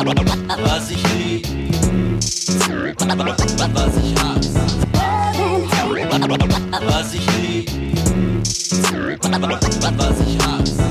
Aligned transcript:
Was 0.00 0.90
ich 0.90 1.02
lieb, 1.12 1.46
was 2.96 3.96
ich 3.96 4.14
hasse. 4.18 4.60
Was 6.86 7.12
ich 7.12 7.26
lieb, 7.42 7.70
was 9.98 10.20
ich 10.26 10.38
hasse. 10.38 10.84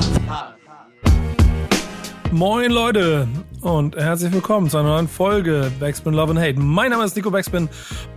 Moin 2.30 2.70
Leute 2.70 3.26
und 3.62 3.96
herzlich 3.96 4.32
willkommen 4.32 4.70
zu 4.70 4.78
einer 4.78 4.90
neuen 4.90 5.08
Folge 5.08 5.72
Backspin 5.80 6.14
Love 6.14 6.30
and 6.30 6.40
Hate. 6.40 6.60
Mein 6.60 6.90
Name 6.90 7.04
ist 7.04 7.16
Nico 7.16 7.32
Backspin. 7.32 7.68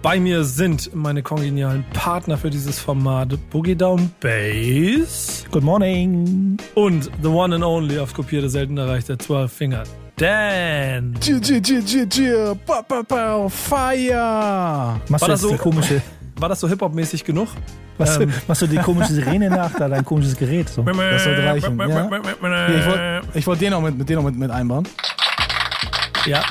Bei 0.04 0.20
mir 0.20 0.44
sind 0.44 0.94
meine 0.94 1.24
kongenialen 1.24 1.84
Partner 1.94 2.38
für 2.38 2.52
dieses 2.52 2.78
Format 2.78 3.36
Boogie 3.50 3.76
Down 3.76 4.12
Bass. 4.20 5.44
Good 5.50 5.64
morning. 5.64 6.58
Und 6.76 7.10
the 7.24 7.30
one 7.30 7.56
and 7.56 7.64
only 7.64 7.98
auf 7.98 8.14
kopierte 8.14 8.48
selten 8.48 8.78
erreichte 8.78 9.18
12 9.18 9.52
Finger. 9.52 9.84
Dan. 10.16 11.16
G 11.20 11.34
-g 11.34 12.06
-g 12.06 12.56
ba 12.68 12.80
-ba 12.88 13.02
-ba 13.02 13.50
Fire. 13.50 15.00
Machst 15.10 15.22
War 15.22 15.28
du 15.28 15.34
das 15.34 15.42
so- 15.42 15.56
komische, 15.58 16.02
War 16.36 16.50
das 16.50 16.60
so 16.60 16.68
Hip-Hop-mäßig 16.70 17.24
genug? 17.24 17.48
machst, 17.98 18.20
Ähm. 18.22 18.30
du, 18.30 18.36
machst 18.48 18.62
du 18.62 18.68
die 18.68 18.78
komische 18.78 19.14
Sirene 19.14 19.50
nach, 19.50 19.74
da 19.78 19.88
dein 19.90 20.06
komisches 20.06 20.36
Gerät? 20.38 20.70
So. 20.70 20.84
Das 20.84 21.24
sollte 21.24 21.44
reichen. 21.44 21.80
Ja? 21.80 22.10
Hier, 22.68 23.22
ich 23.34 23.46
wollte 23.46 23.46
wollt 23.48 23.62
den 23.62 23.74
auch 23.74 23.82
mit, 23.82 23.98
mit, 23.98 24.10
den 24.10 24.18
auch 24.20 24.24
mit, 24.24 24.38
mit 24.38 24.52
einbauen. 24.52 24.88
Ja. 26.26 26.42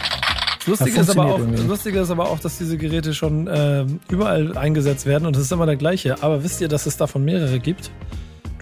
Das 0.58 0.66
Lustige, 0.69 0.97
Das 0.98 1.08
ist 1.08 1.19
aber 1.19 1.34
auch, 1.34 1.38
irgendwie. 1.38 1.62
Lustige 1.66 2.00
ist 2.00 2.10
aber 2.10 2.28
auch, 2.30 2.38
dass 2.38 2.58
diese 2.58 2.77
Geräte 2.78 3.14
schon 3.14 3.48
ähm, 3.52 3.98
überall 4.08 4.56
eingesetzt 4.56 5.06
werden 5.06 5.27
und 5.27 5.34
es 5.36 5.42
ist 5.42 5.52
immer 5.52 5.66
der 5.66 5.77
gleiche. 5.77 6.22
Aber 6.22 6.44
wisst 6.44 6.60
ihr, 6.60 6.69
dass 6.69 6.86
es 6.86 6.97
davon 6.97 7.24
mehrere 7.24 7.58
gibt? 7.58 7.91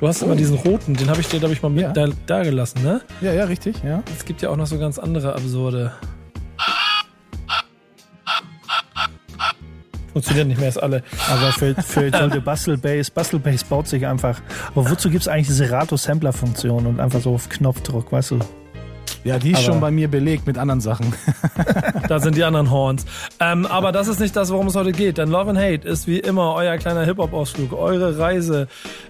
Du 0.00 0.08
hast 0.08 0.22
immer 0.22 0.34
diesen 0.34 0.56
roten, 0.56 0.94
den 0.94 1.10
habe 1.10 1.20
ich 1.20 1.28
dir, 1.28 1.38
glaube 1.40 1.52
ich, 1.54 1.62
mal 1.62 1.68
mit 1.68 1.82
Ja. 1.82 1.92
da, 1.92 2.08
da 2.26 2.42
gelassen, 2.42 2.82
ne? 2.82 3.02
Ja, 3.20 3.32
ja, 3.34 3.44
richtig. 3.44 3.76
Ja. 3.84 4.02
Es 4.16 4.24
gibt 4.24 4.40
ja 4.40 4.48
auch 4.48 4.56
noch 4.56 4.66
so 4.66 4.78
ganz 4.78 4.98
andere 4.98 5.34
absurde. 5.34 5.92
Funktioniert 10.12 10.48
nicht 10.48 10.58
mehr, 10.58 10.68
ist 10.70 10.78
alle. 10.82 11.02
Aber 11.30 11.52
für, 11.52 11.74
für 11.82 12.10
sollte 12.18 12.40
Bustle 12.40 12.78
Bass, 12.78 13.10
Bustle 13.10 13.38
Bass 13.38 13.62
baut 13.62 13.86
sich 13.88 14.06
einfach. 14.06 14.40
Aber 14.74 14.90
wozu 14.90 15.10
gibt 15.10 15.22
es 15.22 15.28
eigentlich 15.28 15.46
diese 15.48 15.70
Rato-Sampler-Funktion 15.70 16.86
und 16.86 16.98
einfach 16.98 17.20
so 17.20 17.34
auf 17.34 17.48
Knopfdruck, 17.48 18.10
weißt 18.10 18.32
du? 18.32 18.38
Ja, 19.22 19.38
die 19.38 19.50
ist 19.52 19.58
Aber- 19.58 19.66
schon 19.66 19.80
bei 19.80 19.90
mir 19.90 20.08
belegt 20.08 20.46
mit 20.46 20.56
anderen 20.56 20.80
Sachen. 20.80 21.12
Da 22.08 22.20
sind 22.20 22.36
die 22.36 22.44
anderen 22.44 22.70
Horns. 22.70 23.04
Ähm, 23.38 23.66
aber 23.66 23.92
das 23.92 24.08
ist 24.08 24.20
nicht 24.20 24.34
das, 24.36 24.50
worum 24.50 24.68
es 24.68 24.76
heute 24.76 24.92
geht. 24.92 25.18
Denn 25.18 25.30
Love 25.30 25.50
and 25.50 25.58
Hate 25.58 25.86
ist 25.86 26.06
wie 26.06 26.18
immer 26.18 26.54
euer 26.54 26.76
kleiner 26.78 27.04
Hip-Hop-Ausflug, 27.04 27.72
eure 27.72 28.18
Reise, 28.18 28.68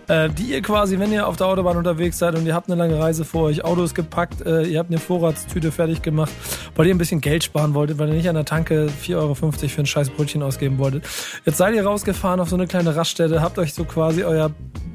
äh, 0.09 0.29
die 0.29 0.53
ihr 0.53 0.63
quasi, 0.63 0.99
wenn 0.99 1.13
ihr 1.13 1.27
auf 1.27 1.37
der 1.37 1.47
Autobahn 1.47 1.77
unterwegs 1.77 2.19
seid 2.19 2.35
und 2.37 2.47
ihr 2.47 2.55
habt 2.55 2.71
eine 2.71 2.79
lange 2.79 2.99
Reise 2.99 3.25
vor 3.25 3.45
euch, 3.45 3.65
Auto 3.65 3.83
ist 3.83 3.95
gepackt, 3.95 4.45
äh, 4.45 4.63
ihr 4.63 4.79
habt 4.79 4.91
eine 4.91 4.99
Vorratstüte 4.99 5.73
fertig 5.73 6.03
gemacht, 6.03 6.33
weil 6.75 6.87
ihr 6.87 6.95
ein 6.95 6.99
bisschen 6.99 7.21
Geld 7.21 7.45
sparen 7.45 7.75
wolltet, 7.75 7.99
weil 7.99 8.09
ihr 8.09 8.15
nicht 8.15 8.29
an 8.29 8.35
der 8.35 8.45
Tanke 8.45 8.89
4,50 9.03 9.17
Euro 9.17 9.35
für 9.35 9.81
ein 9.81 9.87
scheiß 9.87 10.11
Brötchen 10.11 10.43
ausgeben 10.43 10.79
wolltet. 10.79 11.05
Jetzt 11.45 11.59
seid 11.59 11.75
ihr 11.75 11.85
rausgefahren 11.85 12.41
auf 12.41 12.49
so 12.49 12.57
eine 12.57 12.67
kleine 12.67 12.97
Raststätte, 12.97 13.43
habt 13.43 13.59
euch 13.59 13.75
so 13.75 13.85
quasi 13.85 14.25
euer 14.25 14.51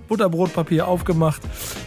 Butterbrotpapier 0.07 0.87
aufgemacht, 0.87 1.41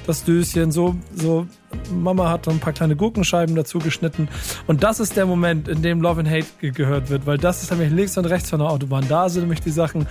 das 0.07 0.25
Döschen, 0.25 0.73
so, 0.73 0.97
so, 1.15 1.47
Mama 1.93 2.31
hat 2.31 2.47
so 2.47 2.51
ein 2.51 2.59
paar 2.59 2.73
kleine 2.73 2.97
Gurkenscheiben 2.97 3.55
dazu 3.55 3.79
geschnitten. 3.79 4.29
Und 4.67 4.83
das 4.83 5.01
ist 5.01 5.17
der 5.17 5.27
Moment, 5.27 5.69
in 5.69 5.83
dem 5.83 5.98
Love 6.01 6.21
and 6.21 6.31
Hate 6.31 6.47
ge 6.61 6.71
gehört 6.71 7.11
wird, 7.11 7.27
weil 7.27 7.39
das 7.39 7.63
ist 7.63 7.71
nämlich 7.71 7.91
links 7.91 8.17
und 8.19 8.25
rechts 8.27 8.51
von 8.51 8.61
der 8.61 8.69
Autobahn. 8.69 9.07
Da 9.09 9.29
sind 9.29 9.43
nämlich 9.43 9.61
die 9.61 9.71
Sachen, 9.71 10.07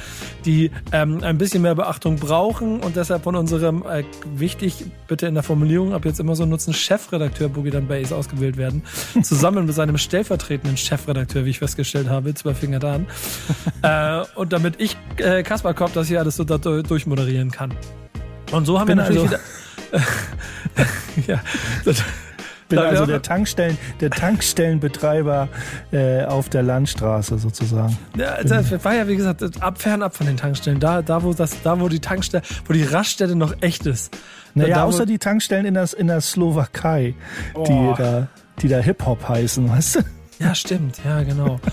die 0.45 0.71
ähm, 0.91 1.23
ein 1.23 1.37
bisschen 1.37 1.61
mehr 1.61 1.75
Beachtung 1.75 2.17
brauchen 2.17 2.79
und 2.81 2.95
deshalb 2.95 3.23
von 3.23 3.35
unserem, 3.35 3.83
äh, 3.83 4.03
wichtig, 4.35 4.85
bitte 5.07 5.27
in 5.27 5.33
der 5.33 5.43
Formulierung, 5.43 5.93
ab 5.93 6.05
jetzt 6.05 6.19
immer 6.19 6.35
so 6.35 6.45
nutzen, 6.45 6.73
Chefredakteur 6.73 7.49
Boogie 7.49 7.71
Down 7.71 7.87
Bass 7.87 8.11
ausgewählt 8.11 8.57
werden. 8.57 8.83
Zusammen 9.21 9.65
mit 9.65 9.75
seinem 9.75 9.97
stellvertretenden 9.97 10.77
Chefredakteur, 10.77 11.45
wie 11.45 11.51
ich 11.51 11.59
festgestellt 11.59 12.09
habe, 12.09 12.33
zwei 12.33 12.53
Finger 12.53 12.79
da 12.79 12.95
an. 12.95 13.07
äh, 13.81 14.25
und 14.35 14.53
damit 14.53 14.75
ich, 14.79 14.97
äh, 15.17 15.43
Kaspar 15.43 15.73
Kopp, 15.73 15.93
das 15.93 16.07
hier 16.07 16.19
alles 16.19 16.35
so 16.35 16.43
da 16.43 16.57
durchmoderieren 16.57 17.51
kann. 17.51 17.73
Und 18.51 18.65
so 18.65 18.79
haben 18.79 18.87
Bin 18.87 18.97
wir 18.97 19.03
natürlich 19.03 19.21
also- 19.23 19.31
wieder. 19.31 19.41
ja. 21.27 21.41
Bin 22.69 22.79
also 22.79 23.05
der 23.05 23.21
Tankstellen, 23.21 23.77
der 24.01 24.09
Tankstellenbetreiber 24.09 25.47
äh, 25.91 26.23
auf 26.25 26.49
der 26.49 26.63
Landstraße 26.63 27.37
sozusagen. 27.37 27.97
ja, 28.17 28.43
das 28.43 28.83
war 28.83 28.93
ja 28.93 29.07
wie 29.07 29.15
gesagt 29.15 29.43
ab 29.61 29.81
fernab 29.81 30.15
von 30.15 30.27
den 30.27 30.37
Tankstellen. 30.37 30.79
Da, 30.79 31.01
da 31.01 31.23
wo 31.23 31.33
das, 31.33 31.61
da 31.61 31.79
wo 31.79 31.87
die 31.87 31.99
Tankstelle, 31.99 32.43
wo 32.65 32.73
die 32.73 32.83
Raststätte 32.83 33.35
noch 33.35 33.53
echt 33.61 33.85
ist. 33.85 34.15
Naja, 34.53 34.75
da, 34.75 34.83
außer 34.83 35.05
die 35.05 35.19
Tankstellen 35.19 35.65
in 35.65 35.75
der, 35.75 35.87
in 35.97 36.07
der 36.07 36.21
Slowakei, 36.21 37.15
Oh. 37.53 37.63
die 37.65 38.01
da, 38.01 38.27
die 38.61 38.67
da 38.67 38.79
Hip-Hop 38.79 39.27
heißen, 39.29 39.69
weißt 39.69 39.95
du? 39.95 39.99
Ja, 40.39 40.53
stimmt, 40.55 40.99
ja, 41.05 41.23
genau. 41.23 41.59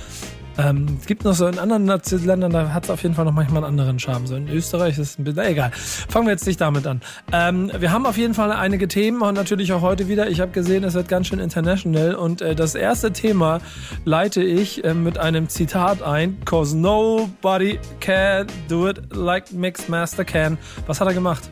ähm, 0.58 0.98
es 1.00 1.06
gibt 1.06 1.24
noch 1.24 1.34
so 1.34 1.46
in 1.46 1.58
anderen 1.58 1.86
Ländern, 1.86 2.52
da 2.52 2.72
hat 2.72 2.84
es 2.84 2.90
auf 2.90 3.02
jeden 3.02 3.14
Fall 3.14 3.24
noch 3.24 3.32
manchmal 3.32 3.64
einen 3.64 3.72
anderen 3.72 3.98
Charme. 3.98 4.26
So 4.26 4.36
in 4.36 4.48
Österreich 4.48 4.98
ist 4.98 5.10
es 5.10 5.18
ein 5.18 5.24
bisschen, 5.24 5.44
egal. 5.44 5.70
Fangen 5.72 6.26
wir 6.26 6.32
jetzt 6.32 6.46
nicht 6.46 6.60
damit 6.60 6.86
an. 6.86 7.00
Ähm, 7.32 7.70
wir 7.78 7.92
haben 7.92 8.06
auf 8.06 8.16
jeden 8.16 8.34
Fall 8.34 8.52
einige 8.52 8.88
Themen 8.88 9.22
und 9.22 9.34
natürlich 9.34 9.72
auch 9.72 9.82
heute 9.82 10.08
wieder. 10.08 10.28
Ich 10.28 10.40
habe 10.40 10.52
gesehen, 10.52 10.84
es 10.84 10.94
wird 10.94 11.08
ganz 11.08 11.28
schön 11.28 11.38
international 11.38 12.14
und 12.14 12.40
äh, 12.40 12.54
das 12.54 12.74
erste 12.74 13.12
Thema 13.12 13.60
leite 14.04 14.42
ich 14.42 14.84
äh, 14.84 14.94
mit 14.94 15.18
einem 15.18 15.48
Zitat 15.48 16.02
ein. 16.02 16.36
Cause 16.44 16.76
nobody 16.76 17.78
can 18.00 18.46
do 18.68 18.88
it 18.88 19.14
like 19.14 19.52
Mixmaster 19.52 20.24
can. 20.24 20.58
Was 20.86 21.00
hat 21.00 21.08
er 21.08 21.14
gemacht? 21.14 21.50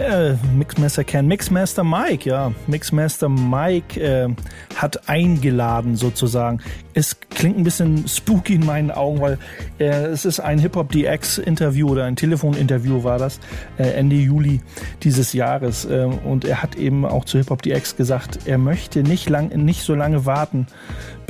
Äh, 0.00 0.34
Mixmaster 0.56 1.04
Ken, 1.04 1.26
Mixmaster 1.26 1.84
Mike, 1.84 2.28
ja. 2.28 2.52
Mixmaster 2.66 3.28
Mike 3.28 4.00
äh, 4.00 4.28
hat 4.74 5.08
eingeladen 5.10 5.94
sozusagen. 5.96 6.60
Es 6.94 7.20
klingt 7.28 7.58
ein 7.58 7.64
bisschen 7.64 8.08
spooky 8.08 8.54
in 8.54 8.64
meinen 8.64 8.90
Augen, 8.90 9.20
weil 9.20 9.38
äh, 9.78 10.06
es 10.06 10.24
ist 10.24 10.40
ein 10.40 10.58
Hip-Hop 10.58 10.90
DX-Interview 10.90 11.90
oder 11.90 12.04
ein 12.04 12.16
Telefoninterview 12.16 13.04
war 13.04 13.18
das, 13.18 13.40
äh, 13.78 13.90
Ende 13.90 14.16
Juli 14.16 14.60
dieses 15.02 15.34
Jahres. 15.34 15.84
Äh, 15.84 16.08
und 16.24 16.46
er 16.46 16.62
hat 16.62 16.76
eben 16.76 17.04
auch 17.04 17.26
zu 17.26 17.36
Hip-Hop 17.36 17.60
DX 17.62 17.96
gesagt, 17.96 18.46
er 18.46 18.56
möchte 18.56 19.02
nicht, 19.02 19.28
lang, 19.28 19.48
nicht 19.48 19.82
so 19.82 19.94
lange 19.94 20.24
warten, 20.24 20.66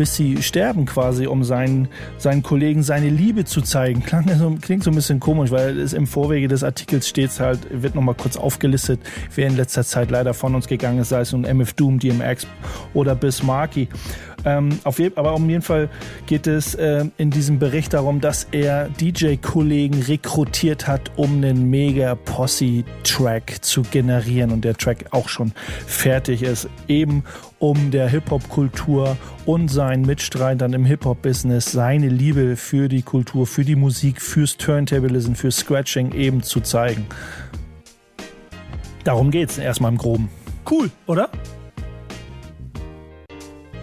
bis 0.00 0.16
sie 0.16 0.43
sterben 0.43 0.87
quasi, 0.87 1.27
um 1.27 1.44
seinen, 1.44 1.88
seinen 2.16 2.43
Kollegen 2.43 2.83
seine 2.83 3.11
Liebe 3.11 3.44
zu 3.44 3.61
zeigen. 3.61 4.03
Klang 4.03 4.25
klingt 4.62 4.83
so 4.83 4.91
ein 4.91 4.94
bisschen 4.94 5.21
komisch, 5.21 5.50
weil 5.50 5.78
es 5.78 5.93
im 5.93 6.06
Vorwege 6.06 6.49
des 6.49 6.65
Artikels 6.65 7.06
steht 7.06 7.38
halt, 7.38 7.59
wird 7.71 7.94
nochmal 7.94 8.15
kurz 8.15 8.38
aufgelistet, 8.38 8.99
wer 9.34 9.47
in 9.47 9.59
letzter 9.59 9.84
Zeit 9.84 10.11
leider 10.11 10.33
von 10.33 10.55
uns 10.55 10.69
gegangen 10.69 11.00
ist, 11.00 11.11
sei 11.11 11.21
es 11.21 11.33
nun 11.33 11.44
MF 11.44 11.75
Doom, 11.75 11.99
DMX 11.99 12.47
oder 12.94 13.15
Bismarcky. 13.15 13.91
Ähm, 14.44 14.78
auf 14.84 14.98
je, 14.98 15.10
aber 15.16 15.32
auf 15.32 15.40
jeden 15.40 15.62
Fall 15.62 15.88
geht 16.26 16.46
es 16.46 16.74
äh, 16.74 17.04
in 17.18 17.30
diesem 17.30 17.58
Bericht 17.58 17.92
darum, 17.92 18.20
dass 18.20 18.46
er 18.52 18.88
DJ-Kollegen 18.88 20.02
rekrutiert 20.02 20.86
hat, 20.86 21.10
um 21.16 21.36
einen 21.36 21.68
mega 21.68 22.14
Posse-Track 22.14 23.62
zu 23.62 23.82
generieren 23.82 24.50
und 24.50 24.64
der 24.64 24.74
Track 24.74 25.06
auch 25.10 25.28
schon 25.28 25.52
fertig 25.86 26.42
ist, 26.42 26.68
eben 26.88 27.24
um 27.58 27.90
der 27.90 28.08
Hip-Hop-Kultur 28.08 29.16
und 29.44 29.68
seinen 29.68 30.02
Mitstreitern 30.02 30.72
im 30.72 30.84
Hip-Hop-Business 30.84 31.72
seine 31.72 32.08
Liebe 32.08 32.56
für 32.56 32.88
die 32.88 33.02
Kultur, 33.02 33.46
für 33.46 33.64
die 33.64 33.76
Musik, 33.76 34.22
fürs 34.22 34.56
Turntablism, 34.56 35.34
fürs 35.34 35.58
Scratching 35.58 36.12
eben 36.12 36.42
zu 36.42 36.60
zeigen. 36.60 37.06
Darum 39.04 39.30
geht's 39.30 39.58
erstmal 39.58 39.92
im 39.92 39.98
Groben. 39.98 40.30
Cool, 40.68 40.90
oder? 41.06 41.30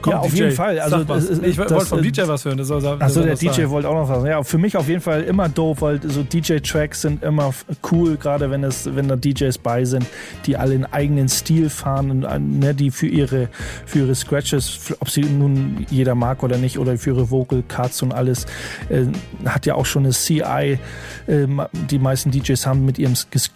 Komm, 0.01 0.11
Ja, 0.13 0.19
auf 0.19 0.31
DJ, 0.31 0.37
jeden 0.43 0.51
Fall. 0.55 0.79
Also, 0.79 0.97
ist- 1.13 1.43
ich 1.43 1.55
das- 1.57 1.71
wollte 1.71 1.85
vom 1.87 2.01
DJ 2.01 2.21
was 2.27 2.45
hören. 2.45 2.57
Das 2.57 2.67
soll, 2.67 2.81
das 2.81 3.01
Achso, 3.01 3.21
der 3.21 3.31
das 3.31 3.39
DJ 3.39 3.49
sagen. 3.51 3.69
wollte 3.71 3.89
auch 3.89 3.95
noch 3.95 4.09
was. 4.09 4.23
Ja, 4.25 4.43
für 4.43 4.57
mich 4.57 4.77
auf 4.77 4.87
jeden 4.87 5.01
Fall 5.01 5.23
immer 5.23 5.49
dope, 5.49 5.81
weil 5.81 5.99
so 6.03 6.23
DJ-Tracks 6.23 7.01
sind 7.01 7.23
immer 7.23 7.53
cool, 7.91 8.15
gerade 8.17 8.49
wenn 8.51 8.63
es, 8.63 8.93
wenn 8.95 9.07
da 9.07 9.15
DJs 9.15 9.57
bei 9.57 9.85
sind, 9.85 10.05
die 10.45 10.55
alle 10.55 10.75
einen 10.75 10.85
eigenen 10.85 11.29
Stil 11.29 11.69
fahren 11.69 12.11
und 12.11 12.23
äh, 12.25 12.39
ne, 12.39 12.73
die 12.75 12.91
für 12.91 13.07
ihre, 13.07 13.49
für 13.85 13.99
ihre 13.99 14.15
Scratches, 14.15 14.79
ob 14.99 15.09
sie 15.09 15.21
nun 15.21 15.85
jeder 15.89 16.15
mag 16.15 16.43
oder 16.43 16.57
nicht, 16.57 16.77
oder 16.77 16.97
für 16.97 17.11
ihre 17.11 17.31
Vocal 17.31 17.63
Cuts 17.67 18.01
und 18.03 18.13
alles, 18.13 18.45
äh, 18.89 19.05
hat 19.45 19.65
ja 19.65 19.75
auch 19.75 19.85
schon 19.85 20.03
eine 20.03 20.13
CI. 20.13 20.79
Äh, 21.27 21.47
die 21.89 21.99
meisten 21.99 22.31
DJs 22.31 22.65
haben 22.67 22.85
mit 22.85 22.99
ihrem, 22.99 23.13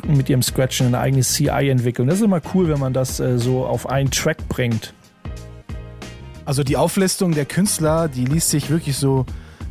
mit 0.08 0.30
ihrem 0.30 0.42
Scratchen 0.42 0.88
eine 0.88 1.00
eigene 1.00 1.22
CI 1.24 1.70
entwickelt. 1.70 2.00
Und 2.02 2.08
das 2.08 2.18
ist 2.20 2.26
immer 2.26 2.42
cool, 2.54 2.68
wenn 2.70 2.80
man 2.80 2.94
das 2.94 3.20
äh, 3.20 3.38
so 3.38 3.66
auf 3.66 3.88
einen 3.90 4.10
Track 4.12 4.48
bringt. 4.50 4.94
Also 6.52 6.66
die 6.66 6.76
Auflistung 6.76 7.32
der 7.32 7.46
Künstler, 7.46 8.10
die 8.10 8.26
liest 8.26 8.50
sich 8.50 8.70
wirklich 8.70 8.98
so 8.98 9.26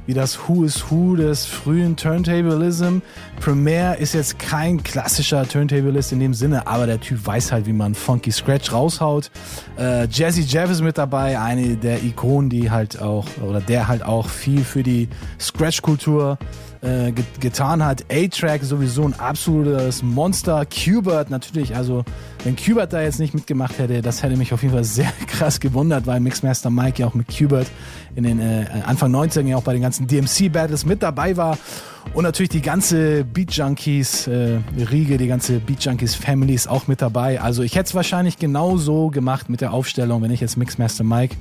wie 0.06 0.14
das 0.14 0.48
Who 0.48 0.64
is 0.64 0.90
Who 0.90 1.14
des 1.14 1.44
frühen 1.44 1.94
Turntablism. 1.94 3.00
Premier 3.38 3.98
ist 3.98 4.14
jetzt 4.14 4.38
kein 4.38 4.82
klassischer 4.82 5.46
Turntablist 5.46 6.12
in 6.12 6.20
dem 6.20 6.32
Sinne, 6.32 6.66
aber 6.66 6.86
der 6.86 6.98
Typ 6.98 7.26
weiß 7.26 7.52
halt, 7.52 7.66
wie 7.66 7.74
man 7.74 7.94
Funky 7.94 8.32
Scratch 8.32 8.72
raushaut. 8.72 9.30
Äh, 9.78 10.08
Jazzy 10.10 10.40
Jeff 10.40 10.70
ist 10.70 10.80
mit 10.80 10.96
dabei, 10.96 11.38
eine 11.38 11.76
der 11.76 12.02
Ikonen, 12.02 12.48
die 12.48 12.70
halt 12.70 12.98
auch, 12.98 13.26
oder 13.46 13.60
der 13.60 13.86
halt 13.86 14.02
auch 14.02 14.30
viel 14.30 14.64
für 14.64 14.82
die 14.82 15.10
Scratch-Kultur 15.38 16.38
äh, 16.82 17.12
get 17.12 17.40
getan 17.40 17.84
hat. 17.84 18.04
A-Track 18.10 18.62
sowieso 18.62 19.04
ein 19.04 19.18
absolutes 19.18 20.02
Monster. 20.02 20.64
Qbert 20.64 21.30
natürlich, 21.30 21.76
also 21.76 22.04
wenn 22.44 22.56
Qbert 22.56 22.92
da 22.92 23.02
jetzt 23.02 23.18
nicht 23.18 23.34
mitgemacht 23.34 23.78
hätte, 23.78 24.02
das 24.02 24.22
hätte 24.22 24.36
mich 24.36 24.52
auf 24.52 24.62
jeden 24.62 24.74
Fall 24.74 24.84
sehr 24.84 25.12
krass 25.26 25.60
gewundert, 25.60 26.06
weil 26.06 26.20
Mixmaster 26.20 26.70
Mike 26.70 27.00
ja 27.00 27.06
auch 27.06 27.14
mit 27.14 27.28
Qbert 27.28 27.66
in 28.14 28.24
den 28.24 28.40
äh, 28.40 28.66
Anfang 28.86 29.10
90 29.10 29.46
ja 29.46 29.56
auch 29.56 29.62
bei 29.62 29.72
den 29.72 29.82
ganzen 29.82 30.06
DMC-Battles 30.06 30.84
mit 30.86 31.02
dabei 31.02 31.36
war. 31.36 31.58
Und 32.14 32.24
natürlich 32.24 32.48
die 32.48 32.62
ganze 32.62 33.24
Beat 33.24 33.52
Junkies 33.52 34.26
äh, 34.26 34.58
Riege, 34.90 35.18
die 35.18 35.28
ganze 35.28 35.60
Beat 35.60 35.84
Junkies 35.84 36.14
Family 36.14 36.54
ist 36.54 36.68
auch 36.68 36.88
mit 36.88 37.02
dabei. 37.02 37.40
Also 37.40 37.62
ich 37.62 37.74
hätte 37.74 37.88
es 37.88 37.94
wahrscheinlich 37.94 38.38
genauso 38.38 39.08
gemacht 39.08 39.48
mit 39.48 39.60
der 39.60 39.72
Aufstellung, 39.72 40.22
wenn 40.22 40.30
ich 40.30 40.40
jetzt 40.40 40.56
Mixmaster 40.56 41.04
Mike 41.04 41.36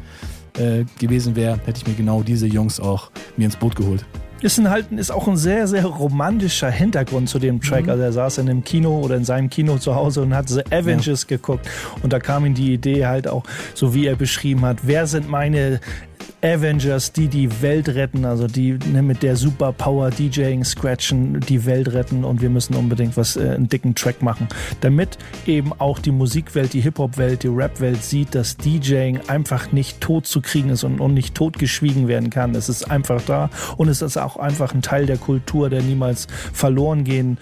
äh, 0.57 0.83
gewesen 0.99 1.35
wäre, 1.35 1.59
hätte 1.65 1.79
ich 1.79 1.87
mir 1.87 1.93
genau 1.93 2.23
diese 2.23 2.45
Jungs 2.45 2.79
auch 2.79 3.09
mir 3.37 3.45
ins 3.45 3.55
Boot 3.55 3.75
geholt. 3.75 4.05
Ist, 4.41 4.57
ein 4.57 4.69
halt, 4.69 4.91
ist 4.91 5.11
auch 5.11 5.27
ein 5.27 5.35
sehr, 5.35 5.67
sehr 5.67 5.85
romantischer 5.85 6.71
Hintergrund 6.71 7.27
zu 7.27 7.39
dem 7.39 7.61
Track. 7.61 7.85
Mhm. 7.85 7.89
Also 7.89 8.03
er 8.03 8.11
saß 8.13 8.37
in 8.39 8.49
einem 8.49 8.63
Kino 8.63 8.99
oder 8.99 9.17
in 9.17 9.25
seinem 9.25 9.49
Kino 9.49 9.77
zu 9.77 9.95
Hause 9.95 10.21
und 10.21 10.33
hat 10.33 10.47
The 10.47 10.63
Avengers 10.71 11.27
geguckt. 11.27 11.67
Und 12.03 12.13
da 12.13 12.19
kam 12.19 12.45
ihm 12.45 12.53
die 12.53 12.73
Idee 12.73 13.05
halt 13.05 13.27
auch, 13.27 13.43
so 13.73 13.93
wie 13.93 14.05
er 14.05 14.15
beschrieben 14.15 14.61
hat, 14.61 14.77
wer 14.83 15.07
sind 15.07 15.29
meine 15.29 15.81
Avengers, 16.41 17.11
die 17.11 17.27
die 17.27 17.61
Welt 17.61 17.89
retten, 17.89 18.25
also 18.25 18.47
die 18.47 18.77
ne, 18.91 19.01
mit 19.01 19.23
der 19.23 19.35
Superpower 19.35 20.09
DJing, 20.09 20.63
Scratchen 20.63 21.39
die 21.41 21.65
Welt 21.65 21.93
retten 21.93 22.23
und 22.23 22.41
wir 22.41 22.49
müssen 22.49 22.75
unbedingt 22.75 23.17
was, 23.17 23.35
äh, 23.35 23.49
einen 23.49 23.69
dicken 23.69 23.95
Track 23.95 24.21
machen, 24.21 24.47
damit 24.81 25.17
eben 25.45 25.73
auch 25.79 25.99
die 25.99 26.11
Musikwelt, 26.11 26.73
die 26.73 26.81
Hip-Hop-Welt, 26.81 27.43
die 27.43 27.47
Rap-Welt 27.47 28.03
sieht, 28.03 28.35
dass 28.35 28.57
DJing 28.57 29.21
einfach 29.27 29.71
nicht 29.71 30.01
tot 30.01 30.27
zu 30.27 30.41
kriegen 30.41 30.69
ist 30.69 30.83
und, 30.83 30.99
und 30.99 31.13
nicht 31.13 31.35
totgeschwiegen 31.35 32.07
werden 32.07 32.29
kann. 32.29 32.55
Es 32.55 32.69
ist 32.69 32.89
einfach 32.89 33.21
da 33.21 33.49
und 33.77 33.87
es 33.87 34.01
ist 34.01 34.17
auch 34.17 34.37
einfach 34.37 34.73
ein 34.73 34.81
Teil 34.81 35.05
der 35.05 35.17
Kultur, 35.17 35.69
der 35.69 35.81
niemals 35.81 36.27
verloren 36.53 37.03
gehen 37.03 37.37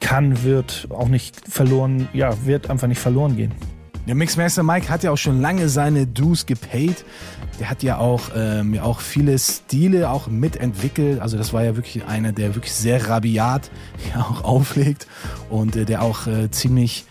kann, 0.00 0.42
wird 0.42 0.88
auch 0.90 1.08
nicht 1.08 1.40
verloren, 1.48 2.08
ja, 2.12 2.34
wird 2.44 2.68
einfach 2.68 2.88
nicht 2.88 3.00
verloren 3.00 3.36
gehen. 3.36 3.52
Der 4.06 4.14
Mixmaster 4.14 4.62
Mike 4.62 4.90
hat 4.90 5.02
ja 5.02 5.10
auch 5.12 5.16
schon 5.16 5.40
lange 5.40 5.70
seine 5.70 6.06
Dues 6.06 6.44
gepaid. 6.44 7.06
Der 7.58 7.70
hat 7.70 7.82
ja 7.82 7.96
auch, 7.96 8.20
ähm, 8.36 8.74
ja 8.74 8.82
auch 8.82 9.00
viele 9.00 9.38
Stile 9.38 10.10
auch 10.10 10.26
mitentwickelt. 10.26 11.20
Also 11.20 11.38
das 11.38 11.54
war 11.54 11.64
ja 11.64 11.74
wirklich 11.74 12.04
einer, 12.04 12.32
der 12.32 12.54
wirklich 12.54 12.74
sehr 12.74 13.08
rabiat 13.08 13.70
ja 14.14 14.20
auch 14.20 14.44
auflegt 14.44 15.06
und 15.48 15.74
äh, 15.74 15.86
der 15.86 16.02
auch 16.02 16.26
äh, 16.26 16.50
ziemlich, 16.50 17.06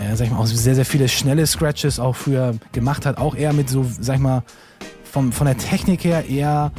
äh, 0.00 0.16
sag 0.16 0.26
ich 0.26 0.32
mal, 0.32 0.38
auch 0.38 0.46
sehr, 0.46 0.74
sehr 0.74 0.86
viele 0.86 1.08
schnelle 1.08 1.46
Scratches 1.46 2.00
auch 2.00 2.16
früher 2.16 2.54
gemacht 2.72 3.04
hat. 3.04 3.18
Auch 3.18 3.34
eher 3.34 3.52
mit 3.52 3.68
so, 3.68 3.84
sag 4.00 4.16
ich 4.16 4.22
mal, 4.22 4.42
vom, 5.04 5.32
von 5.32 5.46
der 5.46 5.58
Technik 5.58 6.04
her 6.04 6.26
eher 6.26 6.72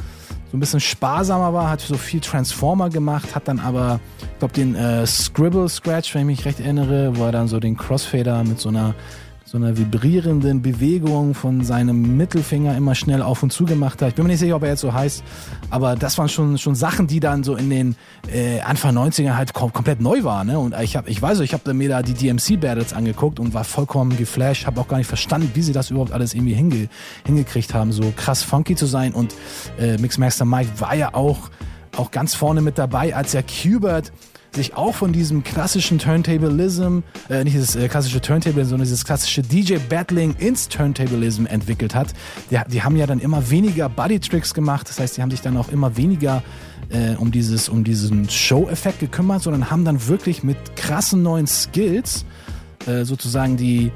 so 0.51 0.57
ein 0.57 0.59
bisschen 0.59 0.79
sparsamer 0.79 1.53
war, 1.53 1.69
hat 1.69 1.81
so 1.81 1.97
viel 1.97 2.19
Transformer 2.19 2.89
gemacht, 2.89 3.35
hat 3.35 3.47
dann 3.47 3.59
aber, 3.59 3.99
ich 4.19 4.39
glaube, 4.39 4.53
den 4.53 4.75
äh, 4.75 5.05
Scribble 5.05 5.69
Scratch, 5.69 6.13
wenn 6.15 6.21
ich 6.21 6.37
mich 6.37 6.45
recht 6.45 6.59
erinnere, 6.59 7.15
wo 7.17 7.25
er 7.25 7.31
dann 7.31 7.47
so 7.47 7.59
den 7.59 7.77
Crossfader 7.77 8.43
mit 8.43 8.59
so 8.59 8.69
einer 8.69 8.95
so 9.53 9.59
einer 9.59 9.77
vibrierenden 9.77 10.63
Bewegung 10.63 11.35
von 11.35 11.63
seinem 11.63 12.17
Mittelfinger 12.17 12.75
immer 12.75 12.95
schnell 12.95 13.21
auf 13.21 13.43
und 13.43 13.53
zu 13.53 13.65
gemacht 13.65 14.01
hat. 14.01 14.09
Ich 14.09 14.15
bin 14.15 14.23
mir 14.23 14.31
nicht 14.31 14.39
sicher, 14.39 14.55
ob 14.55 14.63
er 14.63 14.69
jetzt 14.69 14.79
so 14.79 14.91
heißt, 14.91 15.23
aber 15.69 15.95
das 15.95 16.17
waren 16.17 16.27
schon, 16.27 16.57
schon 16.57 16.73
Sachen, 16.73 17.05
die 17.05 17.19
dann 17.19 17.43
so 17.43 17.55
in 17.55 17.69
den 17.69 17.95
äh, 18.33 18.61
Anfang 18.61 18.97
90er 18.97 19.35
halt 19.35 19.53
kom 19.53 19.71
komplett 19.71 20.01
neu 20.01 20.23
waren. 20.23 20.47
Ne? 20.47 20.57
Und 20.57 20.73
ich, 20.81 20.95
hab, 20.95 21.07
ich 21.07 21.21
weiß, 21.21 21.41
ich 21.41 21.53
habe 21.53 21.71
mir 21.75 21.87
da 21.87 22.01
die 22.01 22.15
DMC-Battles 22.15 22.93
angeguckt 22.93 23.39
und 23.39 23.53
war 23.53 23.63
vollkommen 23.63 24.17
geflasht, 24.17 24.65
habe 24.65 24.81
auch 24.81 24.87
gar 24.87 24.97
nicht 24.97 25.05
verstanden, 25.05 25.51
wie 25.53 25.61
sie 25.61 25.71
das 25.71 25.91
überhaupt 25.91 26.13
alles 26.13 26.33
irgendwie 26.33 26.55
hinge 26.55 26.89
hingekriegt 27.23 27.75
haben, 27.75 27.91
so 27.91 28.11
krass 28.15 28.41
funky 28.41 28.75
zu 28.75 28.87
sein. 28.87 29.13
Und 29.13 29.35
äh, 29.77 29.97
Mixmaster 29.97 30.45
Mike 30.45 30.71
war 30.79 30.95
ja 30.95 31.13
auch, 31.13 31.51
auch 31.95 32.09
ganz 32.09 32.33
vorne 32.33 32.61
mit 32.61 32.79
dabei, 32.79 33.15
als 33.15 33.35
er 33.35 33.43
Qbert 33.43 34.11
sich 34.55 34.75
auch 34.75 34.95
von 34.95 35.13
diesem 35.13 35.43
klassischen 35.43 35.99
Turntablism, 35.99 36.99
äh, 37.29 37.43
nicht 37.43 37.57
das 37.57 37.75
äh, 37.75 37.87
klassische 37.87 38.21
Turntable, 38.21 38.65
sondern 38.65 38.85
dieses 38.85 39.05
klassische 39.05 39.41
DJ-Battling 39.41 40.35
ins 40.37 40.69
Turntablism 40.69 41.45
entwickelt 41.45 41.95
hat. 41.95 42.13
Die, 42.51 42.59
die 42.69 42.83
haben 42.83 42.95
ja 42.95 43.07
dann 43.07 43.19
immer 43.19 43.49
weniger 43.49 43.89
Buddy-Tricks 43.89 44.53
gemacht, 44.53 44.89
das 44.89 44.99
heißt, 44.99 45.17
die 45.17 45.21
haben 45.21 45.31
sich 45.31 45.41
dann 45.41 45.57
auch 45.57 45.69
immer 45.69 45.97
weniger 45.97 46.43
äh, 46.89 47.15
um, 47.15 47.31
dieses, 47.31 47.69
um 47.69 47.83
diesen 47.83 48.29
Show-Effekt 48.29 48.99
gekümmert, 48.99 49.41
sondern 49.41 49.69
haben 49.69 49.85
dann 49.85 50.07
wirklich 50.07 50.43
mit 50.43 50.75
krassen 50.75 51.23
neuen 51.23 51.47
Skills 51.47 52.25
äh, 52.85 53.05
sozusagen 53.05 53.57
die, 53.57 53.91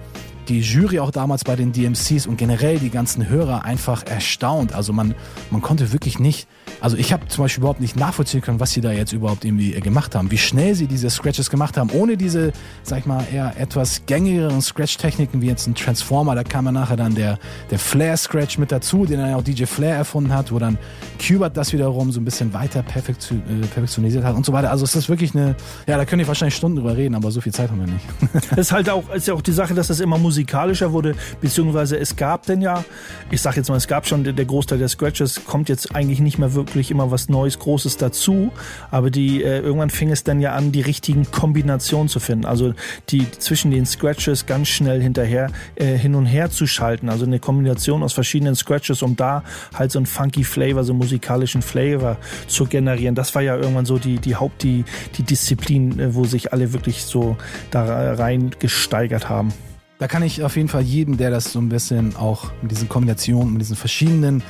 die 0.48 0.62
Jury 0.62 1.00
auch 1.00 1.12
damals 1.12 1.44
bei 1.44 1.56
den 1.56 1.72
DMCs 1.72 2.26
und 2.26 2.38
generell 2.38 2.80
die 2.80 2.90
ganzen 2.90 3.28
Hörer 3.28 3.66
einfach 3.66 4.06
erstaunt. 4.06 4.74
Also 4.74 4.94
man, 4.94 5.14
man 5.52 5.62
konnte 5.62 5.92
wirklich 5.92 6.20
nicht, 6.20 6.48
also 6.80 6.98
ich 6.98 7.14
habe 7.14 7.28
zum 7.28 7.44
Beispiel 7.44 7.62
überhaupt 7.62 7.82
nicht 7.82 7.96
nachvollziehen 7.96 8.42
können, 8.42 8.60
was 8.60 8.72
sie 8.72 8.82
da 8.82 8.92
jetzt 8.92 9.14
überhaupt 9.14 9.46
irgendwie 9.46 9.74
äh, 9.74 9.80
gemacht 9.80 10.16
haben. 10.16 10.32
Wie 10.32 10.38
schnell 10.38 10.76
sie 10.76 10.88
diese 10.88 11.10
Scratches 11.10 11.50
gemacht 11.50 11.78
haben, 11.78 11.90
ohne 11.92 12.18
diese, 12.18 12.54
sag 12.84 13.00
ich 13.00 13.06
mal, 13.06 13.24
eher 13.32 13.54
etwas 13.58 14.04
gängigeren 14.06 14.62
Scratch-Techniken 14.62 15.42
wie 15.42 15.48
jetzt 15.48 15.68
ein 15.68 15.76
Transformer. 15.76 16.36
Da 16.36 16.44
kam 16.44 16.66
ja 16.66 16.72
nachher 16.72 16.98
dann 16.98 17.16
der, 17.16 17.40
der 17.72 17.80
Flair-Scratch 17.80 18.58
mit 18.58 18.72
dazu, 18.72 19.06
den 19.06 19.20
dann 19.20 19.34
auch 19.34 19.44
DJ 19.44 19.66
Flair 19.66 19.96
erfunden 19.96 20.34
hat, 20.34 20.52
wo 20.52 20.60
dann 20.60 20.78
Qbert 21.20 21.58
das 21.58 21.74
wiederum 21.74 22.12
so 22.12 22.20
ein 22.20 22.26
bisschen 22.26 22.54
weiter 22.54 22.80
äh, 22.80 22.84
perfektionisiert 22.84 24.24
hat 24.24 24.36
und 24.36 24.46
so 24.46 24.54
weiter. 24.54 24.72
Also 24.72 24.84
es 24.84 24.96
ist 24.96 25.10
wirklich 25.10 25.34
eine, 25.34 25.56
ja, 25.88 25.98
da 25.98 26.06
können 26.06 26.20
wir 26.20 26.28
wahrscheinlich 26.28 26.56
Stunden 26.56 26.78
drüber 26.78 26.96
reden, 26.96 27.16
aber 27.16 27.32
so 27.32 27.42
viel 27.42 27.54
Zeit 27.54 27.72
haben 27.72 27.80
wir 27.80 27.88
nicht. 27.88 28.06
Das 28.50 28.68
ist 28.68 28.72
halt 28.72 28.90
auch, 28.90 29.10
ist 29.14 29.28
ja 29.28 29.34
auch 29.34 29.42
die 29.42 29.52
Sache, 29.52 29.74
dass 29.74 29.88
das 29.88 30.00
immer 30.00 30.18
musikalischer 30.18 30.92
wurde, 30.92 31.16
beziehungsweise 31.42 31.98
es 31.98 32.16
gab 32.16 32.46
denn 32.46 32.62
ja, 32.62 32.84
ich 33.30 33.42
sag 33.42 33.56
jetzt 33.56 33.70
mal, 33.70 33.76
es 33.76 33.88
gab 33.88 34.08
schon, 34.08 34.24
der 34.24 34.46
Großteil 34.46 34.78
der 34.78 34.88
Scratches 34.88 35.44
kommt 35.46 35.70
jetzt 35.70 35.94
eigentlich 35.96 36.20
nicht 36.20 36.38
mehr 36.38 36.54
wirklich 36.54 36.57
immer 36.90 37.12
was 37.12 37.30
Neues, 37.30 37.60
Großes 37.60 37.98
dazu, 37.98 38.52
aber 38.92 39.10
die, 39.10 39.44
äh, 39.44 39.60
irgendwann 39.60 39.90
fing 39.90 40.12
es 40.12 40.24
dann 40.24 40.40
ja 40.40 40.54
an, 40.54 40.72
die 40.72 40.82
richtigen 40.82 41.30
Kombinationen 41.32 42.08
zu 42.08 42.20
finden, 42.20 42.46
also 42.46 42.74
die 43.10 43.30
zwischen 43.32 43.72
den 43.72 43.86
Scratches 43.86 44.46
ganz 44.46 44.68
schnell 44.68 45.02
hinterher, 45.02 45.52
äh, 45.76 45.98
hin 45.98 46.16
und 46.16 46.26
her 46.26 46.50
zu 46.50 46.68
schalten, 46.68 47.10
also 47.10 47.26
eine 47.26 47.40
Kombination 47.40 48.04
aus 48.04 48.14
verschiedenen 48.14 48.56
Scratches, 48.56 49.02
um 49.02 49.16
da 49.16 49.44
halt 49.74 49.92
so 49.92 50.00
einen 50.00 50.06
funky 50.06 50.44
Flavor, 50.44 50.84
so 50.84 50.94
einen 50.94 51.00
musikalischen 51.00 51.62
Flavor 51.62 52.18
zu 52.48 52.66
generieren. 52.66 53.16
Das 53.16 53.36
war 53.36 53.42
ja 53.42 53.56
irgendwann 53.56 53.86
so 53.86 53.98
die, 53.98 54.18
die 54.18 54.36
Haupt, 54.36 54.64
die, 54.64 54.86
die 55.18 55.24
Disziplin, 55.24 56.00
äh, 56.00 56.16
wo 56.16 56.26
sich 56.26 56.54
alle 56.54 56.74
wirklich 56.74 57.04
so 57.04 57.38
da 57.72 58.14
rein 58.14 58.52
gesteigert 58.60 59.30
haben. 59.30 59.54
Da 60.00 60.08
kann 60.08 60.22
ich 60.22 60.44
auf 60.44 60.56
jeden 60.56 60.68
Fall 60.68 60.84
jedem, 60.84 61.18
der 61.18 61.32
das 61.32 61.52
so 61.52 61.60
ein 61.60 61.70
bisschen 61.70 62.16
auch 62.16 62.52
mit 62.62 62.70
diesen 62.70 62.88
Kombinationen, 62.88 63.54
mit 63.54 63.62
diesen 63.62 63.76
verschiedenen 63.76 64.44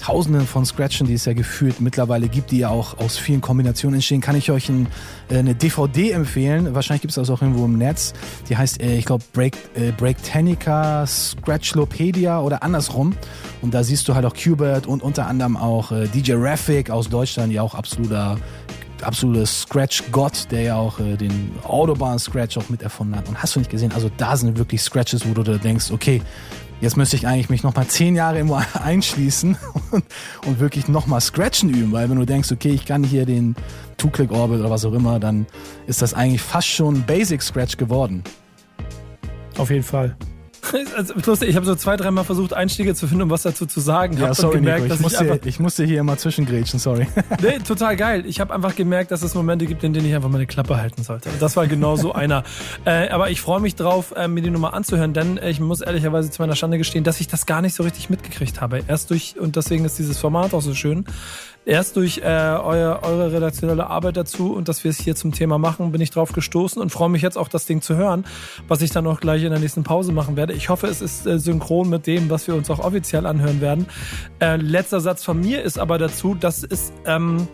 Tausenden 0.00 0.46
von 0.46 0.64
Scratchen, 0.64 1.06
die 1.06 1.14
es 1.14 1.24
ja 1.24 1.34
gefühlt 1.34 1.80
mittlerweile 1.80 2.28
gibt, 2.28 2.50
die 2.50 2.58
ja 2.58 2.70
auch 2.70 2.98
aus 2.98 3.18
vielen 3.18 3.40
Kombinationen 3.40 3.96
entstehen, 3.96 4.20
kann 4.20 4.34
ich 4.34 4.50
euch 4.50 4.68
ein, 4.68 4.86
äh, 5.28 5.38
eine 5.38 5.54
DVD 5.54 6.12
empfehlen. 6.12 6.74
Wahrscheinlich 6.74 7.02
gibt 7.02 7.10
es 7.10 7.16
das 7.16 7.28
auch 7.30 7.42
irgendwo 7.42 7.64
im 7.66 7.76
Netz. 7.76 8.14
Die 8.48 8.56
heißt, 8.56 8.80
äh, 8.82 8.96
ich 8.96 9.04
glaube, 9.04 9.24
Break, 9.32 9.56
äh, 9.74 9.92
Breaktanica 9.92 11.06
Scratchlopedia 11.06 12.40
oder 12.40 12.62
andersrum. 12.62 13.14
Und 13.60 13.74
da 13.74 13.84
siehst 13.84 14.08
du 14.08 14.14
halt 14.14 14.24
auch 14.24 14.34
Qbert 14.34 14.86
und 14.86 15.02
unter 15.02 15.26
anderem 15.26 15.56
auch 15.56 15.92
äh, 15.92 16.08
DJ 16.08 16.32
Raffic 16.36 16.90
aus 16.90 17.08
Deutschland, 17.08 17.52
ja 17.52 17.62
auch 17.62 17.74
absoluter 17.74 18.38
absolute 19.02 19.46
Scratch-Gott, 19.46 20.48
der 20.50 20.62
ja 20.62 20.76
auch 20.76 21.00
äh, 21.00 21.16
den 21.16 21.52
Autobahn-Scratch 21.64 22.58
auch 22.58 22.68
mit 22.68 22.82
erfunden 22.82 23.16
hat. 23.16 23.28
Und 23.28 23.42
hast 23.42 23.54
du 23.54 23.60
nicht 23.60 23.70
gesehen? 23.70 23.92
Also 23.92 24.10
da 24.16 24.36
sind 24.36 24.58
wirklich 24.58 24.82
Scratches, 24.82 25.28
wo 25.28 25.34
du 25.34 25.42
da 25.42 25.56
denkst, 25.56 25.90
okay, 25.90 26.22
jetzt 26.80 26.96
müsste 26.96 27.16
ich 27.16 27.26
eigentlich 27.26 27.50
mich 27.50 27.62
nochmal 27.62 27.86
zehn 27.86 28.16
Jahre 28.16 28.36
irgendwo 28.36 28.54
einschließen 28.82 29.56
und, 29.90 30.04
und 30.46 30.60
wirklich 30.60 30.88
nochmal 30.88 31.20
Scratchen 31.20 31.70
üben, 31.70 31.92
weil 31.92 32.08
wenn 32.10 32.18
du 32.18 32.26
denkst, 32.26 32.50
okay, 32.52 32.70
ich 32.70 32.86
kann 32.86 33.04
hier 33.04 33.26
den 33.26 33.54
Two-Click-Orbit 33.96 34.60
oder 34.60 34.70
was 34.70 34.84
auch 34.84 34.94
immer, 34.94 35.20
dann 35.20 35.46
ist 35.86 36.02
das 36.02 36.14
eigentlich 36.14 36.42
fast 36.42 36.68
schon 36.68 37.02
Basic-Scratch 37.02 37.76
geworden. 37.76 38.24
Auf 39.58 39.70
jeden 39.70 39.82
Fall. 39.82 40.16
Also, 40.96 41.14
ich 41.44 41.56
habe 41.56 41.66
so 41.66 41.74
zwei, 41.74 41.96
dreimal 41.96 42.24
versucht, 42.24 42.52
Einstiege 42.52 42.94
zu 42.94 43.06
finden, 43.06 43.22
um 43.22 43.30
was 43.30 43.42
dazu 43.42 43.66
zu 43.66 43.80
sagen. 43.80 44.16
Ja, 44.18 44.34
sorry, 44.34 44.56
gemerkt, 44.56 44.82
Nico, 44.82 44.86
ich, 44.86 44.92
dass 44.92 45.00
musste, 45.00 45.24
ich, 45.24 45.30
ich, 45.30 45.46
einfach, 45.46 45.60
musste 45.60 45.84
hier 45.84 46.00
immer 46.00 46.16
zwischengrätschen, 46.16 46.78
sorry. 46.78 47.06
nee, 47.42 47.58
total 47.58 47.96
geil. 47.96 48.24
Ich 48.26 48.40
habe 48.40 48.54
einfach 48.54 48.74
gemerkt, 48.74 49.10
dass 49.10 49.22
es 49.22 49.34
Momente 49.34 49.66
gibt, 49.66 49.84
in 49.84 49.92
denen 49.92 50.06
ich 50.06 50.14
einfach 50.14 50.28
meine 50.28 50.46
Klappe 50.46 50.76
halten 50.76 51.02
sollte. 51.02 51.30
Das 51.38 51.56
war 51.56 51.66
genau 51.66 51.96
so 51.96 52.12
einer. 52.14 52.44
Äh, 52.84 53.08
aber 53.08 53.30
ich 53.30 53.40
freue 53.40 53.60
mich 53.60 53.74
drauf, 53.74 54.12
äh, 54.16 54.28
mir 54.28 54.42
die 54.42 54.50
Nummer 54.50 54.74
anzuhören, 54.74 55.12
denn 55.12 55.38
äh, 55.38 55.50
ich 55.50 55.60
muss 55.60 55.80
ehrlicherweise 55.80 56.30
zu 56.30 56.42
meiner 56.42 56.56
Schande 56.56 56.78
gestehen, 56.78 57.04
dass 57.04 57.20
ich 57.20 57.28
das 57.28 57.46
gar 57.46 57.62
nicht 57.62 57.74
so 57.74 57.82
richtig 57.82 58.10
mitgekriegt 58.10 58.60
habe. 58.60 58.82
Erst 58.86 59.10
durch, 59.10 59.38
und 59.38 59.56
deswegen 59.56 59.84
ist 59.84 59.98
dieses 59.98 60.18
Format 60.18 60.54
auch 60.54 60.62
so 60.62 60.74
schön, 60.74 61.04
erst 61.64 61.96
durch 61.96 62.18
äh, 62.18 62.22
euer, 62.22 63.00
eure 63.02 63.32
redaktionelle 63.32 63.86
Arbeit 63.86 64.16
dazu 64.16 64.52
und 64.52 64.68
dass 64.68 64.82
wir 64.84 64.90
es 64.90 64.98
hier 64.98 65.14
zum 65.14 65.32
Thema 65.32 65.58
machen, 65.58 65.92
bin 65.92 66.00
ich 66.00 66.10
drauf 66.10 66.32
gestoßen 66.32 66.80
und 66.80 66.90
freue 66.90 67.08
mich 67.08 67.22
jetzt 67.22 67.36
auch, 67.36 67.48
das 67.48 67.66
Ding 67.66 67.82
zu 67.82 67.96
hören, 67.96 68.24
was 68.68 68.82
ich 68.82 68.90
dann 68.90 69.06
auch 69.06 69.20
gleich 69.20 69.42
in 69.42 69.50
der 69.50 69.58
nächsten 69.58 69.82
Pause 69.82 70.12
machen 70.12 70.36
werde. 70.36 70.52
Ich 70.52 70.68
hoffe, 70.68 70.86
es 70.86 71.02
ist 71.02 71.26
äh, 71.26 71.38
synchron 71.38 71.88
mit 71.88 72.06
dem, 72.06 72.30
was 72.30 72.46
wir 72.46 72.54
uns 72.54 72.70
auch 72.70 72.78
offiziell 72.78 73.26
anhören 73.26 73.60
werden. 73.60 73.86
Äh, 74.40 74.56
letzter 74.56 75.00
Satz 75.00 75.24
von 75.24 75.40
mir 75.40 75.62
ist 75.62 75.78
aber 75.78 75.98
dazu, 75.98 76.34
dass 76.34 76.62
es, 76.62 76.92
ähm, 77.06 77.48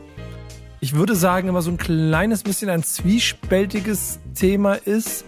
ich 0.81 0.95
würde 0.95 1.15
sagen, 1.15 1.49
immer 1.49 1.63
so 1.63 1.71
ein 1.71 1.79
kleines 1.79 2.43
bisschen 2.43 2.69
ein 2.71 2.83
zwiespältiges 2.83 4.21
Thema 4.35 4.75
ist, 4.75 5.25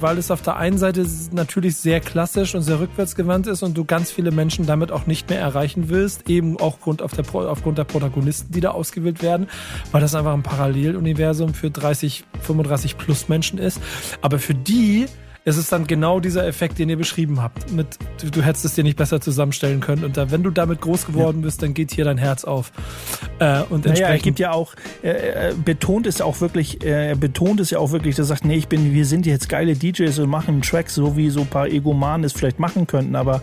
weil 0.00 0.18
es 0.18 0.30
auf 0.30 0.42
der 0.42 0.56
einen 0.56 0.78
Seite 0.78 1.06
natürlich 1.32 1.76
sehr 1.76 2.00
klassisch 2.00 2.54
und 2.54 2.62
sehr 2.62 2.80
rückwärtsgewandt 2.80 3.46
ist 3.46 3.62
und 3.62 3.76
du 3.76 3.84
ganz 3.84 4.10
viele 4.10 4.30
Menschen 4.30 4.66
damit 4.66 4.92
auch 4.92 5.06
nicht 5.06 5.30
mehr 5.30 5.40
erreichen 5.40 5.88
willst, 5.88 6.28
eben 6.28 6.58
auch 6.58 6.76
aufgrund, 6.76 7.02
auf 7.02 7.12
der, 7.12 7.24
aufgrund 7.34 7.78
der 7.78 7.84
Protagonisten, 7.84 8.52
die 8.52 8.60
da 8.60 8.70
ausgewählt 8.70 9.22
werden, 9.22 9.48
weil 9.92 10.00
das 10.00 10.14
einfach 10.14 10.34
ein 10.34 10.42
Paralleluniversum 10.42 11.54
für 11.54 11.70
30, 11.70 12.24
35 12.40 12.98
plus 12.98 13.28
Menschen 13.28 13.58
ist. 13.58 13.80
Aber 14.20 14.38
für 14.38 14.54
die 14.54 15.06
es 15.46 15.56
ist 15.56 15.70
dann 15.70 15.86
genau 15.86 16.18
dieser 16.18 16.44
Effekt, 16.44 16.80
den 16.80 16.88
ihr 16.88 16.96
beschrieben 16.96 17.40
habt. 17.40 17.70
Mit, 17.70 17.86
du, 18.20 18.32
du 18.32 18.42
hättest 18.42 18.64
es 18.64 18.74
dir 18.74 18.82
nicht 18.82 18.96
besser 18.96 19.20
zusammenstellen 19.20 19.78
können. 19.78 20.04
Und 20.04 20.16
da, 20.16 20.32
wenn 20.32 20.42
du 20.42 20.50
damit 20.50 20.80
groß 20.80 21.06
geworden 21.06 21.42
bist, 21.42 21.62
dann 21.62 21.72
geht 21.72 21.92
hier 21.92 22.04
dein 22.04 22.18
Herz 22.18 22.42
auf. 22.42 22.72
Äh, 23.38 23.62
und 23.70 23.86
naja, 23.86 24.08
er 24.08 24.18
gibt 24.18 24.40
ja 24.40 24.50
auch, 24.50 24.74
er, 25.02 25.54
betont 25.54 26.08
es 26.08 26.20
auch 26.20 26.40
wirklich, 26.40 26.84
er 26.84 27.14
betont 27.14 27.60
es 27.60 27.70
ja 27.70 27.78
auch 27.78 27.92
wirklich, 27.92 28.18
er 28.18 28.24
sagt, 28.24 28.44
nee, 28.44 28.56
ich 28.56 28.66
bin, 28.66 28.92
wir 28.92 29.06
sind 29.06 29.24
jetzt 29.24 29.48
geile 29.48 29.76
DJs 29.76 30.18
und 30.18 30.28
machen 30.28 30.54
einen 30.54 30.62
Track, 30.62 30.90
so 30.90 31.16
wie 31.16 31.30
so 31.30 31.42
ein 31.42 31.46
paar 31.46 31.68
Egomanen 31.68 32.24
es 32.24 32.32
vielleicht 32.32 32.58
machen 32.58 32.88
könnten. 32.88 33.14
Aber 33.14 33.40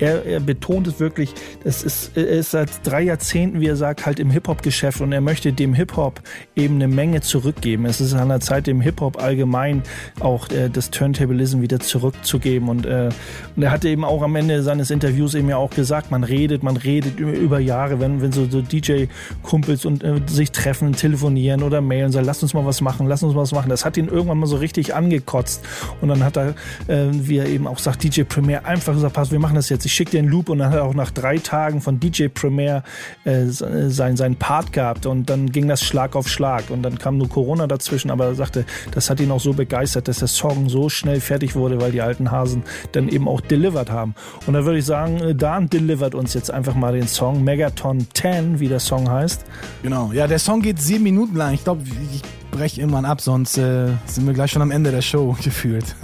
er, 0.00 0.26
er 0.26 0.40
betont 0.40 0.88
es 0.88 0.98
wirklich, 0.98 1.34
das 1.62 1.84
ist, 1.84 2.16
er 2.16 2.26
ist 2.26 2.50
seit 2.50 2.84
drei 2.84 3.02
Jahrzehnten, 3.02 3.60
wie 3.60 3.68
er 3.68 3.76
sagt, 3.76 4.06
halt 4.06 4.18
im 4.18 4.30
Hip-Hop-Geschäft 4.32 5.00
und 5.00 5.12
er 5.12 5.20
möchte 5.20 5.52
dem 5.52 5.72
Hip-Hop 5.72 6.20
eben 6.56 6.74
eine 6.74 6.88
Menge 6.88 7.20
zurückgeben. 7.20 7.86
Es 7.86 8.00
ist 8.00 8.12
an 8.12 8.28
der 8.28 8.40
Zeit, 8.40 8.66
dem 8.66 8.80
Hip-Hop 8.80 9.22
allgemein 9.22 9.84
auch 10.18 10.48
äh, 10.48 10.68
das 10.68 10.90
Turntable 10.90 11.43
Journalism 11.44 11.60
wieder 11.60 11.80
zurückzugeben. 11.80 12.68
Und, 12.68 12.86
äh, 12.86 13.10
und 13.56 13.62
er 13.62 13.70
hatte 13.70 13.88
eben 13.88 14.04
auch 14.04 14.22
am 14.22 14.34
Ende 14.36 14.62
seines 14.62 14.90
Interviews 14.90 15.34
eben 15.34 15.48
ja 15.48 15.56
auch 15.56 15.70
gesagt, 15.70 16.10
man 16.10 16.24
redet, 16.24 16.62
man 16.62 16.76
redet 16.76 17.20
über, 17.20 17.58
Jahre, 17.58 18.00
wenn, 18.00 18.20
wenn 18.20 18.32
so, 18.32 18.46
so 18.48 18.60
DJ-Kumpels 18.60 19.84
und 19.84 20.02
äh, 20.02 20.20
sich 20.26 20.50
treffen, 20.50 20.92
telefonieren 20.92 21.62
oder 21.62 21.80
mailen, 21.80 22.12
sagen, 22.12 22.26
lass 22.26 22.42
uns 22.42 22.54
mal 22.54 22.66
was 22.66 22.80
machen, 22.80 23.06
lass 23.06 23.22
uns 23.22 23.34
mal 23.34 23.42
was 23.42 23.52
machen. 23.52 23.68
Das 23.68 23.84
hat 23.84 23.96
ihn 23.96 24.08
irgendwann 24.08 24.38
mal 24.38 24.46
so 24.46 24.56
richtig 24.56 24.94
angekotzt. 24.94 25.64
Und 26.00 26.08
dann 26.08 26.24
hat 26.24 26.36
er, 26.36 26.54
äh, 26.88 27.08
wie 27.12 27.38
er 27.38 27.46
eben 27.46 27.66
auch 27.66 27.78
sagt, 27.78 28.02
DJ 28.02 28.22
Premier 28.22 28.64
einfach 28.64 28.94
gesagt, 28.94 29.14
pass, 29.14 29.30
wir 29.30 29.38
machen 29.38 29.54
das 29.54 29.68
jetzt, 29.68 29.84
ich 29.86 29.92
schicke 29.92 30.12
dir 30.12 30.18
einen 30.18 30.28
Loop 30.28 30.48
und 30.48 30.58
dann 30.58 30.70
hat 30.70 30.76
er 30.76 30.84
auch 30.84 30.94
nach 30.94 31.10
drei 31.10 31.38
Tagen 31.38 31.80
von 31.80 32.00
DJ 32.00 32.28
Premier 32.28 32.82
äh, 33.24 33.44
sein, 33.46 34.16
seinen 34.16 34.36
Part 34.36 34.72
gehabt 34.72 35.06
und 35.06 35.30
dann 35.30 35.52
ging 35.52 35.68
das 35.68 35.82
Schlag 35.82 36.16
auf 36.16 36.28
Schlag 36.28 36.70
und 36.70 36.82
dann 36.82 36.98
kam 36.98 37.18
nur 37.18 37.28
Corona 37.28 37.66
dazwischen, 37.66 38.10
aber 38.10 38.26
er 38.26 38.34
sagte, 38.34 38.64
das 38.90 39.10
hat 39.10 39.20
ihn 39.20 39.30
auch 39.30 39.40
so 39.40 39.52
begeistert, 39.52 40.08
dass 40.08 40.18
der 40.18 40.28
Song 40.28 40.68
so 40.68 40.88
schnell 40.88 41.20
fertig 41.20 41.33
fertig 41.34 41.56
wurde, 41.56 41.80
weil 41.80 41.90
die 41.90 42.00
alten 42.00 42.30
Hasen 42.30 42.62
dann 42.92 43.08
eben 43.08 43.26
auch 43.26 43.40
delivered 43.40 43.90
haben. 43.90 44.14
Und 44.46 44.54
da 44.54 44.64
würde 44.64 44.78
ich 44.78 44.84
sagen, 44.84 45.16
äh, 45.18 45.34
Dan 45.34 45.68
delivert 45.68 46.14
uns 46.14 46.32
jetzt 46.32 46.48
einfach 46.48 46.76
mal 46.76 46.92
den 46.92 47.08
Song 47.08 47.42
Megaton 47.42 48.06
10, 48.14 48.60
wie 48.60 48.68
der 48.68 48.78
Song 48.78 49.10
heißt. 49.10 49.44
Genau, 49.82 50.12
ja, 50.12 50.28
der 50.28 50.38
Song 50.38 50.62
geht 50.62 50.80
sieben 50.80 51.02
Minuten 51.02 51.34
lang. 51.34 51.52
Ich 51.52 51.64
glaube, 51.64 51.82
ich 52.12 52.22
breche 52.52 52.80
irgendwann 52.80 53.04
ab, 53.04 53.20
sonst 53.20 53.58
äh, 53.58 53.88
sind 54.06 54.28
wir 54.28 54.32
gleich 54.32 54.52
schon 54.52 54.62
am 54.62 54.70
Ende 54.70 54.92
der 54.92 55.02
Show 55.02 55.36
gefühlt. 55.42 55.96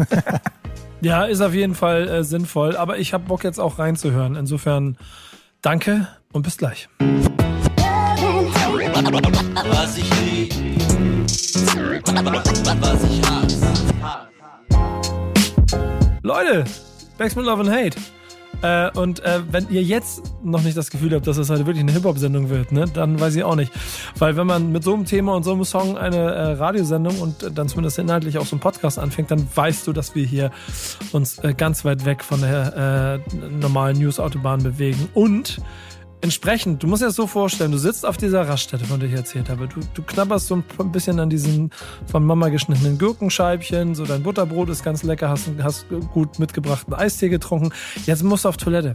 ja, 1.00 1.26
ist 1.26 1.42
auf 1.42 1.54
jeden 1.54 1.76
Fall 1.76 2.08
äh, 2.08 2.24
sinnvoll, 2.24 2.76
aber 2.76 2.98
ich 2.98 3.12
habe 3.12 3.22
Bock 3.28 3.44
jetzt 3.44 3.60
auch 3.60 3.78
reinzuhören. 3.78 4.34
Insofern 4.34 4.96
danke 5.62 6.08
und 6.32 6.42
bis 6.42 6.56
gleich. 6.56 6.88
Was 9.70 9.96
ich 9.96 10.10
lieb, 10.24 10.52
was 12.80 13.04
ich 13.04 13.22
hasse. 13.22 14.29
Leute, 16.30 16.64
Backspin 17.18 17.44
Love 17.44 17.62
and 17.62 17.70
Hate. 17.70 17.96
Äh, 18.62 18.96
und 18.96 19.18
äh, 19.24 19.40
wenn 19.50 19.68
ihr 19.68 19.82
jetzt 19.82 20.22
noch 20.44 20.62
nicht 20.62 20.76
das 20.76 20.90
Gefühl 20.90 21.12
habt, 21.12 21.26
dass 21.26 21.38
das 21.38 21.50
heute 21.50 21.66
wirklich 21.66 21.82
eine 21.82 21.90
Hip-Hop-Sendung 21.90 22.50
wird, 22.50 22.70
ne, 22.70 22.84
dann 22.92 23.18
weiß 23.18 23.34
ich 23.34 23.42
auch 23.42 23.56
nicht. 23.56 23.72
Weil 24.16 24.36
wenn 24.36 24.46
man 24.46 24.70
mit 24.70 24.84
so 24.84 24.94
einem 24.94 25.06
Thema 25.06 25.34
und 25.34 25.42
so 25.42 25.52
einem 25.52 25.64
Song 25.64 25.98
eine 25.98 26.16
äh, 26.16 26.52
Radiosendung 26.52 27.18
und 27.20 27.58
dann 27.58 27.68
zumindest 27.68 27.98
inhaltlich 27.98 28.38
auch 28.38 28.46
so 28.46 28.54
einen 28.54 28.60
Podcast 28.60 29.00
anfängt, 29.00 29.32
dann 29.32 29.44
weißt 29.52 29.88
du, 29.88 29.92
dass 29.92 30.14
wir 30.14 30.24
hier 30.24 30.52
uns 31.10 31.38
äh, 31.40 31.52
ganz 31.52 31.84
weit 31.84 32.04
weg 32.04 32.22
von 32.22 32.42
der 32.42 33.22
äh, 33.26 33.36
normalen 33.48 33.98
News-Autobahn 33.98 34.62
bewegen. 34.62 35.08
Und 35.14 35.60
entsprechend, 36.20 36.82
du 36.82 36.86
musst 36.86 37.02
dir 37.02 37.06
das 37.06 37.16
so 37.16 37.26
vorstellen, 37.26 37.72
du 37.72 37.78
sitzt 37.78 38.04
auf 38.04 38.16
dieser 38.16 38.48
Raststätte, 38.48 38.84
von 38.84 39.00
der 39.00 39.08
ich 39.08 39.14
erzählt 39.14 39.48
habe. 39.48 39.68
Du, 39.68 39.80
du 39.94 40.02
knabberst 40.02 40.46
so 40.46 40.62
ein 40.78 40.92
bisschen 40.92 41.18
an 41.18 41.30
diesen 41.30 41.70
von 42.06 42.24
Mama 42.24 42.48
geschnittenen 42.48 42.98
Gurkenscheibchen, 42.98 43.94
so 43.94 44.04
dein 44.04 44.22
Butterbrot 44.22 44.68
ist 44.68 44.84
ganz 44.84 45.02
lecker, 45.02 45.28
hast, 45.28 45.50
hast 45.62 45.86
gut 46.12 46.38
mitgebrachten 46.38 46.94
Eistee 46.94 47.28
getrunken. 47.28 47.70
Jetzt 48.06 48.22
musst 48.22 48.44
du 48.44 48.48
auf 48.48 48.56
Toilette. 48.56 48.92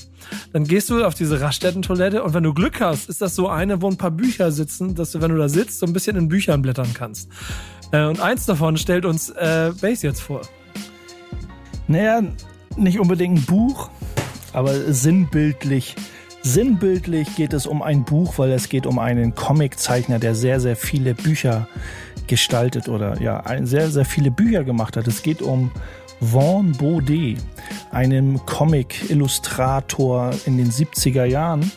Dann 0.53 0.65
gehst 0.65 0.89
du 0.89 1.03
auf 1.03 1.15
diese 1.15 1.41
Raststätten-Toilette 1.41 2.23
und 2.23 2.33
wenn 2.33 2.43
du 2.43 2.53
Glück 2.53 2.79
hast, 2.81 3.09
ist 3.09 3.21
das 3.21 3.35
so 3.35 3.49
eine, 3.49 3.81
wo 3.81 3.89
ein 3.89 3.97
paar 3.97 4.11
Bücher 4.11 4.51
sitzen, 4.51 4.95
dass 4.95 5.11
du, 5.11 5.21
wenn 5.21 5.31
du 5.31 5.37
da 5.37 5.49
sitzt, 5.49 5.79
so 5.79 5.85
ein 5.85 5.93
bisschen 5.93 6.15
in 6.15 6.27
Büchern 6.27 6.61
blättern 6.61 6.93
kannst. 6.93 7.29
Äh, 7.91 8.05
und 8.05 8.19
eins 8.19 8.45
davon 8.45 8.77
stellt 8.77 9.05
uns 9.05 9.29
äh, 9.29 9.71
Base 9.81 10.05
jetzt 10.05 10.21
vor. 10.21 10.41
Naja, 11.87 12.21
nicht 12.77 12.99
unbedingt 12.99 13.39
ein 13.39 13.45
Buch, 13.45 13.89
aber 14.53 14.73
sinnbildlich 14.91 15.95
Sinnbildlich 16.45 17.35
geht 17.35 17.53
es 17.53 17.65
um 17.65 17.81
ein 17.81 18.03
Buch, 18.03 18.37
weil 18.37 18.51
es 18.51 18.69
geht 18.69 18.85
um 18.85 18.99
einen 18.99 19.33
Comiczeichner, 19.33 20.19
der 20.19 20.35
sehr, 20.35 20.59
sehr 20.59 20.75
viele 20.75 21.15
Bücher 21.15 21.67
gestaltet 22.27 22.87
oder 22.87 23.19
ja, 23.19 23.43
sehr, 23.63 23.89
sehr 23.89 24.05
viele 24.05 24.29
Bücher 24.29 24.63
gemacht 24.63 24.95
hat. 24.95 25.07
Es 25.07 25.23
geht 25.23 25.41
um 25.41 25.71
Vaughn 26.21 26.73
Baudet, 26.73 27.39
einem 27.89 28.45
Comic-Illustrator 28.45 30.35
in 30.45 30.57
den 30.57 30.69
70er 30.69 31.25
Jahren, 31.25 31.71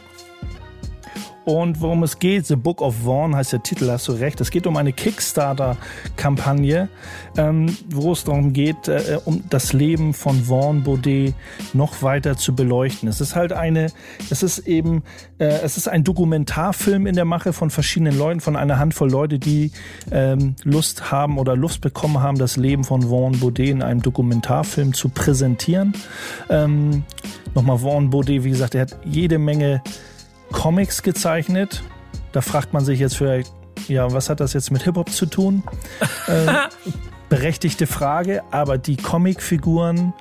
und 1.49 1.81
worum 1.81 2.03
es 2.03 2.19
geht, 2.19 2.45
The 2.45 2.57
Book 2.57 2.83
of 2.83 2.95
Vaughn 3.05 3.35
heißt 3.35 3.55
der 3.55 3.63
Titel, 3.63 3.91
hast 3.91 4.07
du 4.07 4.13
recht. 4.13 4.39
Es 4.43 4.51
geht 4.51 4.67
um 4.67 4.77
eine 4.77 4.93
Kickstarter-Kampagne, 4.93 6.91
ähm, 7.39 7.75
wo 7.89 8.13
es 8.13 8.25
darum 8.25 8.53
geht, 8.53 8.87
äh, 8.87 9.19
um 9.25 9.43
das 9.49 9.73
Leben 9.73 10.13
von 10.13 10.45
Vaughn 10.45 10.83
Baudet 10.85 11.33
noch 11.73 12.03
weiter 12.03 12.37
zu 12.37 12.55
beleuchten. 12.55 13.09
Es 13.09 13.23
ist 13.23 13.35
halt 13.35 13.55
eine, 13.55 13.91
es 14.29 14.43
ist 14.43 14.59
eben, 14.69 15.03
äh, 15.39 15.47
es 15.47 15.79
ist 15.79 15.89
ein 15.89 16.05
Dokumentarfilm 16.05 17.07
in 17.07 17.15
der 17.15 17.25
Mache 17.25 17.55
von 17.55 17.71
verschiedenen 17.71 18.19
Leuten, 18.19 18.41
von 18.41 18.55
einer 18.55 18.79
Handvoll 18.79 19.11
Leute, 19.11 19.39
die 19.39 19.73
ähm, 20.13 20.55
Lust 20.65 21.11
haben 21.11 21.39
oder 21.39 21.57
Lust 21.57 21.81
bekommen 21.81 22.21
haben, 22.21 22.37
das 22.37 22.59
Leben 22.59 22.85
von 22.85 23.09
Vaughn 23.09 23.41
Baudet 23.41 23.71
in 23.71 23.81
einem 23.81 24.03
Dokumentarfilm 24.03 24.93
zu 24.93 25.09
präsentieren. 25.09 25.95
Ähm, 26.51 27.05
Nochmal 27.55 27.79
Vaughn 27.79 28.11
Baudet, 28.11 28.45
wie 28.45 28.51
gesagt, 28.51 28.75
er 28.75 28.83
hat 28.83 28.99
jede 29.05 29.39
Menge 29.39 29.83
Comics 30.53 31.03
gezeichnet. 31.03 31.83
Da 32.33 32.41
fragt 32.41 32.73
man 32.73 32.85
sich 32.85 33.01
jetzt 33.01 33.17
vielleicht, 33.17 33.53
ja, 33.89 34.13
was 34.13 34.29
hat 34.29 34.41
das 34.41 34.53
jetzt 34.53 34.71
mit 34.71 34.83
Hip-Hop 34.83 35.11
zu 35.11 35.27
tun? 35.27 35.63
äh, 36.27 36.69
berechtigte 37.29 37.87
Frage, 37.87 38.43
aber 38.51 38.79
die 38.79 38.97
Comicfiguren, 38.97 40.13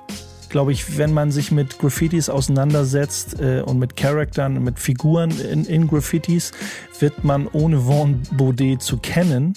glaube 0.48 0.72
ich, 0.72 0.96
wenn 0.98 1.12
man 1.12 1.30
sich 1.30 1.50
mit 1.50 1.78
Graffitis 1.78 2.28
auseinandersetzt 2.28 3.40
äh, 3.40 3.60
und 3.62 3.78
mit 3.78 3.96
Charaktern, 3.96 4.62
mit 4.62 4.78
Figuren 4.78 5.30
in, 5.40 5.64
in 5.64 5.88
Graffitis, 5.88 6.52
wird 6.98 7.24
man 7.24 7.46
ohne 7.48 7.80
Vaughn 7.80 8.22
Baudet 8.32 8.82
zu 8.82 8.98
kennen 8.98 9.54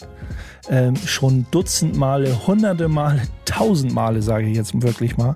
äh, 0.67 0.95
schon 1.05 1.45
Dutzend 1.51 1.95
Male, 1.95 2.47
hunderte 2.47 2.87
Male, 2.87 3.21
tausend 3.45 3.93
Male, 3.93 4.21
sage 4.21 4.47
ich 4.47 4.55
jetzt 4.55 4.79
wirklich 4.81 5.17
mal, 5.17 5.35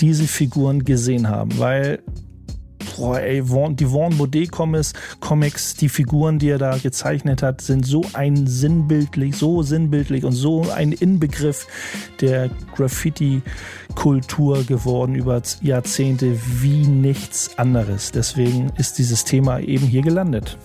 diese 0.00 0.24
Figuren 0.24 0.84
gesehen 0.84 1.28
haben, 1.28 1.58
weil 1.58 2.02
boah, 2.96 3.20
ey, 3.20 3.42
die 3.42 3.86
Vaughn 3.86 4.18
Baudet 4.18 4.50
Comics, 4.52 5.74
die 5.74 5.88
Figuren, 5.88 6.38
die 6.38 6.50
er 6.50 6.58
da 6.58 6.76
gezeichnet 6.78 7.42
hat, 7.42 7.60
sind 7.60 7.86
so 7.86 8.02
ein 8.12 8.46
sinnbildlich, 8.46 9.36
so 9.36 9.62
sinnbildlich 9.62 10.24
und 10.24 10.32
so 10.32 10.70
ein 10.70 10.92
Inbegriff 10.92 11.66
der 12.20 12.50
Graffiti-Kultur 12.74 14.64
geworden 14.64 15.14
über 15.14 15.42
Jahrzehnte 15.62 16.38
wie 16.60 16.86
nichts 16.86 17.58
anderes. 17.58 18.12
Deswegen 18.12 18.70
ist 18.76 18.98
dieses 18.98 19.24
Thema 19.24 19.60
eben 19.60 19.86
hier 19.86 20.02
gelandet. 20.02 20.58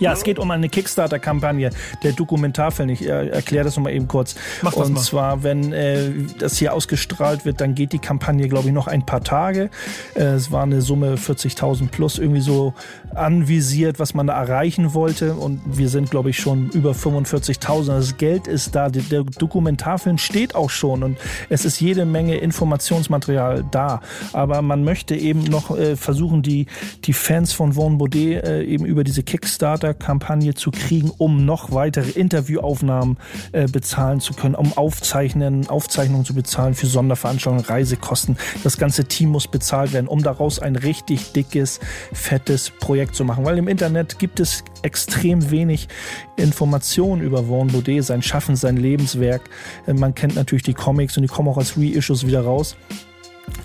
Ja, 0.00 0.12
es 0.14 0.24
geht 0.24 0.38
um 0.38 0.50
eine 0.50 0.68
Kickstarter-Kampagne, 0.68 1.70
der 2.02 2.12
Dokumentarfilm. 2.12 2.88
Ich 2.88 3.06
äh, 3.06 3.28
erkläre 3.28 3.64
das 3.64 3.76
nochmal 3.76 3.92
eben 3.92 4.08
kurz. 4.08 4.34
Mach 4.62 4.72
das 4.72 4.88
Und 4.88 4.94
mal. 4.94 5.00
zwar, 5.00 5.42
wenn 5.42 5.72
äh, 5.72 6.10
das 6.38 6.56
hier 6.56 6.72
ausgestrahlt 6.72 7.44
wird, 7.44 7.60
dann 7.60 7.74
geht 7.74 7.92
die 7.92 7.98
Kampagne, 7.98 8.48
glaube 8.48 8.68
ich, 8.68 8.74
noch 8.74 8.86
ein 8.86 9.04
paar 9.04 9.22
Tage. 9.22 9.68
Äh, 10.14 10.22
es 10.22 10.50
war 10.50 10.62
eine 10.62 10.80
Summe 10.80 11.16
40.000 11.16 11.88
plus 11.88 12.18
irgendwie 12.18 12.40
so 12.40 12.72
anvisiert, 13.14 13.98
was 13.98 14.14
man 14.14 14.26
da 14.26 14.40
erreichen 14.40 14.94
wollte. 14.94 15.34
Und 15.34 15.60
wir 15.66 15.90
sind, 15.90 16.10
glaube 16.10 16.30
ich, 16.30 16.38
schon 16.38 16.70
über 16.70 16.92
45.000. 16.92 17.86
Das 17.88 18.16
Geld 18.16 18.46
ist 18.46 18.74
da. 18.74 18.88
Der 18.88 19.24
Dokumentarfilm 19.24 20.16
steht 20.16 20.54
auch 20.54 20.70
schon 20.70 21.02
und 21.02 21.18
es 21.50 21.66
ist 21.66 21.78
jede 21.78 22.06
Menge 22.06 22.36
Informationsmaterial 22.38 23.64
da. 23.70 24.00
Aber 24.32 24.62
man 24.62 24.82
möchte 24.82 25.14
eben 25.14 25.44
noch 25.44 25.76
äh, 25.76 25.96
versuchen, 25.96 26.42
die, 26.42 26.66
die 27.04 27.12
Fans 27.12 27.52
von 27.52 27.74
Vaughn 27.74 27.98
Baudet 27.98 28.44
äh, 28.44 28.62
eben 28.62 28.86
über 28.86 29.04
diese 29.04 29.22
Kickstarter 29.22 29.89
Kickstarter-Kampagne 29.90 30.54
zu 30.54 30.70
kriegen, 30.70 31.10
um 31.16 31.44
noch 31.44 31.72
weitere 31.72 32.10
Interviewaufnahmen 32.10 33.18
äh, 33.52 33.66
bezahlen 33.66 34.20
zu 34.20 34.34
können, 34.34 34.54
um 34.54 34.76
Aufzeichnen, 34.76 35.68
Aufzeichnungen 35.68 36.24
zu 36.24 36.34
bezahlen 36.34 36.74
für 36.74 36.86
Sonderveranstaltungen, 36.86 37.64
Reisekosten. 37.64 38.36
Das 38.64 38.78
ganze 38.78 39.04
Team 39.04 39.30
muss 39.30 39.48
bezahlt 39.48 39.92
werden, 39.92 40.08
um 40.08 40.22
daraus 40.22 40.58
ein 40.58 40.76
richtig 40.76 41.32
dickes, 41.32 41.80
fettes 42.12 42.70
Projekt 42.70 43.14
zu 43.14 43.24
machen. 43.24 43.44
Weil 43.44 43.58
im 43.58 43.68
Internet 43.68 44.18
gibt 44.18 44.40
es 44.40 44.64
extrem 44.82 45.50
wenig 45.50 45.88
Informationen 46.36 47.22
über 47.22 47.44
Vaughn 47.44 47.68
Baudet, 47.68 48.04
sein 48.04 48.22
Schaffen, 48.22 48.56
sein 48.56 48.76
Lebenswerk. 48.76 49.42
Äh, 49.86 49.94
man 49.94 50.14
kennt 50.14 50.34
natürlich 50.34 50.64
die 50.64 50.74
Comics 50.74 51.16
und 51.16 51.22
die 51.22 51.28
kommen 51.28 51.48
auch 51.48 51.58
als 51.58 51.76
Reissues 51.76 52.26
wieder 52.26 52.42
raus. 52.42 52.76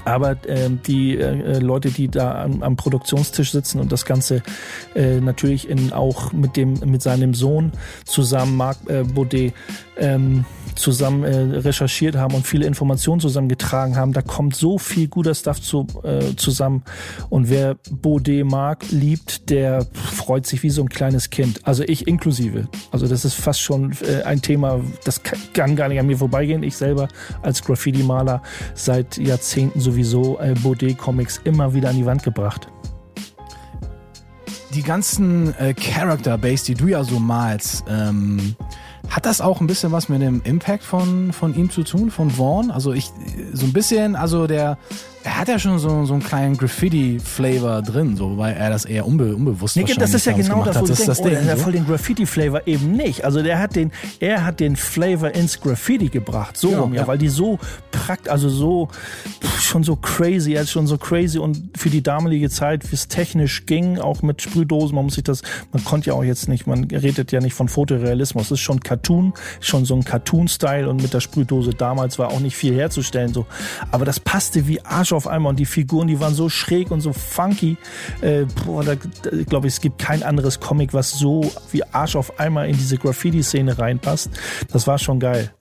Aber 0.04 0.38
ähm, 0.48 0.80
die 0.86 1.18
äh, 1.18 1.60
Leute, 1.60 1.90
die 1.90 2.08
da 2.08 2.44
am, 2.44 2.62
am, 2.64 2.76
Produktionstisch 2.76 3.52
sitzen 3.52 3.80
und 3.80 3.92
das 3.92 4.06
Ganze 4.06 4.44
äh, 4.96 5.20
natürlich 5.20 5.70
in, 5.70 5.94
auch 5.94 6.32
mit 6.32 6.58
dem 6.58 6.74
mit 6.86 7.02
seinem 7.02 7.34
Sohn 7.34 7.72
zusammen, 8.04 8.56
Marc 8.56 8.78
äh, 8.88 9.04
Baudet, 9.04 9.54
ähm, 9.98 10.46
zusammen 10.76 11.24
äh, 11.24 11.58
recherchiert 11.60 12.16
haben 12.16 12.36
und 12.36 12.46
viele 12.46 12.66
Informationen 12.66 13.20
zusammengetragen 13.20 13.96
haben. 13.96 14.14
Da 14.14 14.22
kommt 14.22 14.56
so 14.56 14.78
viel 14.78 15.08
guter 15.08 15.34
Stuff 15.34 15.62
zu, 15.62 15.88
äh, 16.04 16.36
zusammen. 16.36 16.84
Und 17.30 17.50
wer 17.50 17.76
Baudet 17.90 18.46
mag, 18.46 18.86
liebt, 18.92 19.50
der 19.50 19.86
freut 19.94 20.46
sich 20.46 20.64
wie 20.64 20.70
so 20.70 20.82
ein 20.82 20.90
kleines 20.90 21.30
Kind. 21.30 21.66
Also 21.66 21.84
ich 21.84 22.08
inklusive. 22.08 22.68
Also 22.92 23.08
das 23.08 23.26
ist 23.26 23.36
fast 23.36 23.62
schon 23.62 23.94
äh, 24.02 24.24
ein 24.24 24.42
Thema, 24.42 24.82
das 25.06 25.22
kann 25.54 25.76
gar 25.76 25.88
nicht 25.88 26.00
an 26.00 26.08
mir 26.08 26.18
vorbeigehen. 26.18 26.64
Ich 26.64 26.76
selber 26.76 27.08
als 27.42 27.64
Graffiti-Maler 27.64 28.42
seit 28.74 29.18
Jahrzehnten 29.18 29.75
sowieso 29.76 30.40
äh, 30.40 30.54
Baudet-Comics 30.64 31.42
immer 31.44 31.74
wieder 31.74 31.90
an 31.90 31.96
die 31.96 32.06
Wand 32.06 32.24
gebracht 32.24 32.70
die 34.76 34.84
ganzen 34.84 35.58
äh, 35.58 35.74
Character 35.74 36.38
Base, 36.38 36.66
die 36.66 36.76
du 36.76 36.88
ja 36.88 37.04
so 37.04 37.20
malst, 37.20 37.86
ähm, 37.90 38.56
hat 39.10 39.26
das 39.26 39.40
auch 39.40 39.62
ein 39.62 39.68
bisschen 39.68 39.92
was 39.92 40.10
mit 40.10 40.22
dem 40.22 40.42
Impact 40.44 40.84
von, 40.84 41.32
von 41.32 41.56
ihm 41.56 41.70
zu 41.70 41.84
tun, 41.84 42.12
von 42.12 42.30
Vaughn? 42.30 42.72
Also 42.72 42.92
ich, 42.92 43.12
so 43.54 43.66
ein 43.66 43.74
bisschen, 43.74 44.16
also 44.16 44.48
der, 44.48 44.78
er 45.26 45.40
hat 45.40 45.48
ja 45.48 45.58
schon 45.58 45.80
so, 45.80 46.06
so 46.06 46.14
einen 46.14 46.24
kleinen 46.24 46.56
Graffiti-Flavor 46.56 47.82
drin, 47.82 48.16
so, 48.16 48.38
weil 48.38 48.54
er 48.54 48.70
das 48.70 48.86
eher 48.86 49.08
unbe 49.08 49.36
unbewusst 49.36 49.76
nee, 49.76 49.84
das 49.98 50.14
ist 50.14 50.26
ja 50.26 50.34
genau 50.34 50.64
das, 50.64 50.76
wo 50.76 50.82
du 50.82 50.86
denkst, 50.88 51.06
das 51.06 51.20
oh, 51.20 51.24
Ding, 51.24 51.34
der 51.34 51.54
hat 51.54 51.60
voll 51.60 51.72
den 51.72 51.88
Graffiti-Flavor 51.88 52.68
eben 52.68 52.92
nicht. 52.92 53.26
Also 53.26 53.42
der 53.42 53.58
hat 53.58 53.76
den, 53.76 53.92
er 54.20 54.46
hat 54.46 54.60
den 54.60 54.76
Flavor 54.76 55.32
ins 55.32 55.60
Graffiti 55.60 56.10
gebracht, 56.10 56.58
so 56.58 56.72
Ja, 56.72 56.80
rum, 56.80 56.94
ja, 56.94 57.02
ja. 57.02 57.08
weil 57.08 57.18
die 57.18 57.30
so 57.30 57.58
prakt, 57.92 58.30
also 58.30 58.50
so, 58.50 58.90
pff, 59.42 59.62
schon 59.62 59.84
so 59.84 59.96
crazy, 59.96 60.54
er 60.54 60.62
ist 60.62 60.72
schon 60.72 60.86
so 60.86 60.98
crazy 61.00 61.40
und 61.40 61.76
für 61.76 61.90
die 61.90 62.04
damalige 62.04 62.52
Zeit, 62.52 62.92
wie 62.92 62.96
es 62.96 63.08
technisch 63.08 63.66
ging, 63.66 63.98
auch 63.98 64.22
mit 64.22 64.44
Sprühdosen, 64.44 64.94
man 64.94 65.06
muss 65.06 65.16
sich 65.16 65.24
das, 65.24 65.42
man 65.74 65.84
konnte 65.84 66.12
ja 66.12 66.14
auch 66.14 66.24
jetzt 66.24 66.48
nicht, 66.48 66.68
man 66.68 66.84
redet 66.84 67.32
ja 67.32 67.42
nicht 67.42 67.56
von 67.56 67.68
Fotorealismus, 67.68 68.46
es 68.46 68.52
ist 68.52 68.60
schon 68.60 68.80
Cartoon, 68.80 69.34
schon 69.60 69.86
so 69.86 69.96
ein 69.96 70.04
Cartoon-Style 70.04 70.88
und 70.88 71.02
mit 71.02 71.16
der 71.16 71.20
Sprühdose 71.20 71.72
damals 71.72 72.20
war 72.20 72.28
auch 72.28 72.42
nicht 72.42 72.56
viel 72.56 72.76
herzustellen, 72.76 73.34
so. 73.34 73.48
Aber 73.90 74.06
das 74.06 74.20
passte 74.20 74.68
wie 74.68 74.82
Arsch 74.82 75.15
auf 75.16 75.28
einmal 75.28 75.52
und 75.52 75.60
die 75.60 75.66
Figuren, 75.66 76.08
die 76.08 76.20
waren 76.20 76.34
so 76.34 76.50
schräg 76.50 76.92
und 76.92 77.02
so 77.02 77.14
funky. 77.14 77.78
Äh, 78.22 78.46
boah, 78.66 78.84
da, 78.84 78.96
da 78.96 79.44
glaube 79.44 79.68
ich, 79.68 79.74
es 79.74 79.82
gibt 79.82 80.00
kein 80.00 80.24
anderes 80.24 80.60
Comic, 80.60 80.94
was 80.94 81.12
so 81.12 81.52
wie 81.72 81.84
Arsch 81.84 82.16
auf 82.16 82.40
einmal 82.40 82.70
in 82.70 82.78
diese 82.78 82.98
Graffiti-Szene 82.98 83.78
reinpasst. 83.78 84.30
Das 84.72 84.88
war 84.88 84.98
schon 84.98 85.20
geil. 85.20 85.52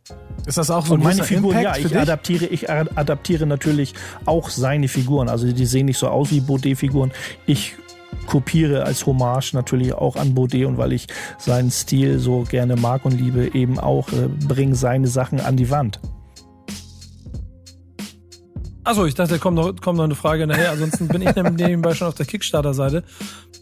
Ist 0.46 0.58
das 0.58 0.70
auch 0.70 0.84
so 0.84 0.94
Und 0.94 1.00
ein 1.00 1.04
meine 1.04 1.24
Figuren, 1.24 1.54
ja, 1.54 1.74
Impact 1.74 1.80
für 1.80 1.88
ich 1.88 1.98
adaptiere, 1.98 2.44
ich 2.46 2.70
adaptiere 2.70 3.46
natürlich 3.46 3.94
auch 4.26 4.50
seine 4.50 4.88
Figuren. 4.88 5.28
Also 5.28 5.50
die 5.50 5.66
sehen 5.66 5.86
nicht 5.86 5.98
so 5.98 6.08
aus 6.08 6.30
wie 6.30 6.40
Baudet-Figuren. 6.40 7.12
Ich 7.46 7.76
kopiere 8.26 8.84
als 8.84 9.06
Hommage 9.06 9.54
natürlich 9.54 9.92
auch 9.92 10.16
an 10.16 10.34
Baudet 10.34 10.66
und 10.66 10.78
weil 10.78 10.92
ich 10.92 11.06
seinen 11.38 11.70
Stil 11.70 12.18
so 12.18 12.42
gerne 12.42 12.76
mag 12.76 13.04
und 13.04 13.12
liebe, 13.12 13.54
eben 13.54 13.78
auch 13.78 14.08
äh, 14.12 14.28
bringe 14.46 14.74
seine 14.74 15.06
Sachen 15.06 15.40
an 15.40 15.56
die 15.56 15.70
Wand. 15.70 16.00
Achso, 18.84 19.06
ich 19.06 19.14
dachte, 19.14 19.38
kommt 19.38 19.56
noch, 19.56 19.74
kommt 19.80 19.96
noch 19.96 20.04
eine 20.04 20.14
Frage 20.14 20.46
nachher. 20.46 20.70
Ansonsten 20.70 21.08
bin 21.08 21.22
ich 21.22 21.34
nebenbei 21.34 21.94
schon 21.94 22.06
auf 22.06 22.14
der 22.14 22.26
Kickstarter-Seite 22.26 23.02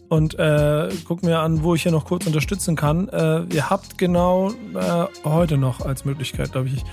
und 0.09 0.37
äh, 0.37 0.89
guck 1.05 1.23
mir 1.23 1.39
an, 1.39 1.63
wo 1.63 1.75
ich 1.75 1.83
hier 1.83 1.93
noch 1.93 2.05
kurz 2.05 2.27
unterstützen 2.27 2.75
kann. 2.75 3.07
Äh, 3.07 3.43
ihr 3.53 3.69
habt 3.69 3.97
genau 3.97 4.51
äh, 4.51 5.05
heute 5.23 5.57
noch 5.57 5.79
als 5.79 6.03
Möglichkeit, 6.03 6.51
glaube 6.51 6.67
ich, 6.67 6.83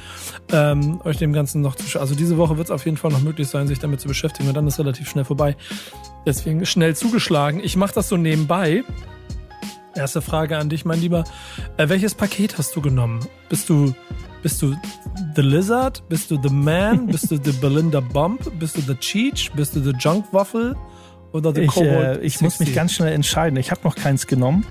ähm, 0.53 1.01
euch 1.05 1.17
dem 1.17 1.33
Ganzen 1.33 1.61
noch 1.61 1.75
zu 1.75 1.99
Also 1.99 2.15
diese 2.15 2.39
Woche 2.39 2.57
wird 2.57 2.69
es 2.69 2.71
auf 2.71 2.85
jeden 2.85 2.97
Fall 2.97 3.11
noch 3.11 3.21
möglich 3.21 3.49
sein, 3.49 3.67
sich 3.67 3.81
damit 3.81 4.01
zu 4.01 4.07
beschäftigen 4.07 4.49
und 4.49 4.57
dann 4.57 4.67
ist 4.69 4.79
relativ 4.79 5.11
schnell 5.11 5.25
vorbei. 5.25 5.57
Deswegen 6.25 6.65
schnell 6.67 6.95
zugeschlagen. 6.95 7.61
Ich 7.63 7.77
mache 7.77 7.95
das 7.95 8.09
so 8.09 8.17
nebenbei. 8.17 8.85
Erste 9.95 10.23
Frage 10.23 10.57
an 10.57 10.69
dich, 10.69 10.85
mein 10.85 11.01
Lieber. 11.01 11.25
Äh, 11.77 11.89
welches 11.89 12.15
Paket 12.15 12.59
hast 12.59 12.77
du 12.77 12.81
genommen? 12.81 13.21
Bist 13.49 13.69
du, 13.69 13.93
bist 14.43 14.61
du 14.63 14.75
The 15.37 15.43
Lizard? 15.43 16.03
Bist 16.09 16.31
du 16.31 16.39
The 16.43 16.49
Man? 16.53 17.07
Bist 17.09 17.31
du 17.31 17.37
The 17.43 17.53
Belinda 17.53 18.01
Bump? 18.01 18.51
Bist 18.59 18.77
du 18.77 18.81
The 18.81 18.95
Cheech? 18.95 19.51
Bist 19.53 19.77
du 19.77 19.83
The 19.83 19.93
Junk 19.99 20.27
Waffle? 20.33 20.77
Oder 21.33 21.55
The 21.55 21.61
Ich, 21.63 21.69
Kobold 21.71 22.19
äh, 22.19 22.21
ich 22.23 22.41
muss 22.41 22.59
mich 22.59 22.69
60? 22.71 22.75
ganz 22.75 22.93
schnell 22.93 23.13
entscheiden. 23.13 23.57
Ich 23.59 23.71
habe 23.71 23.83
noch 23.85 23.95
keins 23.95 24.27
genommen, 24.27 24.67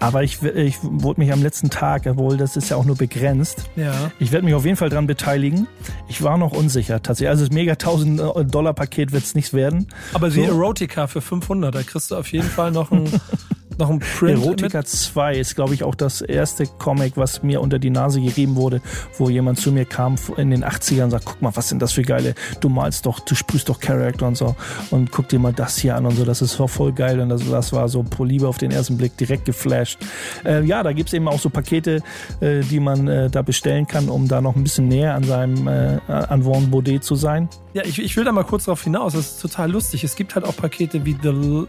aber 0.00 0.22
ich, 0.22 0.42
ich 0.42 0.76
wurde 0.82 1.18
mich 1.20 1.32
am 1.32 1.42
letzten 1.42 1.70
Tag, 1.70 2.02
obwohl 2.06 2.36
das 2.36 2.56
ist 2.58 2.68
ja 2.68 2.76
auch 2.76 2.84
nur 2.84 2.96
begrenzt, 2.96 3.70
Ja. 3.74 4.10
ich 4.18 4.30
werde 4.30 4.44
mich 4.44 4.52
auf 4.54 4.66
jeden 4.66 4.76
Fall 4.76 4.90
dran 4.90 5.06
beteiligen. 5.06 5.66
Ich 6.06 6.22
war 6.22 6.36
noch 6.36 6.52
unsicher 6.52 7.02
tatsächlich. 7.02 7.30
Also 7.30 7.46
das 7.46 7.54
mega 7.54 7.72
1000 7.72 8.20
Dollar 8.54 8.74
Paket 8.74 9.12
wird 9.12 9.24
es 9.24 9.34
nichts 9.34 9.54
werden. 9.54 9.86
Aber 10.12 10.30
So. 10.30 10.40
die 10.42 10.46
Erotica 10.46 11.06
für 11.06 11.22
500, 11.22 11.74
da 11.74 11.82
kriegst 11.82 12.10
du 12.10 12.16
auf 12.16 12.30
jeden 12.32 12.48
Fall 12.50 12.70
noch 12.70 12.90
ein, 12.92 13.04
noch 13.78 13.90
ein 13.90 13.98
Print. 13.98 14.42
Erotica 14.42 14.84
2 14.84 15.36
ist, 15.36 15.54
glaube 15.54 15.74
ich, 15.74 15.84
auch 15.84 15.94
das 15.94 16.20
erste 16.20 16.66
Comic, 16.66 17.16
was 17.16 17.42
mir 17.42 17.60
unter 17.60 17.78
die 17.78 17.90
Nase 17.90 18.20
gerieben 18.20 18.56
wurde, 18.56 18.80
wo 19.18 19.28
jemand 19.28 19.58
zu 19.58 19.72
mir 19.72 19.84
kam 19.84 20.16
in 20.36 20.50
den 20.50 20.64
80ern 20.64 21.04
und 21.04 21.10
sagt, 21.10 21.24
guck 21.24 21.42
mal, 21.42 21.54
was 21.54 21.68
sind 21.68 21.80
das 21.82 21.92
für 21.92 22.02
geile, 22.02 22.34
du 22.60 22.68
malst 22.68 23.06
doch, 23.06 23.20
du 23.20 23.34
sprühst 23.34 23.68
doch 23.68 23.80
Charakter 23.80 24.26
und 24.26 24.36
so 24.36 24.56
und 24.90 25.10
guck 25.10 25.28
dir 25.28 25.38
mal 25.38 25.52
das 25.52 25.78
hier 25.78 25.96
an 25.96 26.06
und 26.06 26.16
so, 26.16 26.24
das 26.24 26.42
ist 26.42 26.54
voll 26.54 26.92
geil 26.92 27.20
und 27.20 27.28
das, 27.28 27.48
das 27.48 27.72
war 27.72 27.88
so 27.88 28.02
pro 28.02 28.24
Liebe 28.24 28.48
auf 28.48 28.58
den 28.58 28.70
ersten 28.70 28.96
Blick 28.96 29.16
direkt 29.16 29.44
geflasht. 29.44 29.98
Äh, 30.44 30.64
ja, 30.64 30.82
da 30.82 30.92
gibt's 30.92 31.12
eben 31.12 31.28
auch 31.28 31.38
so 31.38 31.50
Pakete, 31.50 32.02
äh, 32.40 32.60
die 32.60 32.80
man 32.80 33.08
äh, 33.08 33.30
da 33.30 33.42
bestellen 33.42 33.86
kann, 33.86 34.08
um 34.08 34.28
da 34.28 34.40
noch 34.40 34.56
ein 34.56 34.62
bisschen 34.62 34.88
näher 34.88 35.14
an 35.14 35.24
seinem, 35.24 35.68
äh, 35.68 35.98
an 36.08 36.44
Vaughn 36.44 36.70
Baudet 36.70 37.04
zu 37.04 37.14
sein. 37.14 37.48
Ja, 37.74 37.82
ich, 37.84 37.98
ich 37.98 38.16
will 38.16 38.24
da 38.24 38.30
mal 38.30 38.44
kurz 38.44 38.66
drauf 38.66 38.84
hinaus. 38.84 39.14
Das 39.14 39.32
ist 39.32 39.42
total 39.42 39.72
lustig. 39.72 40.04
Es 40.04 40.14
gibt 40.14 40.36
halt 40.36 40.44
auch 40.44 40.56
Pakete 40.56 41.04
wie 41.04 41.16
The, 41.20 41.64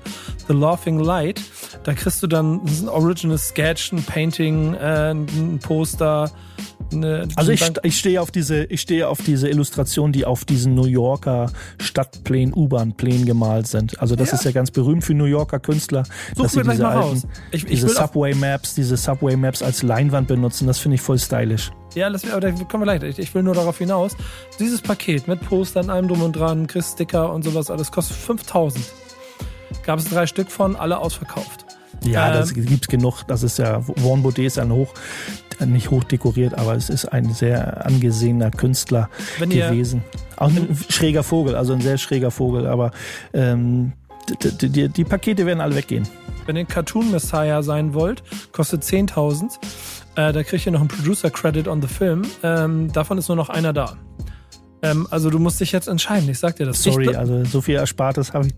The 0.48 0.54
Laughing 0.54 1.00
Light. 1.00 1.42
Da 1.84 1.95
kriegst 1.96 2.22
du 2.24 2.28
dann 2.28 2.62
ein 2.66 2.90
Original 2.90 3.38
Sketch, 3.38 3.92
ein 3.92 4.04
Painting, 4.04 4.74
äh, 4.74 5.12
ein 5.12 5.60
Poster. 5.60 6.32
Eine, 6.94 7.28
Also 7.36 7.52
ich, 7.52 7.64
ich 7.84 7.98
stehe 7.98 8.22
auf 8.22 8.32
diese, 8.32 8.66
ich 8.66 8.82
stehe 8.82 9.08
auf 9.10 9.20
diese 9.22 9.50
Illustration, 9.50 10.12
die 10.12 10.26
auf 10.26 10.46
diesen 10.46 10.76
New 10.76 10.86
Yorker 10.86 11.52
Stadtplänen, 11.80 12.54
U-Bahn-Plänen 12.54 13.26
gemalt 13.26 13.68
sind. 13.68 14.00
Also 14.00 14.16
das 14.16 14.30
Ja. 14.30 14.36
ist 14.36 14.46
ja 14.46 14.52
ganz 14.52 14.72
berühmt 14.72 15.04
für 15.04 15.14
New 15.14 15.26
Yorker 15.26 15.60
Künstler, 15.60 16.04
Such 16.36 16.44
dass 16.44 16.52
sie 16.54 16.62
diese 16.62 16.84
mal 16.84 16.98
alten. 17.04 17.24
Ich, 17.52 17.64
ich 17.64 17.70
diese 17.70 17.88
will 17.90 17.98
auf, 17.98 18.08
Subway 18.14 18.36
Maps, 18.36 18.76
diese 18.76 18.98
Subway 18.98 19.36
Maps 19.36 19.62
als 19.64 19.82
Leinwand 19.84 20.28
benutzen. 20.28 20.68
Das 20.68 20.78
finde 20.78 20.96
ich 20.96 21.02
voll 21.02 21.18
stylisch. 21.18 21.72
ja, 21.96 22.08
lass, 22.08 22.30
aber 22.30 22.42
da 22.42 22.52
kommen 22.52 22.86
wir 22.86 22.98
gleich. 22.98 23.12
Ich, 23.12 23.20
ich 23.20 23.34
will 23.34 23.44
nur 23.44 23.56
darauf 23.56 23.78
hinaus. 23.80 24.14
Dieses 24.60 24.82
Paket 24.82 25.28
mit 25.28 25.42
Postern, 25.42 25.90
allem 25.90 26.08
drum 26.08 26.22
und 26.22 26.36
dran, 26.36 26.68
kriegst 26.68 26.94
Sticker 26.94 27.34
und 27.34 27.44
sowas, 27.44 27.72
alles 27.72 27.92
kostet 27.92 28.16
5000. 28.18 28.86
Gab 29.84 30.00
es 30.00 30.06
drei 30.06 30.26
Stück 30.28 30.52
von, 30.52 30.76
alle 30.76 31.00
ausverkauft. 31.00 31.65
Ja, 32.04 32.28
Ähm, 32.28 32.34
das 32.34 32.54
gibt's 32.54 32.88
genug. 32.88 33.24
Das 33.28 33.44
ist 33.44 33.58
ja 33.60 33.82
Vaughn 33.82 34.22
Baudet 34.24 34.46
ist 34.46 34.60
ein 34.60 34.72
hoch, 34.72 34.94
nicht 35.66 35.90
hoch 35.92 36.04
dekoriert, 36.04 36.58
aber 36.58 36.76
es 36.76 36.90
ist 36.90 37.06
ein 37.06 37.34
sehr 37.34 37.86
angesehener 37.86 38.52
Künstler 38.52 39.10
Wenn 39.40 39.52
ihr- 39.52 39.70
gewesen. 39.70 40.04
Auch 40.38 40.50
ein 40.50 40.78
schräger 40.90 41.24
Vogel, 41.24 41.56
also 41.56 41.74
ein 41.74 41.82
sehr 41.82 41.98
schräger 41.98 42.30
Vogel. 42.32 42.68
Aber 42.68 42.92
ähm, 43.34 43.94
die, 44.60 44.70
die, 44.70 44.90
die, 44.90 45.04
Pakete 45.04 45.46
werden 45.46 45.62
alle 45.62 45.76
weggehen. 45.76 46.08
Wenn 46.46 46.56
ihr 46.58 46.62
ein 46.62 46.68
Cartoon 46.68 47.12
Messiah 47.12 47.64
sein 47.64 47.94
wollt, 47.94 48.24
kostet 48.52 48.84
10.000. 48.84 49.52
Äh, 50.16 50.34
da 50.34 50.44
kriegt 50.44 50.66
ihr 50.66 50.72
noch 50.72 50.80
einen 50.82 50.90
Producer 50.90 51.30
Credit 51.30 51.68
on 51.68 51.82
the 51.82 51.88
Film. 51.88 52.24
Ähm, 52.44 52.92
davon 52.92 53.18
ist 53.18 53.28
nur 53.30 53.38
noch 53.38 53.50
einer 53.50 53.72
da. 53.74 53.98
Ähm, 54.92 55.08
also 55.10 55.30
du 55.30 55.40
musst 55.40 55.60
dich 55.60 55.72
jetzt 55.72 55.88
entscheiden. 55.88 56.30
Ich 56.30 56.40
sag 56.40 56.56
dir 56.58 56.66
das. 56.66 56.82
Sorry, 56.84 57.10
Ich, 57.10 57.18
also 57.18 57.44
so 57.46 57.62
viel 57.62 57.76
Erspartes 57.76 58.34
habe 58.34 58.48
ich, 58.48 58.54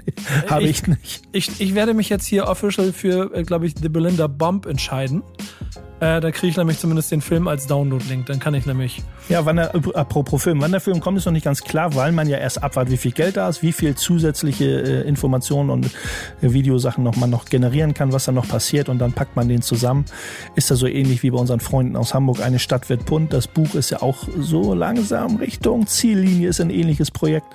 hab 0.49 0.61
ich, 0.61 0.69
ich- 0.69 0.87
nicht. 0.87 1.21
ich, 1.31 1.61
ich 1.61 1.75
werde 1.75 1.93
mich 1.93 2.09
jetzt 2.09 2.25
hier 2.25 2.47
official 2.47 2.91
für, 2.93 3.33
äh, 3.33 3.43
glaube 3.43 3.65
ich, 3.67 3.73
The 3.81 3.89
Belinda 3.89 4.27
Bump 4.27 4.65
entscheiden. 4.65 5.23
Äh, 5.99 6.21
da 6.21 6.31
kriege 6.31 6.47
ich 6.51 6.57
nämlich 6.57 6.79
zumindest 6.79 7.12
den 7.12 7.21
Film 7.21 7.47
als 7.47 7.65
Download-Link. 7.67 8.27
Dann 8.27 8.39
kann 8.39 8.53
ich 8.53 8.65
nämlich. 8.65 9.01
Ja, 9.29 9.45
wann 9.45 9.55
der, 9.57 9.73
apropos 9.95 10.43
Film, 10.43 10.62
wann 10.62 10.71
der 10.71 10.79
Film 10.79 10.99
kommt, 10.99 11.17
ist 11.17 11.25
noch 11.25 11.31
nicht 11.33 11.43
ganz 11.45 11.62
klar, 11.63 11.95
weil 11.95 12.12
man 12.12 12.29
ja 12.29 12.38
erst 12.38 12.62
abwartet, 12.63 12.93
wie 12.93 12.97
viel 12.97 13.12
Geld 13.12 13.36
da 13.38 13.49
ist, 13.49 13.62
wie 13.63 13.71
viel 13.73 13.95
zusätzliche 13.95 14.65
äh, 14.65 15.07
Informationen 15.07 15.69
und 15.69 15.88
äh, 15.88 16.53
Videosachen 16.53 17.03
noch 17.03 17.15
man 17.15 17.29
noch 17.29 17.45
generieren 17.45 17.93
kann, 17.93 18.13
was 18.13 18.25
dann 18.25 18.36
noch 18.36 18.47
passiert 18.47 18.89
und 18.89 18.99
dann 18.99 19.12
packt 19.13 19.36
man 19.36 19.47
den 19.49 19.62
zusammen. 19.62 20.05
Ist 20.55 20.69
ja 20.69 20.75
so 20.75 20.88
ähnlich 20.88 21.23
wie 21.23 21.31
bei 21.31 21.39
unseren 21.39 21.60
Freunden 21.60 21.95
aus 21.95 22.13
Hamburg. 22.13 22.41
Eine 22.41 22.60
Stadt 22.60 22.89
wird 22.89 23.05
bunt. 23.05 23.33
Das 23.33 23.47
Buch 23.47 23.73
ist 23.75 23.89
ja 23.89 24.01
auch 24.01 24.17
so 24.39 24.73
langsam 24.73 25.38
Richtung 25.38 25.88
Ziellinie, 25.88 26.49
ist 26.49 26.62
ein 26.62 26.69
ähnliches 26.69 27.12
Projekt, 27.12 27.47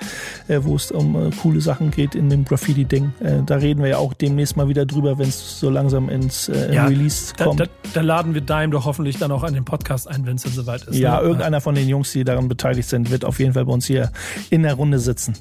äh, 0.48 0.58
wo 0.62 0.76
es 0.76 0.90
um 0.90 1.14
äh, 1.16 1.30
coole 1.40 1.60
Sachen 1.60 1.90
geht 1.90 2.14
in 2.14 2.28
dem 2.28 2.44
Graffiti-Ding. 2.44 3.12
Äh, 3.20 3.42
da 3.46 3.56
reden 3.56 3.82
wir 3.82 3.90
ja 3.90 3.96
auch 3.98 4.14
demnächst 4.14 4.56
mal 4.56 4.68
wieder 4.68 4.84
drüber, 4.84 5.18
wenn 5.18 5.28
es 5.28 5.60
so 5.60 5.70
langsam 5.70 6.08
ins 6.08 6.50
Ja, 6.72 6.86
Release 6.86 7.32
Da, 7.36 7.44
kommt. 7.44 7.60
da, 7.60 7.64
da 7.94 8.00
laden 8.00 8.31
wir 8.34 8.40
Dime 8.40 8.70
doch 8.70 8.84
hoffentlich 8.84 9.18
dann 9.18 9.32
auch 9.32 9.42
an 9.42 9.54
den 9.54 9.64
Podcast 9.64 10.08
ein, 10.08 10.26
wenn 10.26 10.36
es 10.36 10.42
dann 10.42 10.52
soweit 10.52 10.82
ist. 10.84 10.96
ja, 10.96 11.16
ne? 11.16 11.22
irgendeiner 11.22 11.60
von 11.60 11.74
den 11.74 11.88
Jungs, 11.88 12.12
die 12.12 12.24
daran 12.24 12.48
beteiligt 12.48 12.88
sind, 12.88 13.10
wird 13.10 13.24
auf 13.24 13.38
jeden 13.38 13.52
Fall 13.52 13.64
bei 13.64 13.72
uns 13.72 13.86
hier 13.86 14.10
in 14.50 14.62
der 14.62 14.74
Runde 14.74 14.98
sitzen. 14.98 15.34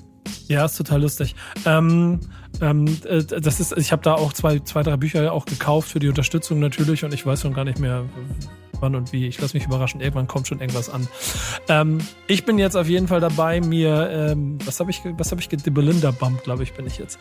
Ja, 0.48 0.66
ist 0.66 0.78
total 0.78 1.02
lustig. 1.02 1.36
Ähm, 1.66 2.20
ähm, 2.62 2.86
äh, 3.06 3.24
das 3.24 3.60
ist, 3.60 3.78
ich 3.78 3.92
habe 3.92 4.02
da 4.04 4.16
auch 4.16 4.34
zwei, 4.34 4.60
zwei, 4.60 4.84
drei 4.84 4.98
Bücher 4.98 5.32
auch 5.32 5.46
gekauft 5.46 5.90
für 5.90 6.00
die 6.00 6.10
Unterstützung 6.10 6.60
natürlich 6.60 7.04
und 7.04 7.14
ich 7.14 7.26
weiß 7.26 7.42
schon 7.42 7.54
gar 7.54 7.64
nicht 7.64 7.80
mehr 7.80 8.04
wann 8.82 8.96
und 8.96 9.13
wie. 9.13 9.28
Ich 9.28 9.39
lasse 9.39 9.56
mich 9.56 9.65
überraschen. 9.65 10.02
Irgendwann 10.02 10.28
kommt 10.28 10.48
schon 10.48 10.60
irgendwas 10.60 10.89
an. 10.89 11.08
Ähm, 11.70 12.00
ich 12.28 12.46
bin 12.46 12.58
jetzt 12.58 12.76
auf 12.76 12.88
jeden 12.88 13.08
Fall 13.08 13.20
dabei, 13.20 13.62
mir, 13.62 14.10
ähm, 14.12 14.58
was 14.65 14.80
habe 14.80 14.91
ich, 14.91 15.02
was 15.17 15.32
habe 15.32 15.41
ich, 15.41 15.48
die 15.48 15.70
Belinda 15.70 16.12
Bump, 16.12 16.44
glaube 16.44 16.63
ich, 16.63 16.74
bin 16.74 16.86
ich 16.88 16.98
jetzt. 16.98 17.20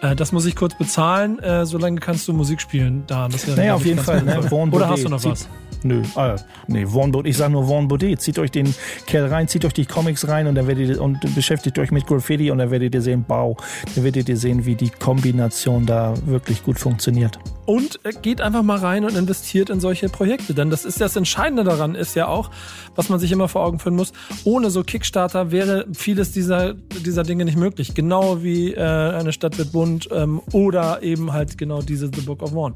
Äh, 0.00 0.16
das 0.16 0.32
muss 0.32 0.46
ich 0.46 0.56
kurz 0.56 0.76
bezahlen. 0.76 1.38
Äh, 1.38 1.66
solange 1.66 2.00
kannst 2.00 2.26
du 2.28 2.32
Musik 2.32 2.60
spielen, 2.60 3.04
da. 3.06 3.28
Das 3.28 3.46
wäre, 3.46 3.56
Naja, 3.56 3.74
auf 3.74 3.86
jeden 3.86 4.00
Fall. 4.00 4.22
Ne? 4.22 4.42
Vaughn 4.42 4.70
Oder 4.70 4.88
hast 4.88 5.04
du 5.04 5.08
noch 5.08 5.24
was? 5.24 5.48
Nö, 5.84 6.02
äh, 6.16 6.36
nee, 6.68 6.86
Vaughn 6.86 7.10
Baudet. 7.10 7.30
Ich 7.30 7.36
sage 7.36 7.52
nur 7.52 7.66
Vaughn 7.66 7.88
Baudet. 7.88 8.20
Zieht 8.20 8.38
euch 8.38 8.50
den 8.50 8.74
Kerl 9.06 9.28
rein, 9.28 9.48
zieht 9.48 9.64
euch 9.64 9.72
die 9.72 9.86
Comics 9.86 10.28
rein 10.28 10.46
und 10.46 10.54
dann 10.54 10.66
werdet 10.66 10.88
ihr, 10.88 11.02
und 11.02 11.20
beschäftigt 11.34 11.78
euch 11.78 11.90
mit 11.90 12.06
Graffiti 12.06 12.50
und 12.50 12.58
dann 12.58 12.70
werdet 12.70 12.94
ihr 12.94 13.02
sehen, 13.02 13.24
Bau. 13.26 13.56
Dann 13.94 14.04
werdet 14.04 14.28
ihr 14.28 14.36
sehen, 14.36 14.64
wie 14.64 14.74
die 14.74 14.90
Kombination 14.90 15.86
da 15.86 16.14
wirklich 16.26 16.62
gut 16.62 16.78
funktioniert. 16.78 17.38
Und 17.64 18.00
geht 18.22 18.40
einfach 18.40 18.62
mal 18.62 18.78
rein 18.78 19.04
und 19.04 19.16
investiert 19.16 19.70
in 19.70 19.78
solche 19.78 20.08
Projekte. 20.08 20.52
Denn 20.52 20.70
das 20.70 20.84
ist 20.84 21.00
das 21.00 21.14
Entscheidende 21.14 21.62
daran, 21.62 21.94
ist 21.94 22.16
ja 22.16 22.26
auch, 22.26 22.50
was 22.96 23.08
man 23.08 23.20
sich 23.20 23.30
immer 23.30 23.48
vor 23.48 23.64
Augen 23.64 23.78
führen 23.78 23.94
muss. 23.94 24.12
Ohne 24.44 24.70
so 24.70 24.82
Kickstarter 24.82 25.52
wäre 25.52 25.86
vieles 25.92 26.32
dieser, 26.32 26.74
dieser 26.74 27.22
Dinge 27.22 27.44
nicht 27.44 27.56
möglich. 27.56 27.94
Genau 27.94 28.42
wie 28.42 28.72
äh, 28.72 28.80
eine 28.80 29.32
Stadt 29.32 29.58
wird 29.58 29.72
bunt 29.72 30.08
ähm, 30.12 30.42
oder 30.52 31.02
eben 31.02 31.32
halt 31.32 31.56
genau 31.56 31.82
diese 31.82 32.10
The 32.12 32.22
Book 32.22 32.42
of 32.42 32.54
One. 32.54 32.74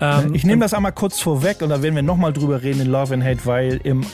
Ähm, 0.00 0.34
Ich 0.34 0.44
nehme 0.44 0.62
das 0.62 0.74
einmal 0.74 0.92
kurz 0.92 1.20
vorweg 1.20 1.62
und 1.62 1.70
da 1.70 1.82
werden 1.82 1.96
wir 1.96 2.02
nochmal 2.02 2.32
drüber 2.32 2.62
reden 2.62 2.80
in 2.80 2.86
Love 2.86 3.14
and 3.14 3.24
Hate, 3.24 3.44
weil 3.46 3.80
im 3.82 4.04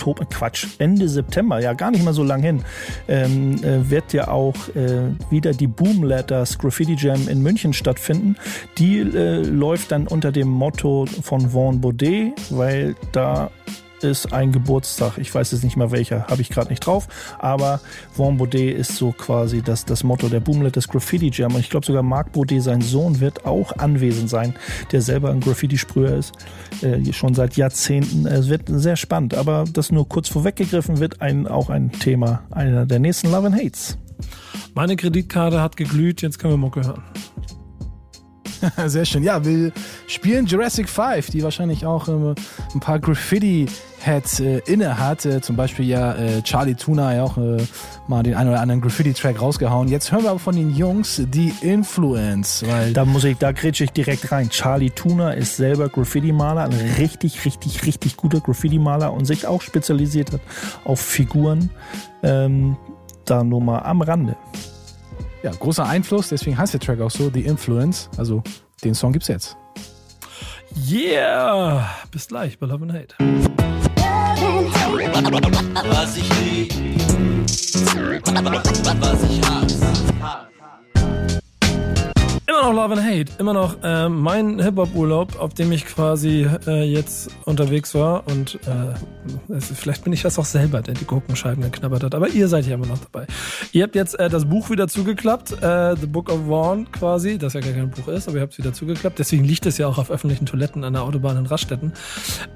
Oktober, 0.00 0.24
Quatsch, 0.24 0.66
Ende 0.78 1.08
September, 1.08 1.60
ja 1.60 1.74
gar 1.74 1.90
nicht 1.90 2.04
mal 2.04 2.14
so 2.14 2.24
lang 2.24 2.42
hin, 2.42 2.62
ähm, 3.06 3.62
äh, 3.62 3.90
wird 3.90 4.14
ja 4.14 4.28
auch 4.28 4.54
äh, 4.74 5.10
wieder 5.30 5.52
die 5.52 5.66
Boom 5.66 6.04
Letters 6.04 6.58
Graffiti 6.58 6.96
Jam 6.98 7.28
in 7.28 7.42
München 7.42 7.74
stattfinden. 7.74 8.36
Die 8.78 9.00
äh, 9.00 9.42
läuft 9.42 9.92
dann 9.92 10.06
unter 10.06 10.32
dem 10.32 10.48
Motto 10.48 11.04
von 11.22 11.50
Vaughn 11.50 11.82
Baudet, 11.82 12.32
weil 12.50 12.94
da 13.12 13.50
ist 14.04 14.32
ein 14.32 14.52
Geburtstag, 14.52 15.18
ich 15.18 15.34
weiß 15.34 15.52
jetzt 15.52 15.64
nicht 15.64 15.76
mal 15.76 15.90
welcher, 15.90 16.26
habe 16.26 16.42
ich 16.42 16.50
gerade 16.50 16.70
nicht 16.70 16.84
drauf, 16.84 17.08
aber 17.38 17.80
Vaughn 18.12 18.36
Baudet 18.36 18.76
ist 18.76 18.96
so 18.96 19.12
quasi 19.12 19.62
das, 19.62 19.84
das 19.84 20.04
Motto 20.04 20.28
der 20.28 20.40
Boomlet 20.40 20.76
des 20.76 20.88
Graffiti 20.88 21.30
Jam 21.32 21.54
und 21.54 21.60
ich 21.60 21.70
glaube 21.70 21.86
sogar 21.86 22.02
Marc 22.02 22.32
Baudet, 22.32 22.62
sein 22.62 22.80
Sohn, 22.80 23.20
wird 23.20 23.44
auch 23.44 23.76
anwesend 23.78 24.30
sein, 24.30 24.54
der 24.92 25.02
selber 25.02 25.30
ein 25.30 25.40
Graffiti-Sprüher 25.40 26.16
ist, 26.16 26.32
äh, 26.82 27.12
schon 27.12 27.34
seit 27.34 27.56
Jahrzehnten. 27.56 28.26
Es 28.26 28.48
wird 28.48 28.62
sehr 28.66 28.96
spannend, 28.96 29.34
aber 29.34 29.64
das 29.72 29.92
nur 29.92 30.08
kurz 30.08 30.28
vorweggegriffen 30.28 31.00
wird 31.00 31.20
ein, 31.20 31.46
auch 31.46 31.70
ein 31.70 31.92
Thema 31.92 32.42
einer 32.50 32.86
der 32.86 32.98
nächsten 32.98 33.30
Love 33.30 33.48
and 33.48 33.56
Hates. 33.56 33.98
meine 34.74 34.96
Kreditkarte 34.96 35.60
hat 35.60 35.76
geglüht, 35.76 36.22
jetzt 36.22 36.38
können 36.38 36.54
wir 36.54 36.58
Mucke 36.58 36.82
hören. 36.82 37.02
Sehr 38.86 39.04
schön. 39.04 39.22
Ja, 39.22 39.44
wir 39.44 39.72
spielen 40.06 40.46
Jurassic 40.46 40.88
5, 40.88 41.30
die 41.30 41.42
wahrscheinlich 41.42 41.86
auch 41.86 42.08
ähm, 42.08 42.34
ein 42.74 42.80
paar 42.80 42.98
Graffiti-Heads 42.98 44.40
äh, 44.40 44.58
inne 44.66 44.98
hat. 44.98 45.24
Äh, 45.24 45.40
zum 45.40 45.56
Beispiel 45.56 45.86
ja 45.86 46.14
äh, 46.14 46.42
Charlie 46.42 46.74
Tuna 46.74 47.14
ja 47.14 47.22
auch 47.22 47.38
äh, 47.38 47.58
mal 48.06 48.22
den 48.22 48.34
einen 48.34 48.50
oder 48.50 48.60
anderen 48.60 48.80
Graffiti-Track 48.80 49.40
rausgehauen. 49.40 49.88
Jetzt 49.88 50.12
hören 50.12 50.24
wir 50.24 50.30
aber 50.30 50.38
von 50.38 50.56
den 50.56 50.74
Jungs 50.74 51.22
die 51.26 51.52
Influence, 51.60 52.64
weil 52.66 52.92
Da 52.92 53.04
muss 53.04 53.24
ich, 53.24 53.38
da 53.38 53.52
grätsche 53.52 53.84
ich 53.84 53.90
direkt 53.92 54.30
rein. 54.32 54.50
Charlie 54.50 54.90
Tuna 54.90 55.32
ist 55.32 55.56
selber 55.56 55.88
Graffiti-Maler, 55.88 56.64
ein 56.64 56.72
richtig, 56.98 57.44
richtig, 57.44 57.86
richtig 57.86 58.16
guter 58.16 58.40
Graffiti-Maler 58.40 59.12
und 59.12 59.24
sich 59.24 59.46
auch 59.46 59.62
spezialisiert 59.62 60.32
hat 60.32 60.40
auf 60.84 61.00
Figuren. 61.00 61.70
Ähm, 62.22 62.76
da 63.24 63.44
nur 63.44 63.60
mal 63.60 63.80
am 63.80 64.02
Rande. 64.02 64.36
Ja, 65.42 65.50
großer 65.50 65.86
Einfluss, 65.86 66.28
deswegen 66.28 66.56
heißt 66.56 66.74
der 66.74 66.80
Track 66.80 67.00
auch 67.00 67.10
so, 67.10 67.30
The 67.32 67.40
Influence. 67.40 68.08
Also 68.16 68.42
den 68.84 68.94
Song 68.94 69.12
gibt's 69.12 69.28
jetzt. 69.28 69.56
Yeah! 70.88 71.88
Bis 72.10 72.28
gleich 72.28 72.58
bei 72.58 72.66
Love 72.66 72.84
and 72.84 72.92
Hate. 72.92 73.14
Was 75.90 76.16
ich 76.16 76.28
lieb, 76.40 76.72
was 79.00 79.22
ich 79.24 79.40
hasse. 79.42 80.59
Immer 82.60 82.74
noch 82.74 82.82
Love 82.82 83.00
and 83.00 83.02
Hate, 83.02 83.32
immer 83.38 83.54
noch 83.54 83.76
äh, 83.82 84.10
mein 84.10 84.60
Hip-Hop-Urlaub, 84.60 85.40
auf 85.40 85.54
dem 85.54 85.72
ich 85.72 85.86
quasi 85.86 86.46
äh, 86.66 86.82
jetzt 86.82 87.30
unterwegs 87.46 87.94
war. 87.94 88.26
Und 88.26 88.58
äh, 88.66 89.58
vielleicht 89.58 90.04
bin 90.04 90.12
ich 90.12 90.20
das 90.20 90.38
auch 90.38 90.44
selber, 90.44 90.82
der 90.82 90.92
die 90.92 91.06
Gurkenscheiben 91.06 91.62
geknabbert 91.62 92.02
hat, 92.02 92.14
aber 92.14 92.28
ihr 92.28 92.48
seid 92.48 92.66
ja 92.66 92.74
immer 92.74 92.86
noch 92.86 92.98
dabei. 92.98 93.26
Ihr 93.72 93.84
habt 93.84 93.94
jetzt 93.94 94.18
äh, 94.18 94.28
das 94.28 94.44
Buch 94.44 94.68
wieder 94.68 94.88
zugeklappt, 94.88 95.52
äh, 95.62 95.96
The 95.96 96.06
Book 96.06 96.30
of 96.30 96.48
Vaughn 96.48 96.92
quasi, 96.92 97.38
das 97.38 97.54
ja 97.54 97.60
gar 97.60 97.72
kein 97.72 97.88
Buch 97.88 98.08
ist, 98.08 98.28
aber 98.28 98.36
ihr 98.36 98.42
habt 98.42 98.52
es 98.52 98.58
wieder 98.58 98.74
zugeklappt, 98.74 99.18
deswegen 99.18 99.44
liegt 99.44 99.64
es 99.64 99.78
ja 99.78 99.86
auch 99.86 99.96
auf 99.96 100.10
öffentlichen 100.10 100.44
Toiletten 100.44 100.84
an 100.84 100.92
der 100.92 101.02
Autobahn 101.02 101.38
in 101.38 101.46
Raststätten. 101.46 101.94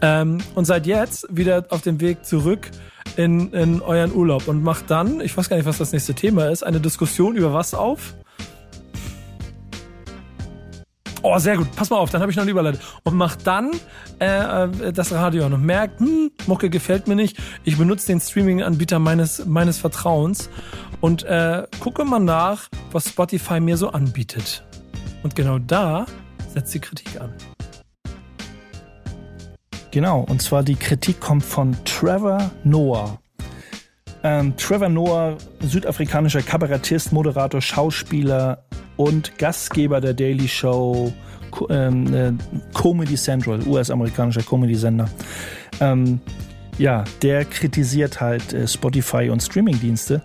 Ähm, 0.03 0.37
und 0.55 0.67
seid 0.67 0.87
jetzt 0.87 1.27
wieder 1.35 1.65
auf 1.71 1.81
dem 1.81 2.03
Weg 2.03 2.27
zurück 2.27 2.71
in, 3.17 3.55
in 3.55 3.81
euren 3.81 4.13
Urlaub. 4.13 4.49
Und 4.49 4.63
macht 4.63 4.91
dann, 4.91 5.23
ich 5.23 5.35
weiß 5.35 5.49
gar 5.49 5.57
nicht, 5.57 5.67
was 5.67 5.79
das 5.79 5.93
nächste 5.93 6.13
Thema 6.13 6.51
ist, 6.51 6.63
eine 6.63 6.81
Diskussion 6.81 7.37
über 7.37 7.55
was 7.55 7.73
auf? 7.73 8.15
Oh, 11.27 11.39
sehr 11.39 11.57
gut. 11.57 11.75
Pass 11.75 11.89
mal 11.89 11.97
auf, 11.97 12.11
dann 12.11 12.21
habe 12.21 12.31
ich 12.31 12.37
noch 12.37 12.43
eine 12.43 12.51
Überleitung. 12.51 12.83
Und 13.03 13.15
macht 13.15 13.47
dann 13.47 13.73
äh, 14.21 14.65
äh, 14.65 14.93
das 14.93 15.11
Radio 15.11 15.47
an 15.47 15.55
und 15.55 15.65
merkt, 15.65 15.99
hm, 16.01 16.31
Mucke 16.47 16.69
gefällt 16.69 17.09
mir 17.09 17.17
nicht. 17.17 17.39
Ich 17.65 17.79
benutze 17.79 18.09
den 18.09 18.21
Streaming-Anbieter 18.21 18.99
meines, 18.99 19.47
meines 19.47 19.79
Vertrauens 19.79 20.51
und 21.01 21.23
äh, 21.23 21.67
gucke 21.81 22.05
mal 22.05 22.19
nach, 22.19 22.69
was 22.93 23.09
Spotify 23.09 23.59
mir 23.59 23.79
so 23.79 23.89
anbietet. 23.89 24.67
Und 25.23 25.35
genau 25.35 25.59
da 25.59 26.05
setzt 26.53 26.75
die 26.75 26.81
Kritik 26.81 27.19
an. 27.19 27.33
Genau, 29.93 30.27
und 30.29 30.43
zwar 30.43 30.63
die 30.63 30.77
Kritik 30.77 31.21
kommt 31.21 31.43
von 31.43 31.75
Trevor 31.87 32.51
Noah. 32.65 33.19
Ähm, 34.23 34.55
Trevor 34.59 34.91
Noah, 34.91 35.39
südafrikanischer 35.61 36.43
Kabarettist, 36.43 37.13
Moderator, 37.13 37.63
Schauspieler 37.63 38.63
und 38.97 39.39
Gastgeber 39.39 40.01
der 40.01 40.15
Daily 40.15 40.49
Show 40.49 41.13
ähm, 41.71 42.15
äh, 42.15 42.33
Comedy 42.75 43.15
Central, 43.15 43.61
US-amerikanischer 43.67 44.43
Comedy-Sender. 44.43 45.09
Ähm, 45.81 46.21
ja, 46.79 47.05
der 47.23 47.45
kritisiert 47.45 48.21
halt 48.21 48.53
äh, 48.53 48.67
Spotify 48.67 49.31
und 49.31 49.43
Streamingdienste, 49.43 50.23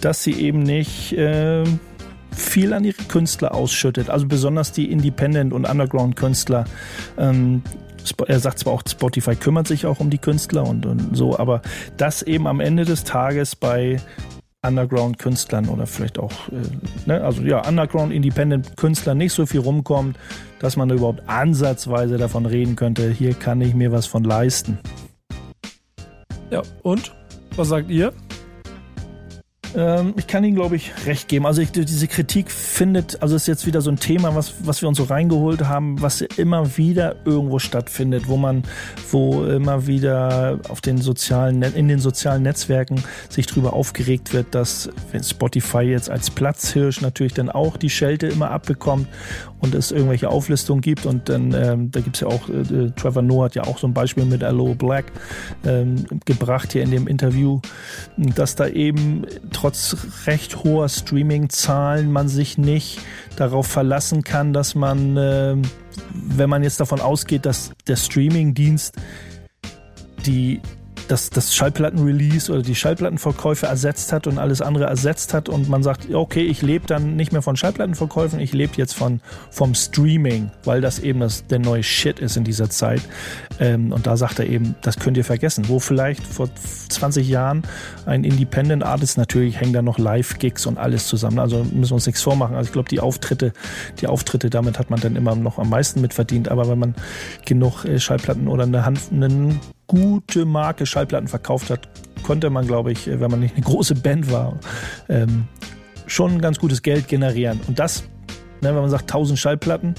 dass 0.00 0.22
sie 0.22 0.32
eben 0.32 0.62
nicht 0.62 1.12
äh, 1.12 1.64
viel 2.34 2.72
an 2.72 2.84
ihre 2.84 3.02
Künstler 3.04 3.54
ausschüttet. 3.54 4.08
Also 4.08 4.26
besonders 4.26 4.72
die 4.72 4.90
Independent- 4.90 5.52
und 5.52 5.68
Underground-Künstler. 5.68 6.64
Ähm, 7.18 7.62
er 8.26 8.40
sagt 8.40 8.60
zwar 8.60 8.72
auch, 8.72 8.82
Spotify 8.88 9.36
kümmert 9.36 9.66
sich 9.66 9.84
auch 9.84 10.00
um 10.00 10.08
die 10.08 10.18
Künstler 10.18 10.66
und, 10.66 10.86
und 10.86 11.14
so, 11.14 11.38
aber 11.38 11.60
das 11.98 12.22
eben 12.22 12.46
am 12.46 12.60
Ende 12.60 12.86
des 12.86 13.04
Tages 13.04 13.54
bei 13.54 13.98
Underground-Künstlern 14.62 15.68
oder 15.68 15.86
vielleicht 15.86 16.18
auch, 16.18 16.48
äh, 16.48 16.60
ne, 17.06 17.22
also 17.22 17.42
ja, 17.42 17.66
Underground-Independent-Künstlern 17.66 19.16
nicht 19.16 19.32
so 19.32 19.46
viel 19.46 19.60
rumkommt, 19.60 20.18
dass 20.58 20.76
man 20.76 20.90
überhaupt 20.90 21.22
ansatzweise 21.26 22.18
davon 22.18 22.44
reden 22.44 22.76
könnte, 22.76 23.10
hier 23.10 23.32
kann 23.34 23.60
ich 23.60 23.74
mir 23.74 23.90
was 23.90 24.06
von 24.06 24.24
leisten. 24.24 24.78
Ja, 26.50 26.62
und? 26.82 27.14
Was 27.56 27.68
sagt 27.68 27.90
ihr? 27.90 28.12
Ähm, 29.76 30.14
ich 30.16 30.26
kann 30.26 30.44
Ihnen, 30.44 30.54
glaube 30.54 30.76
ich, 30.76 30.92
recht 31.06 31.28
geben. 31.28 31.46
Also 31.46 31.62
ich, 31.62 31.70
diese 31.70 32.08
Kritik 32.08 32.50
findet, 32.50 33.22
also 33.22 33.36
ist 33.36 33.46
jetzt 33.46 33.66
wieder 33.66 33.80
so 33.80 33.90
ein 33.90 33.98
Thema, 33.98 34.34
was, 34.34 34.54
was 34.64 34.82
wir 34.82 34.88
uns 34.88 34.98
so 34.98 35.04
reingeholt 35.04 35.64
haben, 35.64 36.00
was 36.00 36.20
immer 36.20 36.76
wieder 36.76 37.16
irgendwo 37.24 37.58
stattfindet, 37.58 38.28
wo 38.28 38.36
man, 38.36 38.64
wo 39.10 39.44
immer 39.44 39.86
wieder 39.86 40.58
auf 40.68 40.80
den 40.80 40.98
sozialen, 40.98 41.62
in 41.62 41.88
den 41.88 42.00
sozialen 42.00 42.42
Netzwerken 42.42 43.02
sich 43.28 43.46
drüber 43.46 43.72
aufgeregt 43.72 44.32
wird, 44.32 44.54
dass 44.54 44.90
Spotify 45.22 45.82
jetzt 45.82 46.10
als 46.10 46.30
Platzhirsch 46.30 47.00
natürlich 47.00 47.34
dann 47.34 47.50
auch 47.50 47.76
die 47.76 47.90
Schelte 47.90 48.26
immer 48.26 48.50
abbekommt 48.50 49.06
und 49.60 49.74
es 49.74 49.92
irgendwelche 49.92 50.28
Auflistungen 50.28 50.80
gibt 50.80 51.06
und 51.06 51.28
dann, 51.28 51.52
ähm, 51.54 51.90
da 51.90 52.00
gibt's 52.00 52.20
ja 52.20 52.28
auch, 52.28 52.48
äh, 52.48 52.90
Trevor 52.96 53.22
Noah 53.22 53.46
hat 53.46 53.54
ja 53.54 53.64
auch 53.64 53.78
so 53.78 53.86
ein 53.86 53.94
Beispiel 53.94 54.24
mit 54.24 54.42
Allo 54.42 54.74
Black 54.74 55.12
ähm, 55.64 56.06
gebracht 56.24 56.72
hier 56.72 56.82
in 56.82 56.90
dem 56.90 57.06
Interview, 57.06 57.60
dass 58.16 58.56
da 58.56 58.66
eben 58.66 59.26
trotz 59.52 59.96
recht 60.26 60.64
hoher 60.64 60.88
Streaming-Zahlen 60.88 62.10
man 62.10 62.28
sich 62.28 62.58
nicht 62.58 63.00
darauf 63.36 63.66
verlassen 63.66 64.24
kann, 64.24 64.52
dass 64.52 64.74
man, 64.74 65.16
äh, 65.16 65.56
wenn 66.12 66.50
man 66.50 66.62
jetzt 66.62 66.80
davon 66.80 67.00
ausgeht, 67.00 67.46
dass 67.46 67.72
der 67.86 67.96
Streaming-Dienst 67.96 68.96
die 70.26 70.60
das, 71.10 71.30
das 71.30 71.54
Schallplattenrelease 71.54 72.52
oder 72.52 72.62
die 72.62 72.76
Schallplattenverkäufe 72.76 73.66
ersetzt 73.66 74.12
hat 74.12 74.28
und 74.28 74.38
alles 74.38 74.62
andere 74.62 74.84
ersetzt 74.84 75.34
hat 75.34 75.48
und 75.48 75.68
man 75.68 75.82
sagt, 75.82 76.14
okay, 76.14 76.42
ich 76.42 76.62
lebe 76.62 76.86
dann 76.86 77.16
nicht 77.16 77.32
mehr 77.32 77.42
von 77.42 77.56
Schallplattenverkäufen, 77.56 78.38
ich 78.38 78.52
lebe 78.52 78.74
jetzt 78.76 78.94
von, 78.94 79.20
vom 79.50 79.74
Streaming, 79.74 80.52
weil 80.64 80.80
das 80.80 81.00
eben 81.00 81.20
das, 81.20 81.46
der 81.46 81.58
neue 81.58 81.82
Shit 81.82 82.20
ist 82.20 82.36
in 82.36 82.44
dieser 82.44 82.70
Zeit. 82.70 83.02
Ähm, 83.58 83.92
und 83.92 84.06
da 84.06 84.16
sagt 84.16 84.38
er 84.38 84.46
eben, 84.46 84.76
das 84.82 84.98
könnt 84.98 85.16
ihr 85.16 85.24
vergessen. 85.24 85.68
Wo 85.68 85.80
vielleicht 85.80 86.24
vor 86.24 86.48
20 86.54 87.28
Jahren 87.28 87.62
ein 88.06 88.22
Independent 88.22 88.84
Artist, 88.84 89.18
natürlich 89.18 89.60
hängen 89.60 89.72
da 89.72 89.82
noch 89.82 89.98
Live-Gigs 89.98 90.66
und 90.66 90.78
alles 90.78 91.08
zusammen. 91.08 91.40
Also 91.40 91.64
müssen 91.64 91.90
wir 91.90 91.94
uns 91.94 92.06
nichts 92.06 92.22
vormachen. 92.22 92.54
Also 92.54 92.68
ich 92.68 92.72
glaube, 92.72 92.88
die 92.88 93.00
Auftritte, 93.00 93.52
die 94.00 94.06
Auftritte, 94.06 94.48
damit 94.48 94.78
hat 94.78 94.90
man 94.90 95.00
dann 95.00 95.16
immer 95.16 95.34
noch 95.34 95.58
am 95.58 95.70
meisten 95.70 96.00
mitverdient. 96.00 96.48
Aber 96.48 96.68
wenn 96.68 96.78
man 96.78 96.94
genug 97.44 97.84
äh, 97.84 97.98
Schallplatten 97.98 98.46
oder 98.46 98.62
eine 98.62 98.84
Hand, 98.84 99.00
einen 99.10 99.60
gute 99.90 100.44
Marke 100.44 100.86
Schallplatten 100.86 101.26
verkauft 101.26 101.68
hat, 101.68 101.88
konnte 102.22 102.48
man, 102.48 102.64
glaube 102.64 102.92
ich, 102.92 103.08
wenn 103.08 103.28
man 103.28 103.40
nicht 103.40 103.56
eine 103.56 103.64
große 103.64 103.96
Band 103.96 104.30
war, 104.30 104.56
ähm, 105.08 105.48
schon 106.06 106.40
ganz 106.40 106.60
gutes 106.60 106.82
Geld 106.82 107.08
generieren. 107.08 107.58
Und 107.66 107.80
das, 107.80 108.04
ne, 108.60 108.68
wenn 108.68 108.76
man 108.76 108.88
sagt 108.88 109.02
1000 109.02 109.36
Schallplatten, 109.36 109.96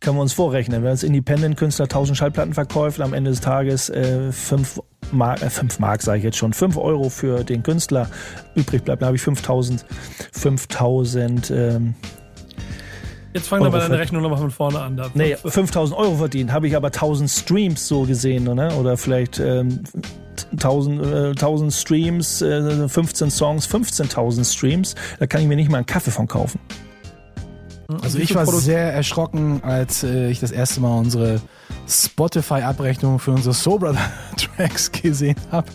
können 0.00 0.16
wir 0.16 0.22
uns 0.22 0.32
vorrechnen. 0.32 0.82
Wenn 0.82 0.90
als 0.90 1.04
Independent-Künstler 1.04 1.84
1000 1.84 2.18
Schallplatten 2.18 2.54
verkauft, 2.54 3.00
am 3.00 3.14
Ende 3.14 3.30
des 3.30 3.40
Tages 3.40 3.88
äh, 3.88 4.32
5 4.32 4.80
Mark, 5.12 5.42
äh, 5.42 5.50
5 5.50 5.78
Mark 5.78 6.02
sage 6.02 6.18
ich 6.18 6.24
jetzt 6.24 6.36
schon, 6.36 6.52
5 6.52 6.76
Euro 6.76 7.08
für 7.08 7.44
den 7.44 7.62
Künstler 7.62 8.10
übrig 8.56 8.82
bleibt, 8.82 9.02
dann 9.02 9.06
habe 9.06 9.16
ich 9.16 9.22
5000, 9.22 9.86
5000 10.32 11.52
ähm, 11.52 11.94
Jetzt 13.38 13.48
fangen 13.48 13.62
wir 13.62 13.70
bei 13.70 13.78
deiner 13.78 13.98
Rechnung 13.98 14.22
nochmal 14.22 14.40
von 14.40 14.50
vorne 14.50 14.80
an. 14.80 14.96
Da. 14.96 15.10
Nee, 15.14 15.36
5000 15.36 15.96
Euro 15.96 16.16
verdient, 16.16 16.52
habe 16.52 16.66
ich 16.66 16.74
aber 16.74 16.88
1000 16.88 17.30
Streams 17.30 17.86
so 17.86 18.02
gesehen, 18.02 18.42
ne? 18.44 18.74
oder 18.74 18.96
vielleicht 18.96 19.38
ähm, 19.38 19.84
1000, 20.52 21.06
äh, 21.06 21.28
1000 21.30 21.72
Streams, 21.72 22.42
äh, 22.42 22.88
15 22.88 23.30
Songs, 23.30 23.68
15.000 23.68 24.44
Streams, 24.44 24.96
da 25.20 25.28
kann 25.28 25.40
ich 25.40 25.46
mir 25.46 25.54
nicht 25.54 25.70
mal 25.70 25.78
einen 25.78 25.86
Kaffee 25.86 26.10
von 26.10 26.26
kaufen. 26.26 26.58
Also 28.02 28.18
ich 28.18 28.34
war 28.34 28.44
sehr 28.46 28.92
erschrocken, 28.92 29.62
als 29.62 30.02
äh, 30.02 30.30
ich 30.30 30.40
das 30.40 30.50
erste 30.50 30.80
Mal 30.80 30.98
unsere 30.98 31.40
Spotify-Abrechnung 31.88 33.20
für 33.20 33.30
unsere 33.30 33.54
Soul 33.54 33.78
Brother 33.78 34.10
Tracks 34.36 34.90
gesehen 34.90 35.36
habe. 35.52 35.68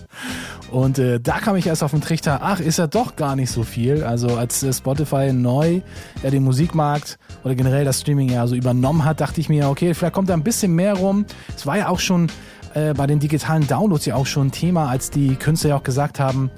Und 0.74 0.98
äh, 0.98 1.20
da 1.20 1.38
kam 1.38 1.56
ich 1.56 1.68
erst 1.68 1.84
auf 1.84 1.92
den 1.92 2.02
Trichter, 2.02 2.40
ach, 2.42 2.60
ist 2.60 2.80
ja 2.80 2.88
doch 2.88 3.16
gar 3.16 3.36
nicht 3.36 3.52
so 3.52 3.62
viel. 3.62 4.04
Also 4.04 4.30
als 4.30 4.64
äh, 4.64 4.74
Spotify 4.74 5.32
neu 5.32 5.82
ja, 6.24 6.32
den 6.32 6.44
Musikmarkt 6.44 7.20
oder 7.44 7.54
generell 7.54 7.86
das 7.86 8.02
Streaming 8.02 8.30
ja 8.30 8.48
so 8.48 8.56
übernommen 8.56 9.06
hat, 9.06 9.22
dachte 9.22 9.40
ich 9.40 9.50
mir, 9.50 9.70
okay, 9.70 9.94
vielleicht 9.94 10.16
kommt 10.16 10.30
da 10.30 10.34
ein 10.34 10.44
bisschen 10.44 10.74
mehr 10.74 10.96
rum. 10.96 11.28
Es 11.56 11.68
war 11.68 11.78
ja 11.78 11.90
auch 11.90 12.00
schon 12.00 12.28
äh, 12.74 12.96
bei 12.96 13.06
den 13.06 13.20
digitalen 13.20 13.68
Downloads 13.68 14.08
ja 14.08 14.16
auch 14.16 14.26
schon 14.26 14.48
ein 14.48 14.52
Thema, 14.52 14.90
als 14.90 15.12
die 15.12 15.36
Künstler 15.36 15.70
ja 15.70 15.76
auch 15.76 15.84
gesagt 15.84 16.20
haben, 16.20 16.50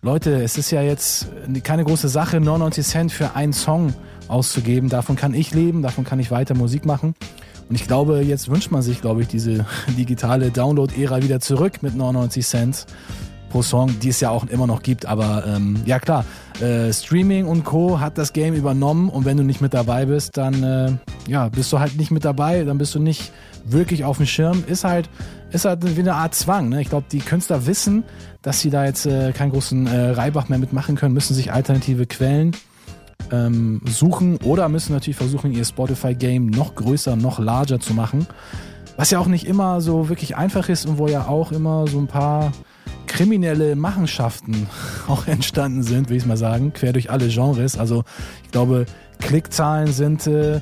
Leute, 0.00 0.44
es 0.44 0.56
ist 0.56 0.70
ja 0.70 0.82
jetzt 0.82 1.26
keine 1.64 1.82
große 1.82 2.08
Sache, 2.08 2.38
99 2.38 2.86
Cent 2.86 3.10
für 3.10 3.34
einen 3.34 3.52
Song 3.52 3.92
auszugeben. 4.28 4.90
Davon 4.90 5.16
kann 5.16 5.34
ich 5.34 5.52
leben, 5.52 5.82
davon 5.82 6.04
kann 6.04 6.20
ich 6.20 6.30
weiter 6.30 6.54
Musik 6.54 6.86
machen. 6.86 7.16
Und 7.68 7.74
ich 7.74 7.88
glaube, 7.88 8.22
jetzt 8.22 8.48
wünscht 8.48 8.70
man 8.70 8.82
sich, 8.82 9.00
glaube 9.00 9.22
ich, 9.22 9.28
diese 9.28 9.66
digitale 9.98 10.52
Download-Ära 10.52 11.20
wieder 11.24 11.40
zurück 11.40 11.82
mit 11.82 11.96
99 11.96 12.46
Cent 12.46 12.86
Song, 13.62 13.98
die 14.00 14.08
es 14.08 14.20
ja 14.20 14.30
auch 14.30 14.46
immer 14.46 14.66
noch 14.66 14.82
gibt. 14.82 15.06
Aber 15.06 15.44
ähm, 15.46 15.76
ja 15.84 15.98
klar, 15.98 16.24
äh, 16.60 16.92
Streaming 16.92 17.46
und 17.46 17.64
Co. 17.64 18.00
hat 18.00 18.18
das 18.18 18.32
Game 18.32 18.54
übernommen 18.54 19.08
und 19.08 19.24
wenn 19.24 19.36
du 19.36 19.42
nicht 19.42 19.60
mit 19.60 19.74
dabei 19.74 20.06
bist, 20.06 20.36
dann 20.36 20.62
äh, 20.62 20.92
ja, 21.28 21.48
bist 21.48 21.72
du 21.72 21.78
halt 21.78 21.96
nicht 21.96 22.10
mit 22.10 22.24
dabei, 22.24 22.64
dann 22.64 22.78
bist 22.78 22.94
du 22.94 22.98
nicht 22.98 23.32
wirklich 23.64 24.04
auf 24.04 24.18
dem 24.18 24.26
Schirm. 24.26 24.64
Ist 24.66 24.84
halt, 24.84 25.08
ist 25.50 25.64
halt 25.64 25.96
wie 25.96 26.00
eine 26.00 26.14
Art 26.14 26.34
Zwang. 26.34 26.68
Ne? 26.68 26.80
Ich 26.80 26.88
glaube, 26.88 27.06
die 27.10 27.18
Künstler 27.18 27.66
wissen, 27.66 28.04
dass 28.42 28.60
sie 28.60 28.70
da 28.70 28.84
jetzt 28.84 29.06
äh, 29.06 29.32
keinen 29.32 29.50
großen 29.50 29.86
äh, 29.86 30.10
Reibach 30.10 30.48
mehr 30.48 30.58
mitmachen 30.58 30.96
können, 30.96 31.14
müssen 31.14 31.34
sich 31.34 31.52
alternative 31.52 32.06
Quellen 32.06 32.52
ähm, 33.32 33.80
suchen 33.86 34.38
oder 34.38 34.68
müssen 34.68 34.92
natürlich 34.92 35.16
versuchen, 35.16 35.52
ihr 35.52 35.64
Spotify-Game 35.64 36.46
noch 36.46 36.74
größer, 36.74 37.16
noch 37.16 37.38
larger 37.38 37.80
zu 37.80 37.94
machen. 37.94 38.26
Was 38.96 39.10
ja 39.10 39.18
auch 39.18 39.26
nicht 39.26 39.46
immer 39.46 39.80
so 39.80 40.08
wirklich 40.08 40.36
einfach 40.36 40.68
ist 40.68 40.86
und 40.86 40.98
wo 40.98 41.06
ja 41.06 41.26
auch 41.26 41.52
immer 41.52 41.86
so 41.86 41.98
ein 41.98 42.06
paar 42.06 42.52
kriminelle 43.06 43.76
Machenschaften 43.76 44.66
auch 45.08 45.26
entstanden 45.26 45.82
sind, 45.82 46.10
will 46.10 46.16
ich 46.16 46.26
mal 46.26 46.36
sagen, 46.36 46.72
quer 46.72 46.92
durch 46.92 47.10
alle 47.10 47.28
Genres. 47.28 47.78
Also 47.78 48.04
ich 48.44 48.50
glaube, 48.50 48.86
Klickzahlen 49.20 49.92
sind, 49.92 50.26
äh, 50.26 50.60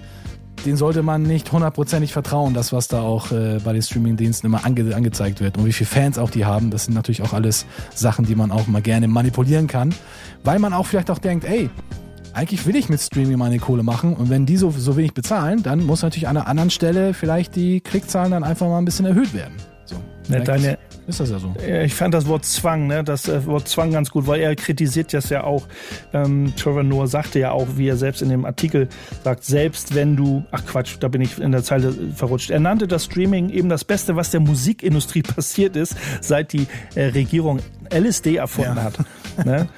denen 0.65 0.77
sollte 0.77 1.03
man 1.03 1.23
nicht 1.23 1.53
hundertprozentig 1.53 2.13
vertrauen, 2.13 2.55
das 2.55 2.73
was 2.73 2.89
da 2.89 3.03
auch 3.03 3.33
äh, 3.33 3.59
bei 3.65 3.73
den 3.73 3.83
Streamingdiensten 3.83 4.49
immer 4.49 4.65
ange 4.65 4.95
angezeigt 4.95 5.41
wird 5.41 5.59
und 5.59 5.67
wie 5.67 5.73
viele 5.73 5.89
Fans 5.89 6.19
auch 6.19 6.31
die 6.31 6.45
haben. 6.45 6.71
Das 6.71 6.85
sind 6.85 6.95
natürlich 6.95 7.23
auch 7.23 7.33
alles 7.33 7.67
Sachen, 7.95 8.25
die 8.25 8.35
man 8.35 8.51
auch 8.51 8.67
mal 8.67 8.83
gerne 8.83 9.09
manipulieren 9.09 9.67
kann, 9.67 9.95
weil 10.43 10.59
man 10.59 10.73
auch 10.73 10.87
vielleicht 10.87 11.11
auch 11.11 11.19
denkt, 11.19 11.45
ey, 11.45 11.71
eigentlich 12.33 12.67
will 12.67 12.77
ich 12.77 12.89
mit 12.89 13.01
Streaming 13.01 13.39
meine 13.39 13.59
Kohle 13.59 13.83
machen 13.83 14.15
und 14.15 14.29
wenn 14.29 14.45
die 14.45 14.57
so, 14.57 14.71
so 14.71 14.97
wenig 14.97 15.15
bezahlen, 15.15 15.63
dann 15.63 15.85
muss 15.85 16.03
natürlich 16.03 16.29
an 16.29 16.37
einer 16.37 16.49
anderen 16.49 16.71
Stelle 16.71 17.15
vielleicht 17.15 17.55
die 17.55 17.81
Klickzahlen 17.81 18.33
dann 18.33 18.45
einfach 18.45 18.67
mal 18.67 18.79
ein 18.79 18.85
bisschen 18.85 19.07
erhöht 19.07 19.35
werden. 19.35 19.55
So, 19.85 19.97
Ja, 20.29 20.41
deine, 20.41 20.79
ist 21.07 21.21
das 21.21 21.31
ja 21.31 21.39
so. 21.39 21.55
ich 21.85 21.95
fand 21.95 22.15
das 22.15 22.27
Wort 22.27 22.45
Zwang, 22.45 22.87
ne, 22.87 23.05
das 23.05 23.29
äh, 23.29 23.45
Wort 23.47 23.69
Zwang 23.69 23.93
ganz 23.93 24.11
gut, 24.11 24.27
weil 24.27 24.41
er 24.41 24.55
kritisiert 24.57 25.13
das 25.13 25.29
ja 25.31 25.45
auch. 25.45 25.67
Ähm, 26.13 26.53
Trevor 26.57 26.83
Noah 26.83 27.07
sagte 27.07 27.39
ja 27.39 27.51
auch, 27.53 27.67
wie 27.77 27.89
er 27.89 27.97
selbst 27.97 28.23
in 28.23 28.29
dem 28.29 28.45
Artikel 28.45 28.89
sagt, 29.23 29.45
selbst 29.45 29.95
wenn 29.95 30.17
du, 30.17 30.45
ach 30.51 30.65
Quatsch, 30.65 30.97
da 31.01 31.09
bin 31.09 31.21
ich 31.21 31.39
in 31.39 31.53
der 31.53 31.63
Zeile 31.63 31.93
verrutscht. 32.15 32.51
Er 32.51 32.61
nannte 32.61 32.87
das 32.89 33.05
Streaming 33.05 33.51
eben 33.51 33.69
das 33.69 33.85
Beste, 33.85 34.17
was 34.17 34.31
der 34.31 34.41
Musikindustrie 34.41 35.23
passiert 35.23 35.77
ist, 35.77 35.97
seit 36.21 36.53
die 36.53 36.67
äh, 36.95 37.07
Regierung 37.07 37.61
LSD 37.93 38.37
erfunden 38.37 38.77
Ja. 38.77 38.83
hat. 38.85 38.99
Ne? 39.45 39.69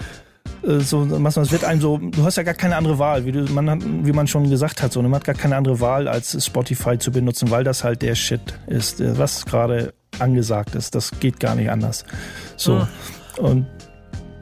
Äh, 0.66 0.80
so, 0.80 1.04
es 1.04 1.52
wird 1.52 1.64
einem 1.64 1.80
so, 1.80 1.98
du 1.98 2.24
hast 2.24 2.36
ja 2.36 2.42
gar 2.42 2.54
keine 2.54 2.76
andere 2.76 2.98
Wahl, 2.98 3.24
wie, 3.26 3.32
du, 3.32 3.40
man 3.52 3.68
hat, 3.70 3.78
wie 3.84 4.12
man 4.12 4.26
schon 4.26 4.48
gesagt 4.50 4.82
hat, 4.82 4.92
so, 4.92 5.02
man 5.02 5.14
hat 5.14 5.24
gar 5.24 5.34
keine 5.34 5.56
andere 5.56 5.80
Wahl, 5.80 6.08
als 6.08 6.44
Spotify 6.44 6.98
zu 6.98 7.10
benutzen, 7.10 7.50
weil 7.50 7.64
das 7.64 7.84
halt 7.84 8.02
der 8.02 8.14
Shit 8.14 8.40
ist, 8.66 9.00
äh, 9.00 9.18
was 9.18 9.44
gerade 9.46 9.92
angesagt 10.20 10.74
ist. 10.74 10.94
Das 10.94 11.10
geht 11.20 11.40
gar 11.40 11.54
nicht 11.54 11.70
anders. 11.70 12.04
So. 12.56 12.74
Ah. 12.74 12.88
Und 13.38 13.66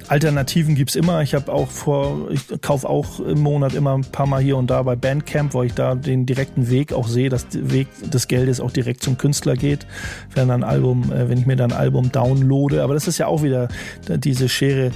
Alternativen 0.08 0.74
gibt's 0.74 0.96
immer. 0.96 1.22
Ich 1.22 1.34
habe 1.34 1.52
auch 1.52 1.68
vor, 1.68 2.30
ich 2.30 2.42
kaufe 2.60 2.88
auch 2.88 3.20
im 3.20 3.40
Monat 3.40 3.74
immer 3.74 3.94
ein 3.94 4.02
paar 4.02 4.26
Mal 4.26 4.42
hier 4.42 4.56
und 4.56 4.68
da 4.68 4.82
bei 4.82 4.96
Bandcamp, 4.96 5.54
weil 5.54 5.66
ich 5.66 5.74
da 5.74 5.94
den 5.94 6.26
direkten 6.26 6.68
Weg 6.68 6.92
auch 6.92 7.08
sehe, 7.08 7.30
dass 7.30 7.48
der 7.48 7.72
Weg 7.72 7.88
des 8.10 8.28
Geldes 8.28 8.60
auch 8.60 8.70
direkt 8.70 9.02
zum 9.02 9.16
Künstler 9.16 9.54
geht, 9.56 9.86
wenn 10.34 10.50
ein 10.50 10.62
Album, 10.62 11.10
äh, 11.10 11.28
wenn 11.28 11.38
ich 11.38 11.46
mir 11.46 11.56
dann 11.56 11.72
ein 11.72 11.78
Album 11.78 12.12
downloade. 12.12 12.82
Aber 12.82 12.94
das 12.94 13.08
ist 13.08 13.18
ja 13.18 13.26
auch 13.26 13.42
wieder 13.42 13.68
diese 14.08 14.48
Schere. 14.48 14.90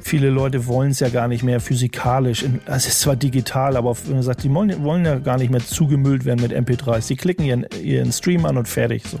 Viele 0.00 0.30
Leute 0.30 0.66
wollen 0.68 0.92
es 0.92 1.00
ja 1.00 1.08
gar 1.08 1.26
nicht 1.26 1.42
mehr 1.42 1.58
physikalisch. 1.58 2.44
Es 2.66 2.86
ist 2.86 3.00
zwar 3.00 3.16
digital, 3.16 3.76
aber 3.76 3.96
wenn 4.04 4.14
man 4.14 4.22
sagt, 4.22 4.44
die 4.44 4.54
wollen, 4.54 4.84
wollen 4.84 5.04
ja 5.04 5.18
gar 5.18 5.36
nicht 5.36 5.50
mehr 5.50 5.60
zugemüllt 5.60 6.24
werden 6.24 6.40
mit 6.40 6.52
MP3s. 6.52 7.08
Die 7.08 7.16
klicken 7.16 7.44
ihren, 7.44 7.66
ihren 7.82 8.12
Stream 8.12 8.46
an 8.46 8.56
und 8.56 8.68
fertig. 8.68 9.02
So. 9.08 9.18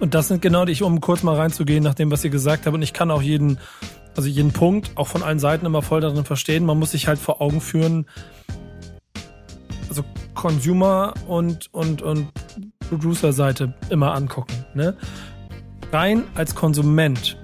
Und 0.00 0.14
das 0.14 0.28
sind 0.28 0.40
genau 0.40 0.64
die, 0.64 0.82
um 0.82 1.00
kurz 1.00 1.22
mal 1.22 1.36
reinzugehen 1.36 1.84
nach 1.84 1.94
dem, 1.94 2.10
was 2.10 2.24
ihr 2.24 2.30
gesagt 2.30 2.66
habt. 2.66 2.74
Und 2.74 2.82
ich 2.82 2.94
kann 2.94 3.10
auch 3.10 3.22
jeden, 3.22 3.58
also 4.16 4.28
jeden 4.28 4.52
Punkt 4.52 4.92
auch 4.96 5.06
von 5.06 5.22
allen 5.22 5.38
Seiten 5.38 5.66
immer 5.66 5.82
voll 5.82 6.00
darin 6.00 6.24
verstehen. 6.24 6.64
Man 6.64 6.78
muss 6.78 6.92
sich 6.92 7.06
halt 7.06 7.18
vor 7.18 7.42
Augen 7.42 7.60
führen, 7.60 8.06
also 9.90 10.02
Consumer 10.34 11.12
und, 11.28 11.72
und, 11.74 12.00
und 12.00 12.28
Producer-Seite 12.88 13.74
immer 13.90 14.14
angucken. 14.14 14.64
Ne? 14.74 14.96
Rein 15.92 16.24
als 16.34 16.54
Konsument 16.54 17.36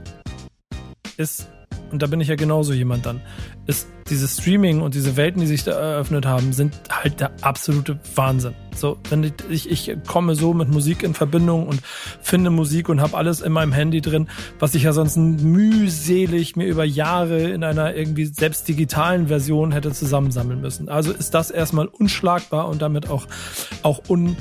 ist, 1.19 1.49
und 1.93 2.03
da 2.03 2.07
bin 2.07 2.21
ich 2.21 2.29
ja 2.29 2.37
genauso 2.37 2.73
jemand 2.73 3.05
dann, 3.05 3.21
ist 3.67 3.87
dieses 4.11 4.39
Streaming 4.39 4.83
und 4.83 4.95
diese 4.95 5.17
Welten, 5.17 5.41
die 5.41 5.47
sich 5.47 5.65
da 5.65 5.73
eröffnet 5.73 6.27
haben, 6.27 6.53
sind 6.53 6.75
halt 6.91 7.21
der 7.21 7.33
absolute 7.43 7.99
Wahnsinn. 8.15 8.55
So, 8.75 8.99
wenn 9.09 9.33
ich, 9.49 9.71
ich 9.71 9.97
komme 10.07 10.35
so 10.35 10.53
mit 10.53 10.69
Musik 10.69 11.03
in 11.03 11.15
Verbindung 11.15 11.67
und 11.67 11.81
finde 12.21 12.51
Musik 12.51 12.89
und 12.89 13.01
habe 13.01 13.17
alles 13.17 13.41
in 13.41 13.53
meinem 13.53 13.73
Handy 13.73 14.01
drin, 14.01 14.29
was 14.59 14.75
ich 14.75 14.83
ja 14.83 14.93
sonst 14.93 15.17
mühselig 15.17 16.57
mir 16.57 16.67
über 16.67 16.85
Jahre 16.85 17.41
in 17.51 17.65
einer 17.65 17.95
irgendwie 17.95 18.27
selbst 18.27 18.69
digitalen 18.69 19.29
Version 19.29 19.73
hätte 19.73 19.93
zusammensammeln 19.93 20.61
müssen. 20.61 20.89
Also 20.89 21.13
ist 21.13 21.35
das 21.35 21.51
erstmal 21.51 21.87
unschlagbar 21.87 22.69
und 22.69 22.83
damit 22.83 23.09
auch, 23.09 23.27
auch 23.83 24.03
un 24.09 24.37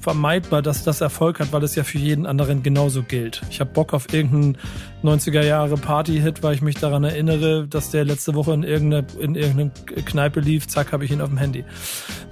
vermeidbar, 0.00 0.62
dass 0.62 0.82
das 0.82 1.00
Erfolg 1.00 1.40
hat, 1.40 1.52
weil 1.52 1.62
es 1.62 1.74
ja 1.74 1.84
für 1.84 1.98
jeden 1.98 2.26
anderen 2.26 2.62
genauso 2.62 3.02
gilt. 3.02 3.42
Ich 3.50 3.60
habe 3.60 3.70
Bock 3.70 3.92
auf 3.92 4.12
irgendeinen 4.12 4.56
90er 5.02 5.42
Jahre 5.42 5.76
Party-Hit, 5.76 6.42
weil 6.42 6.54
ich 6.54 6.62
mich 6.62 6.76
daran 6.76 7.04
erinnere, 7.04 7.66
dass 7.66 7.90
der 7.90 8.04
letzte 8.04 8.34
Woche 8.34 8.52
in 8.52 8.62
irgendeiner 8.62 9.04
in 9.18 9.34
irgendeine 9.34 9.70
Kneipe 10.04 10.40
lief, 10.40 10.68
zack, 10.68 10.92
habe 10.92 11.04
ich 11.04 11.10
ihn 11.10 11.20
auf 11.20 11.28
dem 11.28 11.38
Handy. 11.38 11.64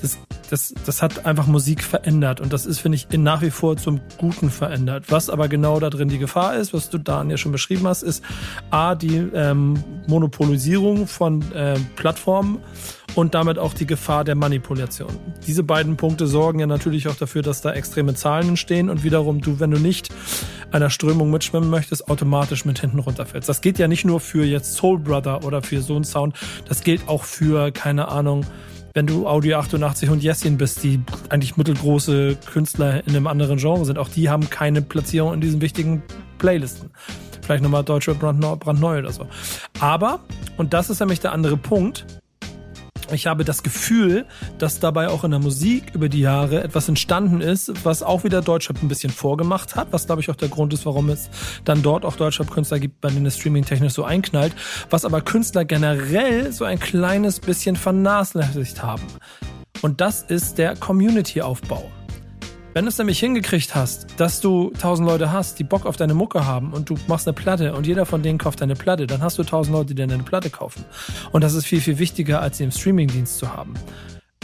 Das, 0.00 0.18
das, 0.50 0.74
das 0.87 1.02
hat 1.02 1.26
einfach 1.26 1.46
Musik 1.46 1.83
verändert 1.83 2.40
und 2.40 2.52
das 2.52 2.66
ist, 2.66 2.81
finde 2.81 2.96
ich, 2.96 3.09
nach 3.18 3.42
wie 3.42 3.50
vor 3.50 3.76
zum 3.76 4.00
Guten 4.18 4.50
verändert. 4.50 5.04
Was 5.09 5.31
aber 5.31 5.48
genau 5.48 5.81
da 5.81 5.90
drin 5.90 6.09
die 6.09 6.18
Gefahr 6.18 6.57
ist, 6.57 6.72
was 6.72 6.90
du 6.90 6.98
da 6.98 7.22
ja 7.24 7.37
schon 7.37 7.52
beschrieben 7.52 7.87
hast, 7.87 8.02
ist 8.02 8.22
A, 8.70 8.94
die 8.94 9.16
ähm, 9.35 9.83
Monopolisierung 10.07 11.07
von 11.07 11.42
äh, 11.52 11.78
Plattformen 11.96 12.59
und 13.14 13.35
damit 13.35 13.59
auch 13.59 13.74
die 13.74 13.87
Gefahr 13.87 14.24
der 14.24 14.35
Manipulation. 14.35 15.11
Diese 15.46 15.62
beiden 15.62 15.96
Punkte 15.96 16.26
sorgen 16.26 16.61
ja 16.61 16.66
natürlich 16.66 17.09
auch 17.09 17.16
dafür, 17.16 17.42
dass 17.42 17.61
da 17.61 17.72
extreme 17.72 18.14
Zahlen 18.14 18.50
entstehen 18.50 18.90
und 18.90 19.02
wiederum 19.02 19.40
du, 19.40 19.61
wenn 19.61 19.70
du 19.70 19.78
nicht 19.78 20.11
einer 20.70 20.90
Strömung 20.90 21.31
mitschwimmen 21.31 21.70
möchtest, 21.70 22.09
automatisch 22.09 22.58
mit 22.64 22.79
hinten 22.79 22.99
runterfällst. 22.99 23.49
Das 23.49 23.61
geht 23.61 23.79
ja 23.79 23.88
nicht 23.88 24.05
nur 24.05 24.21
für 24.21 24.44
jetzt 24.44 24.75
Soul 24.75 24.99
Brother 24.99 25.44
oder 25.44 25.62
für 25.62 25.81
so 25.81 25.94
einen 25.94 26.05
Sound, 26.05 26.37
das 26.68 26.83
gilt 26.83 27.09
auch 27.09 27.25
für, 27.25 27.71
keine 27.73 28.09
Ahnung, 28.09 28.44
wenn 28.94 29.07
du 29.07 29.27
Audio 29.29 29.59
88 29.59 30.11
und 30.11 30.23
Jessin 30.23 30.59
bist, 30.59 30.83
die 30.83 31.01
eigentlich 31.29 31.57
mittelgroße 31.57 32.37
Künstler 32.51 33.07
in 33.07 33.14
einem 33.14 33.27
anderen 33.27 33.59
Genre 33.59 33.85
sind, 33.85 33.99
auch 33.99 34.09
die 34.09 34.29
haben 34.29 34.51
keine 34.51 34.83
Platzierung 34.83 35.35
in 35.35 35.40
diesen 35.40 35.61
wichtigen 35.61 36.03
Playlisten. 36.38 36.90
Vielleicht 37.42 37.62
nochmal 37.62 37.85
deutsche 37.85 38.14
brandneu 38.14 38.99
oder 38.99 39.12
so. 39.12 39.27
Aber, 39.81 40.21
und 40.57 40.75
das 40.75 40.90
ist 40.90 41.01
nämlich 41.01 41.21
der 41.21 41.33
andere 41.33 41.57
Punkt, 41.57 42.07
ich 43.12 43.27
habe 43.27 43.44
das 43.44 43.62
Gefühl, 43.62 44.27
dass 44.59 44.81
dabei 44.81 45.09
auch 45.09 45.25
in 45.25 45.31
der 45.31 45.40
Musik 45.40 45.94
über 45.94 46.09
die 46.09 46.21
Jahre 46.21 46.62
etwas 46.62 46.88
entstanden 46.88 47.40
ist, 47.40 47.85
was 47.85 48.03
auch 48.03 48.25
wieder 48.25 48.42
Deutschrap 48.42 48.83
ein 48.83 48.88
bisschen 48.88 49.11
vorgemacht 49.11 49.77
hat, 49.77 49.88
was 49.92 50.07
glaube 50.07 50.21
ich 50.21 50.31
auch 50.31 50.37
der 50.37 50.49
Grund 50.49 50.73
ist, 50.75 50.87
warum 50.87 51.09
es 51.09 51.31
dann 51.64 51.83
dort 51.83 52.05
auch 52.05 52.16
Deutschrap-Künstler 52.16 52.79
gibt, 52.79 53.01
bei 53.01 53.09
denen 53.11 53.25
das 53.25 53.37
Streaming 53.37 53.64
technisch 53.64 53.92
so 53.94 54.05
einknallt, 54.05 54.55
was 54.90 55.05
aber 55.05 55.21
Künstler 55.21 55.64
generell 55.64 56.53
so 56.53 56.64
ein 56.64 56.79
kleines 56.79 57.40
bisschen 57.40 57.77
vernachlässigt 57.77 58.83
haben. 58.83 59.05
Und 59.83 60.01
das 60.01 60.23
ist 60.23 60.59
der 60.59 60.77
Community-Aufbau. 60.77 61.90
Wenn 62.74 62.85
du 62.85 62.90
es 62.90 62.98
nämlich 62.98 63.18
hingekriegt 63.18 63.74
hast, 63.74 64.07
dass 64.18 64.40
du 64.40 64.70
tausend 64.78 65.09
Leute 65.09 65.33
hast, 65.33 65.59
die 65.59 65.64
Bock 65.64 65.87
auf 65.87 65.96
deine 65.96 66.12
Mucke 66.12 66.44
haben 66.44 66.72
und 66.74 66.90
du 66.90 66.96
machst 67.07 67.26
eine 67.26 67.35
Platte 67.35 67.74
und 67.74 67.87
jeder 67.87 68.04
von 68.04 68.22
denen 68.22 68.38
kauft 68.38 68.61
deine 68.61 68.76
Platte, 68.76 69.07
dann 69.07 69.22
hast 69.22 69.38
du 69.38 69.42
tausend 69.42 69.74
Leute, 69.74 69.94
die 69.94 69.94
dir 69.94 70.02
eine 70.02 70.22
Platte 70.22 70.50
kaufen. 70.50 70.85
Und 71.33 71.42
das 71.42 71.54
ist 71.54 71.66
viel, 71.66 71.81
viel 71.81 71.98
wichtiger, 71.98 72.42
als 72.42 72.59
sie 72.59 72.64
im 72.64 72.70
Streamingdienst 72.70 73.38
zu 73.38 73.52
haben. 73.52 73.74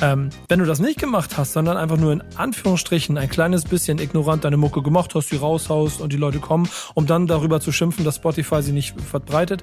Ähm, 0.01 0.31
wenn 0.49 0.59
du 0.59 0.65
das 0.65 0.81
nicht 0.81 0.99
gemacht 0.99 1.39
hast, 1.39 1.53
sondern 1.53 1.77
einfach 1.77 1.97
nur 1.97 2.13
in 2.13 2.23
Anführungsstrichen 2.37 3.17
ein 3.17 3.29
kleines 3.29 3.65
bisschen 3.65 3.99
ignorant 3.99 4.45
deine 4.45 4.57
Mucke 4.57 4.83
gemacht 4.83 5.15
hast, 5.15 5.31
die 5.31 5.37
raushaust 5.37 6.01
und 6.01 6.13
die 6.13 6.17
Leute 6.17 6.41
kommen, 6.41 6.69
um 6.95 7.07
dann 7.07 7.29
darüber 7.29 7.61
zu 7.61 7.71
schimpfen, 7.71 8.05
dass 8.05 8.17
Spotify 8.17 8.61
sie 8.61 8.73
nicht 8.73 9.01
verbreitet, 9.01 9.63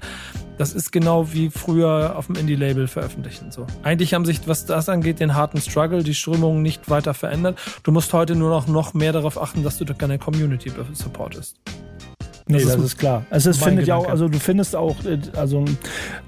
das 0.57 0.73
ist 0.73 0.91
genau 0.91 1.33
wie 1.33 1.49
früher 1.49 2.15
auf 2.15 2.27
dem 2.27 2.35
Indie-Label 2.35 2.87
veröffentlichen. 2.87 3.51
So. 3.51 3.67
Eigentlich 3.83 4.13
haben 4.13 4.25
sich, 4.25 4.47
was 4.47 4.65
das 4.65 4.87
angeht, 4.87 5.19
den 5.19 5.35
harten 5.35 5.59
Struggle, 5.59 6.01
die 6.03 6.13
Strömungen 6.13 6.61
nicht 6.61 6.89
weiter 6.89 7.13
verändert. 7.13 7.59
Du 7.83 7.91
musst 7.91 8.13
heute 8.13 8.35
nur 8.35 8.49
noch, 8.49 8.67
noch 8.67 8.93
mehr 8.93 9.11
darauf 9.11 9.41
achten, 9.41 9.63
dass 9.63 9.77
du 9.77 9.85
deine 9.85 10.17
Community 10.17 10.71
supportest. 10.93 11.57
Nee, 12.47 12.63
das, 12.63 12.73
das 12.73 12.83
ist, 12.83 12.97
klar. 12.97 13.25
Also 13.29 13.49
es 13.49 13.57
findet 13.57 13.87
ja 13.87 13.95
auch, 13.95 14.07
also 14.07 14.27
du 14.27 14.39
findest 14.39 14.75
auch, 14.75 15.03
äh, 15.05 15.19
also 15.35 15.65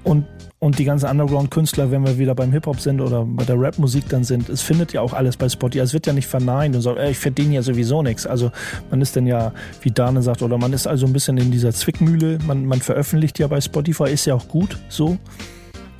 und 0.02 0.26
und 0.64 0.78
die 0.78 0.86
ganzen 0.86 1.10
Underground-Künstler, 1.10 1.90
wenn 1.90 2.06
wir 2.06 2.16
wieder 2.16 2.34
beim 2.34 2.50
Hip-Hop 2.50 2.80
sind 2.80 3.02
oder 3.02 3.26
bei 3.26 3.44
der 3.44 3.60
Rap-Musik 3.60 4.08
dann 4.08 4.24
sind, 4.24 4.48
es 4.48 4.62
findet 4.62 4.94
ja 4.94 5.02
auch 5.02 5.12
alles 5.12 5.36
bei 5.36 5.46
Spotify. 5.46 5.84
Es 5.84 5.92
wird 5.92 6.06
ja 6.06 6.14
nicht 6.14 6.26
verneint 6.26 6.74
und 6.74 6.80
sagt, 6.80 6.98
ey, 6.98 7.10
ich 7.10 7.18
verdiene 7.18 7.56
ja 7.56 7.60
sowieso 7.60 8.02
nichts. 8.02 8.26
Also 8.26 8.50
man 8.90 9.02
ist 9.02 9.14
dann 9.14 9.26
ja, 9.26 9.52
wie 9.82 9.90
Dane 9.90 10.22
sagt, 10.22 10.40
oder 10.40 10.56
man 10.56 10.72
ist 10.72 10.86
also 10.86 11.04
ein 11.04 11.12
bisschen 11.12 11.36
in 11.36 11.50
dieser 11.50 11.70
Zwickmühle. 11.72 12.38
Man, 12.46 12.64
man 12.64 12.80
veröffentlicht 12.80 13.38
ja 13.38 13.46
bei 13.46 13.60
Spotify, 13.60 14.10
ist 14.10 14.24
ja 14.24 14.36
auch 14.36 14.48
gut 14.48 14.78
so. 14.88 15.18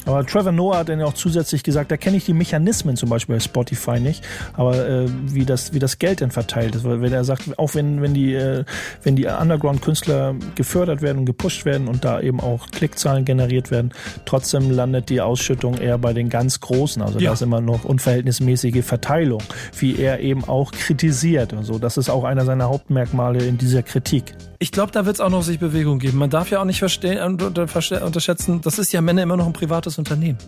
Aber 0.06 0.24
Trevor 0.26 0.52
Noah 0.52 0.78
hat 0.78 0.88
dann 0.88 1.00
ja 1.00 1.06
auch 1.06 1.14
zusätzlich 1.14 1.62
gesagt, 1.62 1.90
da 1.90 1.96
kenne 1.96 2.16
ich 2.16 2.24
die 2.24 2.32
Mechanismen 2.32 2.96
zum 2.96 3.08
Beispiel 3.08 3.36
bei 3.36 3.40
Spotify 3.40 4.00
nicht, 4.00 4.24
aber 4.52 4.86
äh, 4.86 5.06
wie, 5.26 5.44
das, 5.44 5.72
wie 5.72 5.78
das 5.78 5.98
Geld 5.98 6.20
denn 6.20 6.30
verteilt 6.30 6.74
ist. 6.74 6.84
Weil 6.84 7.00
wenn 7.00 7.12
er 7.12 7.24
sagt, 7.24 7.58
auch 7.58 7.74
wenn, 7.74 8.02
wenn 8.02 8.14
die, 8.14 8.34
äh, 8.34 8.64
wenn 9.02 9.16
die 9.16 9.26
Underground-Künstler 9.26 10.34
gefördert 10.54 11.02
werden 11.02 11.18
und 11.18 11.24
gepusht 11.24 11.64
werden 11.64 11.88
und 11.88 12.04
da 12.04 12.20
eben 12.20 12.40
auch 12.40 12.68
Klickzahlen 12.70 13.24
generiert 13.24 13.70
werden, 13.70 13.92
trotzdem 14.24 14.70
landet 14.70 15.08
die 15.08 15.20
Ausschüttung 15.20 15.78
eher 15.78 15.98
bei 15.98 16.12
den 16.12 16.28
ganz 16.28 16.60
Großen. 16.60 17.02
Also 17.02 17.18
ja. 17.18 17.30
da 17.30 17.34
ist 17.34 17.42
immer 17.42 17.60
noch 17.60 17.84
unverhältnismäßige 17.84 18.84
Verteilung, 18.84 19.42
wie 19.78 19.98
er 19.98 20.20
eben 20.20 20.44
auch 20.44 20.72
kritisiert. 20.72 21.54
Also 21.54 21.78
das 21.78 21.96
ist 21.96 22.10
auch 22.10 22.24
einer 22.24 22.44
seiner 22.44 22.68
Hauptmerkmale 22.68 23.44
in 23.44 23.58
dieser 23.58 23.82
Kritik. 23.82 24.34
Ich 24.64 24.72
glaube, 24.72 24.92
da 24.92 25.04
wird 25.04 25.16
es 25.16 25.20
auch 25.20 25.28
noch 25.28 25.42
sich 25.42 25.58
Bewegung 25.58 25.98
geben. 25.98 26.16
Man 26.16 26.30
darf 26.30 26.50
ja 26.50 26.58
auch 26.58 26.64
nicht 26.64 26.78
verstehen, 26.78 27.18
unterschätzen, 27.22 28.62
das 28.62 28.78
ist 28.78 28.94
ja 28.94 29.02
Männer 29.02 29.22
immer 29.22 29.36
noch 29.36 29.44
ein 29.44 29.52
privates 29.52 29.98
Unternehmen. 29.98 30.38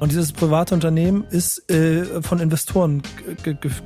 Und 0.00 0.10
dieses 0.10 0.32
private 0.32 0.74
Unternehmen 0.74 1.22
ist 1.30 1.70
äh, 1.70 2.04
von 2.22 2.40
Investoren 2.40 3.02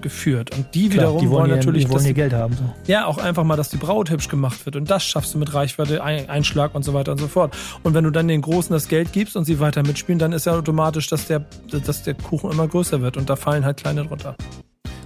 geführt. 0.01 0.57
Und 0.57 0.75
die 0.75 0.89
Klar, 0.89 1.09
wiederum 1.09 1.21
die 1.21 1.29
wollen, 1.29 1.51
wollen 1.51 1.59
natürlich. 1.59 1.85
Die 1.85 1.91
wollen 1.91 2.07
ihr 2.07 2.15
Geld 2.15 2.33
haben. 2.33 2.55
So. 2.57 2.63
Ja, 2.87 3.05
auch 3.05 3.19
einfach 3.19 3.45
mal, 3.45 3.57
dass 3.57 3.69
die 3.69 3.77
Braut 3.77 4.09
hübsch 4.09 4.29
gemacht 4.29 4.65
wird. 4.65 4.77
Und 4.77 4.91
das 4.91 5.05
schaffst 5.05 5.35
du 5.35 5.39
mit 5.39 5.53
Reichweite, 5.53 6.03
Einschlag 6.03 6.75
und 6.75 6.83
so 6.83 6.95
weiter 6.95 7.13
und 7.13 7.19
so 7.19 7.29
fort. 7.29 7.55
Und 7.83 7.93
wenn 7.93 8.05
du 8.05 8.11
dann 8.11 8.29
den 8.29 8.41
Großen 8.41 8.73
das 8.73 8.89
Geld 8.89 9.13
gibst 9.13 9.37
und 9.37 9.45
sie 9.45 9.61
weiter 9.61 9.83
mitspielen, 9.83 10.19
dann 10.19 10.33
ist 10.33 10.47
ja 10.47 10.55
automatisch, 10.55 11.09
dass 11.09 11.27
der, 11.27 11.45
dass 11.71 12.03
der 12.03 12.15
Kuchen 12.15 12.51
immer 12.51 12.67
größer 12.67 13.03
wird. 13.03 13.19
Und 13.19 13.29
da 13.29 13.37
fallen 13.37 13.67
halt 13.67 13.77
kleine 13.77 14.07
drunter. 14.07 14.37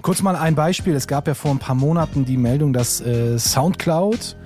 Kurz 0.02 0.22
mal 0.22 0.34
ein 0.34 0.54
Beispiel. 0.54 0.94
Es 0.94 1.06
gab 1.06 1.28
ja 1.28 1.34
vor 1.34 1.50
ein 1.50 1.58
paar 1.58 1.74
Monaten 1.74 2.24
die 2.24 2.38
Meldung, 2.38 2.72
dass 2.72 3.00
äh, 3.00 3.38
Soundcloud 3.38 4.36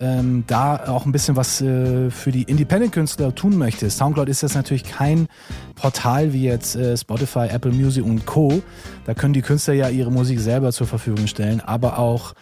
ähm, 0.00 0.44
da 0.46 0.88
auch 0.88 1.06
ein 1.06 1.12
bisschen 1.12 1.36
was 1.36 1.60
äh, 1.60 2.10
für 2.10 2.32
die 2.32 2.42
Independent-Künstler 2.42 3.34
tun 3.34 3.56
möchte. 3.56 3.88
Soundcloud 3.88 4.28
ist 4.28 4.42
jetzt 4.42 4.54
natürlich 4.54 4.84
kein 4.84 5.28
Portal 5.74 6.32
wie 6.32 6.44
jetzt 6.44 6.76
äh, 6.76 6.96
Spotify, 6.96 7.46
Apple 7.48 7.72
Music 7.72 8.04
und 8.04 8.26
Co. 8.26 8.62
Da 9.04 9.14
können 9.14 9.32
die 9.32 9.42
Künstler 9.42 9.74
ja 9.74 9.88
ihre 9.88 10.10
Musik 10.10 10.40
selber 10.40 10.72
zur 10.72 10.86
Verfügung 10.86 11.26
stellen, 11.28 11.60
aber 11.60 11.98
auch 11.98 12.34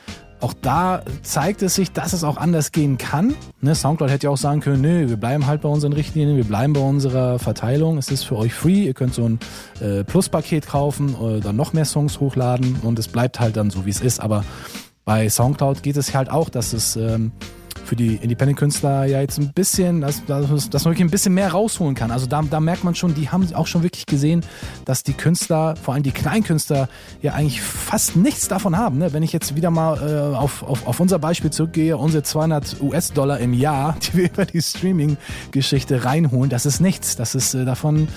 auch 0.44 0.52
da 0.52 1.02
zeigt 1.22 1.62
es 1.62 1.74
sich, 1.74 1.92
dass 1.92 2.12
es 2.12 2.22
auch 2.22 2.36
anders 2.36 2.70
gehen 2.70 2.98
kann. 2.98 3.34
Ne, 3.62 3.74
Soundcloud 3.74 4.10
hätte 4.10 4.26
ja 4.26 4.30
auch 4.30 4.36
sagen 4.36 4.60
können, 4.60 4.82
nö, 4.82 5.08
wir 5.08 5.16
bleiben 5.16 5.46
halt 5.46 5.62
bei 5.62 5.70
unseren 5.70 5.94
Richtlinien, 5.94 6.36
wir 6.36 6.44
bleiben 6.44 6.74
bei 6.74 6.80
unserer 6.80 7.38
Verteilung. 7.38 7.96
Es 7.96 8.10
ist 8.10 8.24
für 8.24 8.36
euch 8.36 8.52
free, 8.52 8.84
ihr 8.84 8.92
könnt 8.92 9.14
so 9.14 9.26
ein 9.26 9.38
äh, 9.80 10.04
Plus-Paket 10.04 10.66
kaufen 10.66 11.14
oder 11.14 11.54
noch 11.54 11.72
mehr 11.72 11.86
Songs 11.86 12.20
hochladen 12.20 12.76
und 12.82 12.98
es 12.98 13.08
bleibt 13.08 13.40
halt 13.40 13.56
dann 13.56 13.70
so, 13.70 13.86
wie 13.86 13.90
es 13.90 14.02
ist. 14.02 14.20
Aber 14.20 14.44
bei 15.06 15.30
Soundcloud 15.30 15.82
geht 15.82 15.96
es 15.96 16.14
halt 16.14 16.30
auch, 16.30 16.50
dass 16.50 16.74
es 16.74 16.96
ähm, 16.96 17.32
für 17.84 17.96
die 17.96 18.16
Independent-Künstler 18.16 19.04
ja 19.04 19.20
jetzt 19.20 19.38
ein 19.38 19.52
bisschen, 19.52 20.00
dass, 20.00 20.24
dass, 20.24 20.70
dass 20.70 20.84
man 20.84 20.92
wirklich 20.92 21.06
ein 21.06 21.10
bisschen 21.10 21.34
mehr 21.34 21.50
rausholen 21.52 21.94
kann. 21.94 22.10
Also 22.10 22.26
da, 22.26 22.42
da 22.42 22.60
merkt 22.60 22.84
man 22.84 22.94
schon, 22.94 23.14
die 23.14 23.28
haben 23.28 23.46
auch 23.54 23.66
schon 23.66 23.82
wirklich 23.82 24.06
gesehen, 24.06 24.44
dass 24.84 25.02
die 25.02 25.12
Künstler, 25.12 25.76
vor 25.76 25.94
allem 25.94 26.02
die 26.02 26.12
Kleinkünstler, 26.12 26.88
ja 27.22 27.34
eigentlich 27.34 27.60
fast 27.60 28.16
nichts 28.16 28.48
davon 28.48 28.76
haben. 28.76 28.98
Ne? 28.98 29.12
Wenn 29.12 29.22
ich 29.22 29.32
jetzt 29.32 29.54
wieder 29.56 29.70
mal 29.70 29.98
äh, 29.98 30.36
auf, 30.36 30.62
auf, 30.62 30.86
auf 30.86 31.00
unser 31.00 31.18
Beispiel 31.18 31.50
zurückgehe, 31.50 31.96
unsere 31.96 32.22
200 32.22 32.80
US-Dollar 32.80 33.38
im 33.38 33.52
Jahr, 33.52 33.96
die 34.02 34.14
wir 34.14 34.24
über 34.26 34.46
die 34.46 34.62
Streaming-Geschichte 34.62 36.04
reinholen, 36.04 36.50
das 36.50 36.66
ist 36.66 36.80
nichts. 36.80 37.16
Das 37.16 37.34
ist 37.34 37.54
äh, 37.54 37.64
davon, 37.64 38.08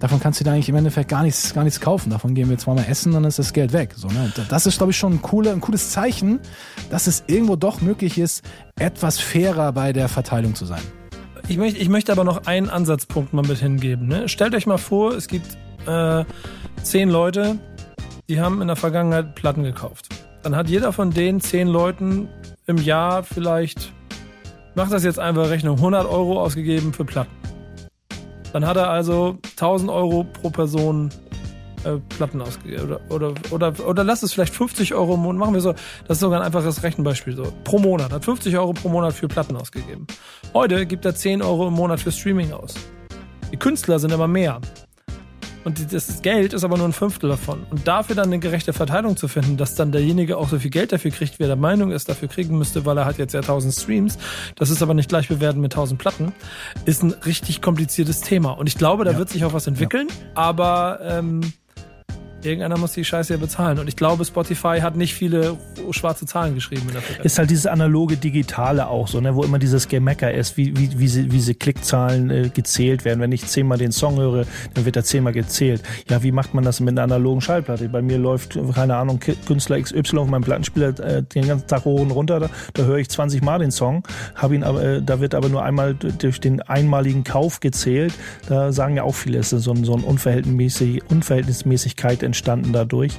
davon 0.00 0.18
kannst 0.18 0.40
du 0.40 0.44
da 0.44 0.52
eigentlich 0.52 0.68
im 0.68 0.74
Endeffekt 0.74 1.08
gar 1.08 1.22
nichts, 1.22 1.54
gar 1.54 1.62
nichts 1.62 1.80
kaufen. 1.80 2.10
Davon 2.10 2.34
gehen 2.34 2.50
wir 2.50 2.58
zweimal 2.58 2.86
essen, 2.88 3.12
dann 3.12 3.24
ist 3.24 3.38
das 3.38 3.52
Geld 3.52 3.72
weg. 3.72 3.92
So, 3.94 4.08
ne? 4.08 4.32
Das 4.48 4.66
ist, 4.66 4.78
glaube 4.78 4.90
ich, 4.90 4.98
schon 4.98 5.14
ein, 5.14 5.22
coole, 5.22 5.52
ein 5.52 5.60
cooles 5.60 5.90
Zeichen, 5.90 6.40
dass 6.90 7.06
es 7.06 7.22
irgendwo 7.28 7.54
doch 7.54 7.80
möglich 7.80 8.18
ist, 8.18 8.42
etwas 8.78 9.20
fairer 9.20 9.72
bei 9.72 9.92
der 9.92 10.08
Verteilung 10.08 10.54
zu 10.54 10.64
sein. 10.64 10.82
Ich 11.48 11.58
möchte, 11.58 11.78
ich 11.78 11.88
möchte 11.88 12.12
aber 12.12 12.24
noch 12.24 12.46
einen 12.46 12.70
Ansatzpunkt 12.70 13.32
mal 13.32 13.46
mit 13.46 13.58
hingeben. 13.58 14.08
Ne? 14.08 14.28
Stellt 14.28 14.54
euch 14.54 14.66
mal 14.66 14.78
vor, 14.78 15.14
es 15.14 15.28
gibt 15.28 15.58
äh, 15.86 16.24
zehn 16.82 17.10
Leute, 17.10 17.58
die 18.28 18.40
haben 18.40 18.62
in 18.62 18.68
der 18.68 18.76
Vergangenheit 18.76 19.34
Platten 19.34 19.62
gekauft. 19.62 20.08
Dann 20.42 20.56
hat 20.56 20.68
jeder 20.68 20.92
von 20.92 21.10
den 21.10 21.40
zehn 21.40 21.68
Leuten 21.68 22.28
im 22.66 22.78
Jahr 22.78 23.24
vielleicht, 23.24 23.92
macht 24.74 24.92
das 24.92 25.04
jetzt 25.04 25.18
einfach 25.18 25.50
Rechnung, 25.50 25.76
100 25.76 26.06
Euro 26.06 26.40
ausgegeben 26.40 26.92
für 26.92 27.04
Platten. 27.04 27.39
Dann 28.52 28.66
hat 28.66 28.76
er 28.76 28.90
also 28.90 29.38
1000 29.56 29.90
Euro 29.90 30.24
pro 30.24 30.50
Person 30.50 31.10
äh, 31.84 31.96
Platten 32.16 32.42
ausgegeben. 32.42 32.84
Oder, 32.84 33.00
oder, 33.08 33.34
oder, 33.50 33.86
oder 33.86 34.04
lass 34.04 34.22
es 34.22 34.32
vielleicht 34.32 34.54
50 34.54 34.94
Euro 34.94 35.14
im 35.14 35.20
Monat. 35.20 35.38
Machen 35.40 35.54
wir 35.54 35.60
so. 35.60 35.72
Das 36.06 36.16
ist 36.16 36.20
sogar 36.20 36.40
ein 36.40 36.46
einfaches 36.46 36.82
Rechenbeispiel. 36.82 37.36
So. 37.36 37.52
Pro 37.64 37.78
Monat. 37.78 38.12
Hat 38.12 38.24
50 38.24 38.56
Euro 38.56 38.72
pro 38.72 38.88
Monat 38.88 39.14
für 39.14 39.28
Platten 39.28 39.56
ausgegeben. 39.56 40.06
Heute 40.52 40.84
gibt 40.86 41.04
er 41.04 41.14
10 41.14 41.42
Euro 41.42 41.68
im 41.68 41.74
Monat 41.74 42.00
für 42.00 42.12
Streaming 42.12 42.52
aus. 42.52 42.74
Die 43.52 43.56
Künstler 43.56 43.98
sind 43.98 44.12
immer 44.12 44.28
mehr. 44.28 44.60
Und 45.64 45.92
das 45.92 46.22
Geld 46.22 46.52
ist 46.54 46.64
aber 46.64 46.78
nur 46.78 46.88
ein 46.88 46.92
Fünftel 46.92 47.28
davon. 47.28 47.66
Und 47.70 47.86
dafür 47.86 48.16
dann 48.16 48.26
eine 48.26 48.38
gerechte 48.38 48.72
Verteilung 48.72 49.16
zu 49.16 49.28
finden, 49.28 49.56
dass 49.56 49.74
dann 49.74 49.92
derjenige 49.92 50.38
auch 50.38 50.48
so 50.48 50.58
viel 50.58 50.70
Geld 50.70 50.92
dafür 50.92 51.10
kriegt, 51.10 51.38
wie 51.38 51.44
er 51.44 51.48
der 51.48 51.56
Meinung 51.56 51.90
ist, 51.90 52.08
dafür 52.08 52.28
kriegen 52.28 52.56
müsste, 52.56 52.86
weil 52.86 52.96
er 52.96 53.04
hat 53.04 53.18
jetzt 53.18 53.34
ja 53.34 53.40
1000 53.40 53.74
Streams, 53.74 54.18
das 54.56 54.70
ist 54.70 54.82
aber 54.82 54.94
nicht 54.94 55.08
gleich 55.08 55.28
bewerten 55.28 55.60
mit 55.60 55.72
1000 55.74 56.00
Platten, 56.00 56.32
ist 56.86 57.02
ein 57.02 57.10
richtig 57.26 57.60
kompliziertes 57.60 58.20
Thema. 58.20 58.52
Und 58.52 58.68
ich 58.68 58.76
glaube, 58.76 59.04
da 59.04 59.18
wird 59.18 59.28
sich 59.28 59.44
auch 59.44 59.52
was 59.52 59.66
entwickeln, 59.66 60.08
aber 60.34 61.00
ähm, 61.02 61.40
irgendeiner 62.42 62.78
muss 62.78 62.92
die 62.92 63.04
Scheiße 63.04 63.34
ja 63.34 63.38
bezahlen. 63.38 63.78
Und 63.78 63.88
ich 63.88 63.96
glaube, 63.96 64.24
Spotify 64.24 64.80
hat 64.80 64.96
nicht 64.96 65.14
viele 65.14 65.56
schwarze 65.90 66.26
Zahlen 66.26 66.54
geschrieben 66.54 66.82
in 66.88 66.94
der. 66.94 67.24
Ist 67.24 67.38
halt 67.38 67.50
dieses 67.50 67.66
analoge 67.66 68.16
Digitale 68.16 68.88
auch 68.88 69.08
so, 69.08 69.20
ne, 69.20 69.34
wo 69.34 69.42
immer 69.42 69.58
dieses 69.58 69.88
Gemecker 69.88 70.32
ist, 70.32 70.56
wie, 70.56 70.76
wie, 70.76 70.98
wie, 70.98 71.08
sie, 71.08 71.32
wie 71.32 71.40
sie 71.40 71.54
Klickzahlen 71.54 72.30
äh, 72.30 72.48
gezählt 72.48 73.04
werden. 73.04 73.20
Wenn 73.20 73.32
ich 73.32 73.46
zehnmal 73.46 73.78
den 73.78 73.92
Song 73.92 74.18
höre, 74.18 74.46
dann 74.74 74.84
wird 74.84 74.96
er 74.96 75.04
zehnmal 75.04 75.32
gezählt. 75.32 75.82
Ja, 76.08 76.22
wie 76.22 76.32
macht 76.32 76.54
man 76.54 76.64
das 76.64 76.80
mit 76.80 76.90
einer 76.90 77.02
analogen 77.02 77.40
Schallplatte? 77.40 77.88
Bei 77.88 78.02
mir 78.02 78.18
läuft, 78.18 78.58
keine 78.74 78.96
Ahnung, 78.96 79.20
Künstler 79.46 79.80
XY 79.80 80.18
auf 80.18 80.28
meinem 80.28 80.42
Plattenspieler 80.42 80.98
äh, 81.00 81.22
den 81.22 81.46
ganzen 81.46 81.66
Tag 81.66 81.84
hoch 81.84 82.00
und 82.00 82.10
runter, 82.10 82.40
da, 82.40 82.50
da 82.74 82.84
höre 82.84 82.98
ich 82.98 83.08
20 83.08 83.42
Mal 83.42 83.58
den 83.58 83.70
Song, 83.70 84.02
hab 84.34 84.52
ihn 84.52 84.64
aber, 84.64 84.82
äh, 84.82 85.02
da 85.02 85.20
wird 85.20 85.34
aber 85.34 85.48
nur 85.48 85.62
einmal 85.62 85.94
durch 85.94 86.40
den 86.40 86.62
einmaligen 86.62 87.24
Kauf 87.24 87.60
gezählt. 87.60 88.14
Da 88.48 88.72
sagen 88.72 88.96
ja 88.96 89.02
auch 89.02 89.14
viele, 89.14 89.38
es 89.38 89.52
ist 89.52 89.64
so, 89.64 89.72
ein, 89.72 89.84
so 89.84 89.94
eine 89.94 90.04
Unverhältnismäßig, 90.04 91.02
Unverhältnismäßigkeit 91.10 92.22
entstanden 92.30 92.72
dadurch 92.72 93.12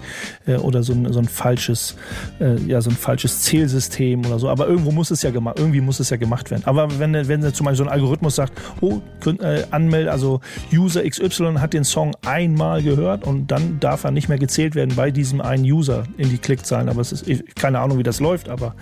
äh, 0.47 0.56
oder 0.56 0.84
so 0.84 0.93
ein, 0.93 1.12
so 1.12 1.19
ein 1.19 1.28
falsches, 1.28 1.95
äh, 2.39 2.56
ja, 2.62 2.82
so 2.82 2.89
ein 2.89 2.95
falsches 2.95 3.41
Zählsystem 3.41 4.26
oder 4.26 4.39
so. 4.39 4.50
Aber 4.50 4.67
irgendwo 4.67 4.91
muss 4.91 5.12
es 5.12 5.22
ja 5.22 5.32
gemacht, 5.32 5.59
irgendwie 5.59 5.82
muss 5.82 5.99
es 5.99 6.09
ja 6.09 6.18
gemacht 6.18 6.49
werden. 6.49 6.64
Aber 6.66 6.99
wenn, 6.99 7.14
wenn 7.14 7.41
zum 7.53 7.66
Beispiel 7.66 7.78
so 7.78 7.84
ein 7.84 7.89
Algorithmus 7.89 8.36
sagt, 8.36 8.53
oh, 8.80 9.01
äh, 9.26 9.64
anmelde, 9.72 10.12
also 10.12 10.39
User 10.74 11.03
XY 11.07 11.55
hat 11.59 11.74
den 11.74 11.84
Song 11.84 12.16
einmal 12.26 12.82
gehört 12.82 13.26
und 13.26 13.51
dann 13.51 13.80
darf 13.80 14.03
er 14.03 14.12
nicht 14.12 14.30
mehr 14.30 14.39
gezählt 14.39 14.76
werden 14.76 14.95
bei 14.95 15.12
diesem 15.12 15.41
einen 15.41 15.64
User 15.64 16.03
in 16.18 16.30
die 16.30 16.38
Klickzahlen. 16.38 16.89
Aber 16.89 17.01
es 17.01 17.12
ist 17.12 17.55
keine 17.55 17.80
Ahnung, 17.80 17.97
wie 17.97 18.03
das 18.03 18.20
läuft, 18.20 18.49
aber 18.49 18.76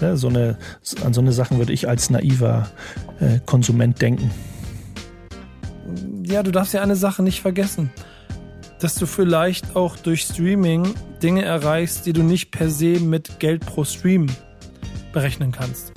ne, 0.00 0.16
so 0.16 0.28
eine, 0.28 0.56
an 1.04 1.12
so 1.12 1.20
eine 1.20 1.32
Sachen 1.32 1.58
würde 1.58 1.72
ich 1.72 1.88
als 1.88 2.10
naiver 2.10 2.68
äh, 3.20 3.40
Konsument 3.44 4.00
denken. 4.00 4.30
ja, 6.24 6.42
du 6.42 6.50
darfst 6.50 6.74
ja 6.74 6.82
eine 6.82 6.96
Sache 6.96 7.22
nicht 7.22 7.40
vergessen. 7.40 7.90
Dass 8.80 8.96
du 8.96 9.06
vielleicht 9.06 9.76
auch 9.76 9.96
durch 9.96 10.22
Streaming 10.22 10.94
Dinge 11.22 11.44
erreichst, 11.44 12.06
die 12.06 12.12
du 12.12 12.22
nicht 12.22 12.50
per 12.50 12.68
se 12.68 12.98
mit 13.00 13.38
Geld 13.40 13.64
pro 13.64 13.84
Stream 13.84 14.26
berechnen 15.12 15.52
kannst. 15.52 15.92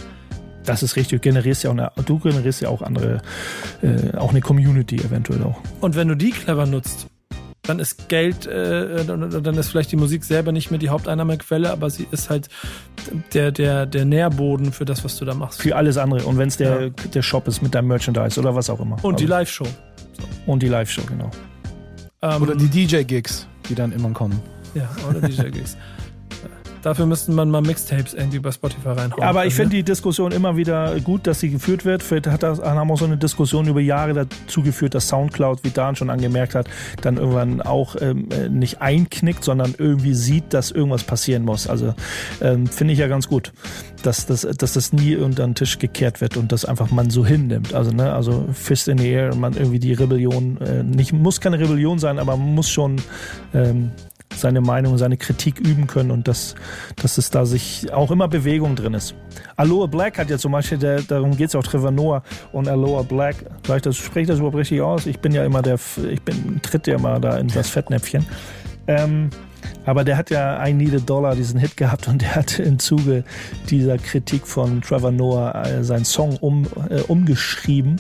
Das 0.64 0.84
ist 0.84 0.96
richtig. 0.96 1.20
Du 1.20 1.24
generierst 1.24 1.64
ja 1.64 1.70
auch 1.70 1.74
eine, 1.76 1.92
du 2.06 2.20
generierst 2.20 2.62
ja 2.62 2.70
auch 2.70 2.82
andere, 2.82 3.22
äh, 3.82 4.16
auch 4.18 4.30
eine 4.32 4.42
Community 4.42 4.98
eventuell 4.98 5.44
auch. 5.44 5.58
Und 5.82 5.96
wenn 5.96 6.08
du 6.08 6.16
die 6.16 6.32
clever 6.32 6.66
nutzt, 6.66 7.08
dann 7.64 7.80
ist 7.80 8.08
Geld, 8.08 8.46
äh, 8.46 9.04
dann 9.06 9.56
ist 9.58 9.70
vielleicht 9.70 9.92
die 9.92 9.98
Musik 9.98 10.24
selber 10.24 10.52
nicht 10.54 10.72
mehr 10.72 10.78
die 10.80 10.88
Haupteinnahmequelle, 10.90 11.70
aber 11.72 11.90
sie 11.90 12.08
ist 12.12 12.30
halt 12.30 12.48
der, 13.34 13.52
der, 13.52 13.86
der 13.86 14.06
Nährboden 14.06 14.72
für 14.72 14.86
das, 14.86 15.04
was 15.04 15.18
du 15.18 15.26
da 15.26 15.34
machst. 15.34 15.62
Für 15.62 15.76
alles 15.76 15.98
andere. 15.98 16.26
Und 16.26 16.38
wenn 16.38 16.48
es 16.48 16.56
der, 16.58 16.82
Ja. 16.84 16.90
der 16.90 17.22
Shop 17.22 17.48
ist 17.50 17.62
mit 17.62 17.76
deinem 17.76 17.88
Merchandise 17.90 18.40
oder 18.40 18.56
was 18.56 18.70
auch 18.70 18.80
immer. 18.80 19.04
Und 19.04 19.20
die 19.20 19.24
Also- 19.26 19.34
Live-Show. 19.36 19.68
Und 20.46 20.64
die 20.64 20.70
Live-Show, 20.70 21.02
genau. 21.08 21.30
Ähm, 22.22 22.42
Oder 22.42 22.56
die 22.56 22.68
DJ-Gigs, 22.68 23.48
die 23.70 23.76
dann 23.76 23.92
immer 23.92 24.10
kommen. 24.12 24.40
Ja, 24.74 24.90
oder 25.10 25.22
DJ-Gigs. 25.22 25.78
Dafür 26.88 27.06
müssten 27.06 27.36
man 27.36 27.50
mal 27.50 27.60
Mixtapes 27.60 28.14
irgendwie 28.14 28.40
bei 28.40 28.50
Spotify 28.50 28.88
reinhauen. 28.88 29.22
Aber 29.22 29.46
ich 29.46 29.58
können, 29.58 29.72
finde 29.72 29.76
die 29.76 29.84
Diskussion 29.84 30.32
immer 30.32 30.56
wieder 30.56 30.98
gut, 31.02 31.28
dass 31.28 31.42
sie 31.42 31.50
geführt 31.50 31.84
wird. 31.84 32.02
Vielleicht 32.02 32.28
hat 32.28 32.44
das, 32.44 32.62
haben 32.62 32.90
auch 32.90 32.98
so 32.98 33.04
eine 33.04 33.18
Diskussion 33.18 33.68
über 33.68 33.82
Jahre 33.82 34.14
dazu 34.14 34.64
geführt, 34.64 34.96
dass 34.96 35.10
Soundcloud, 35.10 35.66
wie 35.66 35.72
Dan 35.72 35.98
schon 35.98 36.10
angemerkt 36.10 36.56
hat, 36.56 36.70
dann 37.02 37.18
irgendwann 37.18 37.62
auch 37.62 37.98
ähm, 38.00 38.30
äh, 38.32 38.48
nicht 38.48 38.82
einknickt, 38.82 39.44
sondern 39.44 39.76
irgendwie 39.78 40.14
sieht, 40.14 40.54
dass 40.54 40.72
irgendwas 40.72 41.04
passieren 41.04 41.44
muss. 41.44 41.68
Also 41.68 41.94
ähm, 42.40 42.68
finde 42.68 42.94
ich 42.94 43.00
ja 43.00 43.10
ganz 43.10 43.28
gut, 43.28 43.52
dass, 44.04 44.26
dass, 44.26 44.44
dass 44.44 44.72
das 44.72 44.94
nie 44.94 45.18
unter 45.18 45.46
den 45.46 45.56
Tisch 45.56 45.80
gekehrt 45.80 46.22
wird 46.22 46.38
und 46.38 46.54
das 46.54 46.64
einfach 46.64 46.90
man 46.90 47.10
so 47.10 47.26
hinnimmt. 47.26 47.74
Also, 47.74 47.92
ne, 47.92 48.14
also 48.14 48.48
Fist 48.54 48.88
in 48.88 48.98
the 48.98 49.10
Air 49.10 49.34
und 49.34 49.42
man 49.42 49.58
irgendwie 49.58 49.80
die 49.80 49.92
Rebellion, 49.92 50.62
äh, 50.62 50.84
nicht, 50.84 51.12
muss 51.12 51.42
keine 51.42 51.60
Rebellion 51.60 52.00
sein, 52.00 52.18
aber 52.18 52.38
man 52.38 52.56
muss 52.56 52.70
schon 52.70 53.02
ähm, 53.54 53.92
seine 54.34 54.62
Meinung, 54.62 54.98
seine 54.98 55.18
Kritik 55.18 55.60
üben 55.60 55.88
können 55.88 56.12
und 56.12 56.28
dass, 56.28 56.56
dass 56.96 57.18
es 57.18 57.30
da 57.30 57.46
sich 57.46 57.92
auch 57.94 58.12
immer 58.12 58.28
Bewegung 58.28 58.76
drin 58.76 58.94
ist. 58.94 59.16
Aloha 59.56 59.88
Black 59.88 60.18
hat 60.18 60.30
ja 60.30 60.38
zum 60.38 60.52
Beispiel, 60.52 60.78
der, 60.78 61.02
darum 61.02 61.36
geht 61.36 61.50
es 61.50 61.56
auch 61.56 61.64
Trevor 61.64 61.92
Noah 61.92 62.24
und 62.52 62.68
Aloha 62.68 63.04
Black, 63.04 63.36
vielleicht 63.64 63.86
das, 63.86 63.98
spreche 63.98 64.28
das 64.28 64.38
überhaupt 64.38 64.58
richtig 64.58 64.82
aus? 64.82 65.06
Ich 65.06 65.20
bin 65.20 65.32
ja 65.32 65.44
immer 65.44 65.62
der, 65.62 65.80
ich 66.10 66.22
bin, 66.22 66.62
tritt 66.62 66.88
ja 66.88 66.96
immer 66.96 67.20
da 67.20 67.38
in 67.38 67.48
das 67.48 67.70
Fettnäpfchen. 67.70 68.26
Ähm, 68.88 69.30
aber 69.86 70.04
der 70.04 70.18
hat 70.18 70.30
ja 70.30 70.66
I 70.66 70.74
Need 70.74 70.96
a 70.96 71.00
Dollar 71.00 71.36
diesen 71.36 71.60
Hit 71.60 71.78
gehabt 71.78 72.08
und 72.08 72.22
der 72.22 72.36
hat 72.36 72.60
im 72.60 72.80
Zuge 72.80 73.24
dieser 73.70 73.98
Kritik 73.98 74.46
von 74.46 74.82
Trevor 74.82 75.12
Noah 75.12 75.66
äh, 75.66 75.84
seinen 75.84 76.06
Song 76.06 76.38
um, 76.38 76.68
äh, 76.90 77.02
umgeschrieben. 77.02 77.98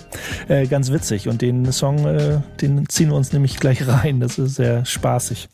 Äh, 0.48 0.68
ganz 0.68 0.92
witzig. 0.92 1.28
Und 1.28 1.42
den 1.42 1.72
Song, 1.72 2.06
äh, 2.06 2.40
den 2.62 2.88
ziehen 2.90 3.10
wir 3.10 3.16
uns 3.16 3.34
nämlich 3.34 3.60
gleich 3.60 3.88
rein. 3.88 4.20
Das 4.20 4.38
ist 4.38 4.56
sehr 4.56 4.86
spaßig. 4.86 5.50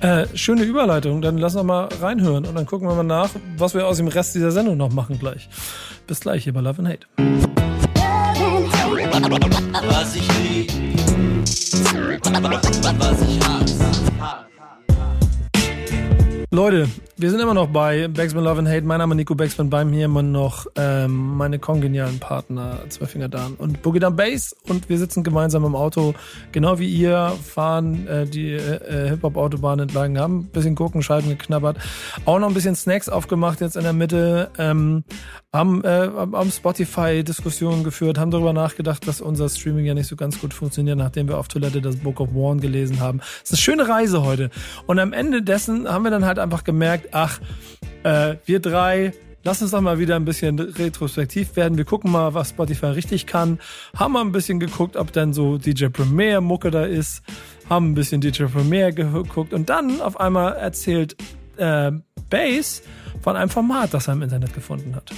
Äh, 0.00 0.26
schöne 0.34 0.62
Überleitung, 0.62 1.22
dann 1.22 1.38
lass 1.38 1.54
uns 1.54 1.64
mal 1.64 1.88
reinhören 2.00 2.46
und 2.46 2.54
dann 2.54 2.66
gucken 2.66 2.88
wir 2.88 2.94
mal 2.94 3.02
nach, 3.02 3.30
was 3.56 3.74
wir 3.74 3.86
aus 3.86 3.96
dem 3.98 4.08
Rest 4.08 4.34
dieser 4.34 4.50
Sendung 4.50 4.76
noch 4.76 4.92
machen 4.92 5.18
gleich. 5.18 5.48
Bis 6.06 6.20
gleich 6.20 6.44
hier 6.44 6.52
bei 6.52 6.60
Love 6.60 6.78
and 6.78 6.88
Hate. 6.88 7.06
Was 9.88 10.16
ich 10.16 10.28
lieb, 10.38 10.72
was 12.98 13.22
ich 13.22 13.40
hasse. 13.40 14.47
Leute, 16.50 16.88
wir 17.18 17.30
sind 17.30 17.40
immer 17.40 17.52
noch 17.52 17.66
bei 17.66 18.08
Backspin 18.08 18.42
Love 18.42 18.60
and 18.60 18.68
Hate. 18.68 18.80
Mein 18.80 19.00
Name 19.00 19.14
ist 19.14 19.18
Nico 19.18 19.34
Backspin. 19.34 19.68
Bei 19.68 19.84
mir 19.84 20.06
immer 20.06 20.22
noch 20.22 20.66
ähm, 20.76 21.36
meine 21.36 21.58
kongenialen 21.58 22.20
Partner 22.20 22.78
Zwölffinger 22.88 23.28
Dan 23.28 23.52
und 23.56 23.82
Boogie 23.82 23.98
Down 23.98 24.16
Bass. 24.16 24.56
Und 24.66 24.88
wir 24.88 24.96
sitzen 24.96 25.22
gemeinsam 25.22 25.66
im 25.66 25.76
Auto, 25.76 26.14
genau 26.50 26.78
wie 26.78 26.88
ihr, 26.88 27.36
fahren 27.44 28.06
äh, 28.06 28.24
die 28.24 28.52
äh, 28.52 29.10
Hip-Hop-Autobahn 29.10 29.80
entlang, 29.80 30.16
haben 30.16 30.38
ein 30.38 30.44
bisschen 30.44 30.74
Gurkenscheiben 30.74 31.28
geknabbert, 31.28 31.76
auch 32.24 32.38
noch 32.38 32.48
ein 32.48 32.54
bisschen 32.54 32.76
Snacks 32.76 33.10
aufgemacht 33.10 33.60
jetzt 33.60 33.76
in 33.76 33.82
der 33.82 33.92
Mitte, 33.92 34.50
ähm, 34.56 35.04
haben, 35.52 35.82
äh, 35.84 36.08
haben 36.10 36.50
Spotify-Diskussionen 36.50 37.82
geführt, 37.82 38.18
haben 38.18 38.30
darüber 38.30 38.52
nachgedacht, 38.52 39.06
dass 39.08 39.20
unser 39.20 39.48
Streaming 39.48 39.86
ja 39.86 39.94
nicht 39.94 40.06
so 40.06 40.14
ganz 40.16 40.38
gut 40.40 40.52
funktioniert, 40.52 40.98
nachdem 40.98 41.28
wir 41.28 41.38
auf 41.38 41.48
Toilette 41.48 41.80
das 41.80 41.96
Book 41.96 42.20
of 42.20 42.34
Warn 42.34 42.60
gelesen 42.60 43.00
haben. 43.00 43.20
Es 43.42 43.50
ist 43.50 43.52
eine 43.52 43.58
schöne 43.58 43.88
Reise 43.88 44.24
heute. 44.24 44.50
Und 44.86 44.98
am 44.98 45.12
Ende 45.12 45.42
dessen 45.42 45.88
haben 45.88 46.04
wir 46.04 46.10
dann 46.10 46.26
halt 46.26 46.37
einfach 46.38 46.64
gemerkt, 46.64 47.08
ach, 47.12 47.40
äh, 48.02 48.36
wir 48.44 48.60
drei, 48.60 49.12
lass 49.44 49.62
uns 49.62 49.70
doch 49.70 49.80
mal 49.80 49.98
wieder 49.98 50.16
ein 50.16 50.24
bisschen 50.24 50.58
retrospektiv 50.58 51.56
werden. 51.56 51.78
Wir 51.78 51.84
gucken 51.84 52.10
mal, 52.10 52.34
was 52.34 52.50
Spotify 52.50 52.86
richtig 52.86 53.26
kann. 53.26 53.58
Haben 53.96 54.12
mal 54.12 54.20
ein 54.20 54.32
bisschen 54.32 54.60
geguckt, 54.60 54.96
ob 54.96 55.12
dann 55.12 55.32
so 55.32 55.58
DJ 55.58 55.86
Premier 55.86 56.40
Mucke 56.40 56.70
da 56.70 56.84
ist. 56.84 57.22
Haben 57.68 57.90
ein 57.90 57.94
bisschen 57.94 58.20
DJ 58.20 58.44
Premier 58.44 58.92
geguckt. 58.92 59.52
Und 59.52 59.68
dann 59.68 60.00
auf 60.00 60.20
einmal 60.20 60.54
erzählt 60.54 61.16
äh, 61.56 61.92
Bass 62.30 62.82
von 63.22 63.36
einem 63.36 63.50
Format, 63.50 63.94
das 63.94 64.08
er 64.08 64.14
im 64.14 64.22
Internet 64.22 64.54
gefunden 64.54 64.94
hat. 64.94 65.12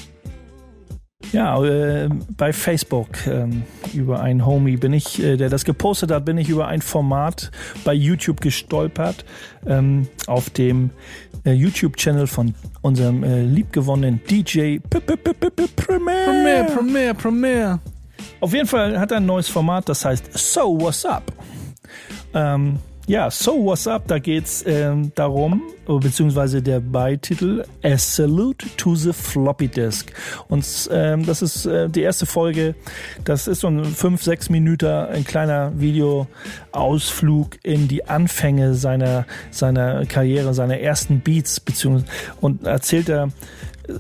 Ja, 1.33 1.63
äh, 1.63 2.09
bei 2.37 2.53
Facebook 2.53 3.27
ähm, 3.27 3.63
über 3.95 4.21
einen 4.21 4.45
Homie 4.47 4.77
bin 4.77 4.93
ich, 4.93 5.23
äh, 5.23 5.37
der 5.37 5.49
das 5.49 5.65
gepostet 5.65 6.11
hat, 6.11 6.25
bin 6.25 6.39
ich 6.39 6.49
über 6.49 6.67
ein 6.67 6.83
Format 6.83 7.51
bei 7.85 7.93
YouTube 7.95 8.41
gestolpert 8.41 9.25
ähm, 9.67 10.09
auf 10.27 10.51
dem 10.51 10.91
äh, 11.45 11.53
YouTube-Channel 11.53 12.27
von 12.27 12.55
unserem 12.81 13.23
äh, 13.23 13.43
liebgewonnenen 13.43 14.21
DJ 14.29 14.79
P 14.79 14.99
-P 14.99 15.17
-P 15.17 15.35
-P 15.35 15.51
-P 15.51 15.69
Premier. 15.77 16.65
Premier, 16.65 17.15
Premier. 17.15 17.79
Auf 18.41 18.53
jeden 18.53 18.67
Fall 18.67 18.99
hat 18.99 19.13
er 19.13 19.19
ein 19.19 19.27
neues 19.27 19.49
Format, 19.49 19.89
das 19.89 20.05
heißt 20.05 20.37
So 20.37 20.81
What's 20.81 21.05
Up. 21.05 21.33
Ähm, 22.35 22.79
ja, 23.11 23.29
So 23.29 23.65
What's 23.65 23.89
Up, 23.89 24.07
da 24.07 24.21
geht's 24.21 24.63
ähm, 24.65 25.11
darum, 25.17 25.63
beziehungsweise 25.85 26.63
der 26.63 26.79
Beititel 26.79 27.65
A 27.83 27.99
Salute 27.99 28.65
to 28.77 28.95
the 28.95 29.13
Floppy 29.13 29.67
Disk. 29.67 30.13
Und 30.47 30.65
ähm, 30.93 31.27
das 31.27 31.43
ist 31.43 31.67
äh, 31.67 31.89
die 31.89 32.03
erste 32.03 32.25
Folge, 32.25 32.77
das 33.25 33.49
ist 33.49 33.63
so 33.63 33.67
ein 33.67 33.85
5, 33.85 34.23
6 34.23 34.51
Minuten, 34.51 34.87
ein 34.87 35.25
kleiner 35.25 35.73
Videoausflug 35.75 37.59
in 37.65 37.89
die 37.89 38.05
Anfänge 38.05 38.75
seiner, 38.75 39.27
seiner 39.51 40.07
Karriere, 40.07 40.55
seiner 40.55 40.79
ersten 40.79 41.19
Beats, 41.19 41.59
beziehungsweise 41.59 42.07
und 42.41 42.65
erzählt 42.65 43.09
er, 43.09 43.31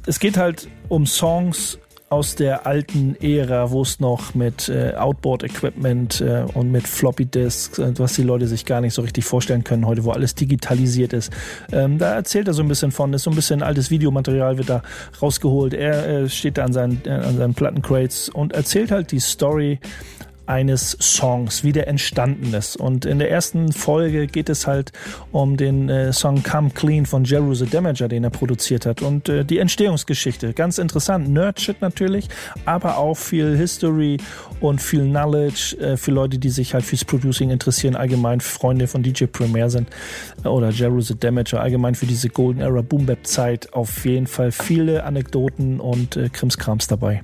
es 0.06 0.20
geht 0.20 0.36
halt 0.36 0.68
um 0.88 1.04
Songs, 1.04 1.80
aus 2.10 2.34
der 2.34 2.66
alten 2.66 3.14
Ära, 3.20 3.70
wo 3.70 3.82
es 3.82 4.00
noch 4.00 4.34
mit 4.34 4.68
äh, 4.68 4.94
Outboard-Equipment 4.96 6.20
äh, 6.20 6.44
und 6.54 6.72
mit 6.72 6.88
Floppy-Disks, 6.88 7.80
was 7.98 8.14
die 8.14 8.24
Leute 8.24 8.48
sich 8.48 8.66
gar 8.66 8.80
nicht 8.80 8.94
so 8.94 9.02
richtig 9.02 9.24
vorstellen 9.24 9.62
können 9.62 9.86
heute, 9.86 10.02
wo 10.02 10.10
alles 10.10 10.34
digitalisiert 10.34 11.12
ist. 11.12 11.32
Ähm, 11.70 11.98
da 11.98 12.12
erzählt 12.12 12.48
er 12.48 12.54
so 12.54 12.62
ein 12.62 12.68
bisschen 12.68 12.90
von, 12.90 13.12
ist 13.12 13.22
so 13.22 13.30
ein 13.30 13.36
bisschen 13.36 13.62
altes 13.62 13.92
Videomaterial 13.92 14.58
wird 14.58 14.68
da 14.68 14.82
rausgeholt. 15.22 15.72
Er 15.72 16.08
äh, 16.08 16.28
steht 16.28 16.58
da 16.58 16.64
an 16.64 16.72
seinen, 16.72 17.00
äh, 17.04 17.10
an 17.10 17.36
seinen 17.36 17.54
Plattencrates 17.54 18.28
und 18.28 18.54
erzählt 18.54 18.90
halt 18.90 19.12
die 19.12 19.20
Story 19.20 19.78
eines 20.50 20.96
Songs, 21.00 21.62
wie 21.62 21.70
der 21.70 21.86
entstanden 21.86 22.52
ist. 22.52 22.76
Und 22.76 23.04
in 23.04 23.20
der 23.20 23.30
ersten 23.30 23.72
Folge 23.72 24.26
geht 24.26 24.48
es 24.48 24.66
halt 24.66 24.90
um 25.30 25.56
den 25.56 25.88
äh, 25.88 26.12
Song 26.12 26.42
Come 26.42 26.70
Clean 26.70 27.06
von 27.06 27.22
Jeru 27.22 27.54
the 27.54 27.66
Damager, 27.66 28.08
den 28.08 28.24
er 28.24 28.30
produziert 28.30 28.84
hat. 28.84 29.00
Und 29.00 29.28
äh, 29.28 29.44
die 29.44 29.58
Entstehungsgeschichte, 29.58 30.52
ganz 30.52 30.78
interessant. 30.78 31.28
Nerdshit 31.28 31.80
natürlich, 31.80 32.28
aber 32.64 32.98
auch 32.98 33.16
viel 33.16 33.56
History 33.56 34.16
und 34.58 34.82
viel 34.82 35.04
Knowledge 35.04 35.76
äh, 35.78 35.96
für 35.96 36.10
Leute, 36.10 36.38
die 36.38 36.50
sich 36.50 36.74
halt 36.74 36.84
fürs 36.84 37.04
Producing 37.04 37.50
interessieren, 37.50 37.94
allgemein 37.94 38.40
Freunde 38.40 38.88
von 38.88 39.04
DJ 39.04 39.26
Premier 39.26 39.70
sind 39.70 39.88
äh, 40.42 40.48
oder 40.48 40.70
Jeru 40.70 41.00
the 41.00 41.14
Damager, 41.16 41.60
allgemein 41.60 41.94
für 41.94 42.06
diese 42.06 42.28
Golden 42.28 42.60
Era 42.60 42.82
Boom 42.82 43.06
Bap 43.06 43.24
Zeit 43.24 43.72
auf 43.72 44.04
jeden 44.04 44.26
Fall 44.26 44.50
viele 44.50 45.04
Anekdoten 45.04 45.78
und 45.78 46.16
äh, 46.16 46.28
Krimskrams 46.28 46.88
dabei. 46.88 47.20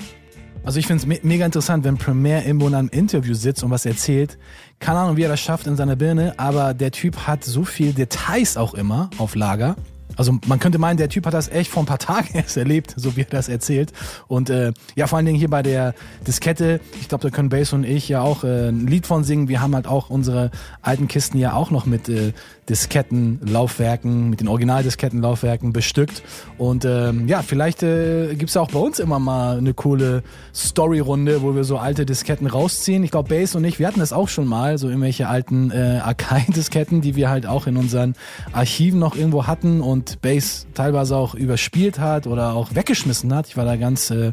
Also 0.67 0.81
ich 0.81 0.89
finde 0.89 1.01
es 1.01 1.07
me 1.07 1.21
mega 1.23 1.47
interessant, 1.47 1.85
wenn 1.85 1.97
Premier 1.97 2.45
irgendwo 2.45 2.67
in 2.67 2.75
einem 2.75 2.89
Interview 2.89 3.35
sitzt 3.35 3.63
und 3.63 3.71
was 3.71 3.87
erzählt. 3.87 4.37
Keine 4.81 4.99
Ahnung, 4.99 5.17
wie 5.17 5.23
er 5.23 5.29
das 5.29 5.39
schafft 5.39 5.69
in 5.69 5.77
seiner 5.77 5.95
Birne, 5.95 6.35
aber 6.39 6.75
der 6.75 6.91
Typ 6.91 7.29
hat 7.29 7.45
so 7.45 7.65
viel 7.65 7.93
Details 7.93 8.57
auch 8.57 8.75
immer 8.75 9.09
auf 9.17 9.37
Lager. 9.37 9.77
Also 10.17 10.39
man 10.47 10.59
könnte 10.59 10.79
meinen, 10.79 10.97
der 10.97 11.09
Typ 11.09 11.25
hat 11.27 11.35
das 11.35 11.49
echt 11.49 11.71
vor 11.71 11.85
ein 11.85 11.87
paar 11.87 12.01
Tagen 12.01 12.31
erst 12.35 12.57
erlebt, 12.57 12.95
so 12.97 13.15
wie 13.15 13.21
er 13.21 13.27
das 13.27 13.49
erzählt. 13.49 13.93
Und 14.27 14.51
äh, 14.51 14.73
ja, 14.97 15.07
vor 15.07 15.19
allen 15.19 15.27
Dingen 15.27 15.39
hier 15.39 15.51
bei 15.51 15.63
der 15.63 15.95
Diskette, 16.27 16.81
ich 17.01 17.09
glaube, 17.09 17.23
da 17.23 17.31
können 17.31 17.49
Bass 17.49 17.73
und 17.73 17.85
ich 17.85 18.09
ja 18.09 18.23
auch 18.23 18.43
äh, 18.43 18.69
ein 18.69 18.89
Lied 18.89 19.07
von 19.07 19.23
singen. 19.23 19.47
Wir 19.47 19.61
haben 19.61 19.75
halt 19.75 19.87
auch 19.87 20.11
unsere 20.11 20.51
alten 20.83 21.07
Kisten 21.07 21.39
ja 21.39 21.53
auch 21.53 21.71
noch 21.71 21.87
mit 21.87 22.09
äh, 22.09 22.33
Diskettenlaufwerken, 22.69 24.31
mit 24.31 24.41
den 24.41 24.49
Originaldiskettenlaufwerken 24.49 25.73
bestückt. 25.73 26.23
Und 26.59 26.85
ähm, 26.85 27.29
ja, 27.29 27.43
vielleicht 27.43 27.83
äh, 27.83 28.35
gibt 28.35 28.51
es 28.51 28.57
auch 28.57 28.71
bei 28.71 28.79
uns 28.79 28.99
immer 28.99 29.19
mal 29.19 29.59
eine 29.59 29.75
coole 29.75 30.23
Story-Runde, 30.55 31.43
wo 31.43 31.55
wir 31.55 31.65
so 31.65 31.79
alte 31.79 32.07
Disketten 32.07 32.47
rausziehen. 32.47 33.05
Ich 33.05 33.11
glaube, 33.11 33.29
Bass 33.29 33.55
und 33.55 33.65
ich, 33.65 33.79
wir 33.79 33.87
hatten 33.87 34.01
das 34.01 34.13
auch 34.13 34.29
schon 34.29 34.47
mal, 34.47 34.79
so 34.79 34.89
irgendwelche 34.89 35.29
alten 35.29 35.71
äh, 35.71 36.01
Akai-Disketten, 36.03 37.01
die 37.01 37.17
wir 37.17 37.31
halt 37.31 37.47
auch 37.47 37.67
in 37.67 37.77
unseren 37.77 38.15
Archiven 38.53 38.99
noch 38.99 39.17
irgendwo 39.17 39.47
hatten 39.47 39.81
und 39.81 40.21
Bass 40.21 40.67
teilweise 40.75 41.17
auch 41.17 41.35
überspielt 41.35 41.99
hat 41.99 42.27
oder 42.27 42.55
auch 42.55 42.75
weggeschmissen 42.75 43.35
hat. 43.35 43.47
Ich 43.49 43.57
war 43.57 43.65
da 43.65 43.77
ganz 43.77 44.11
äh, 44.11 44.33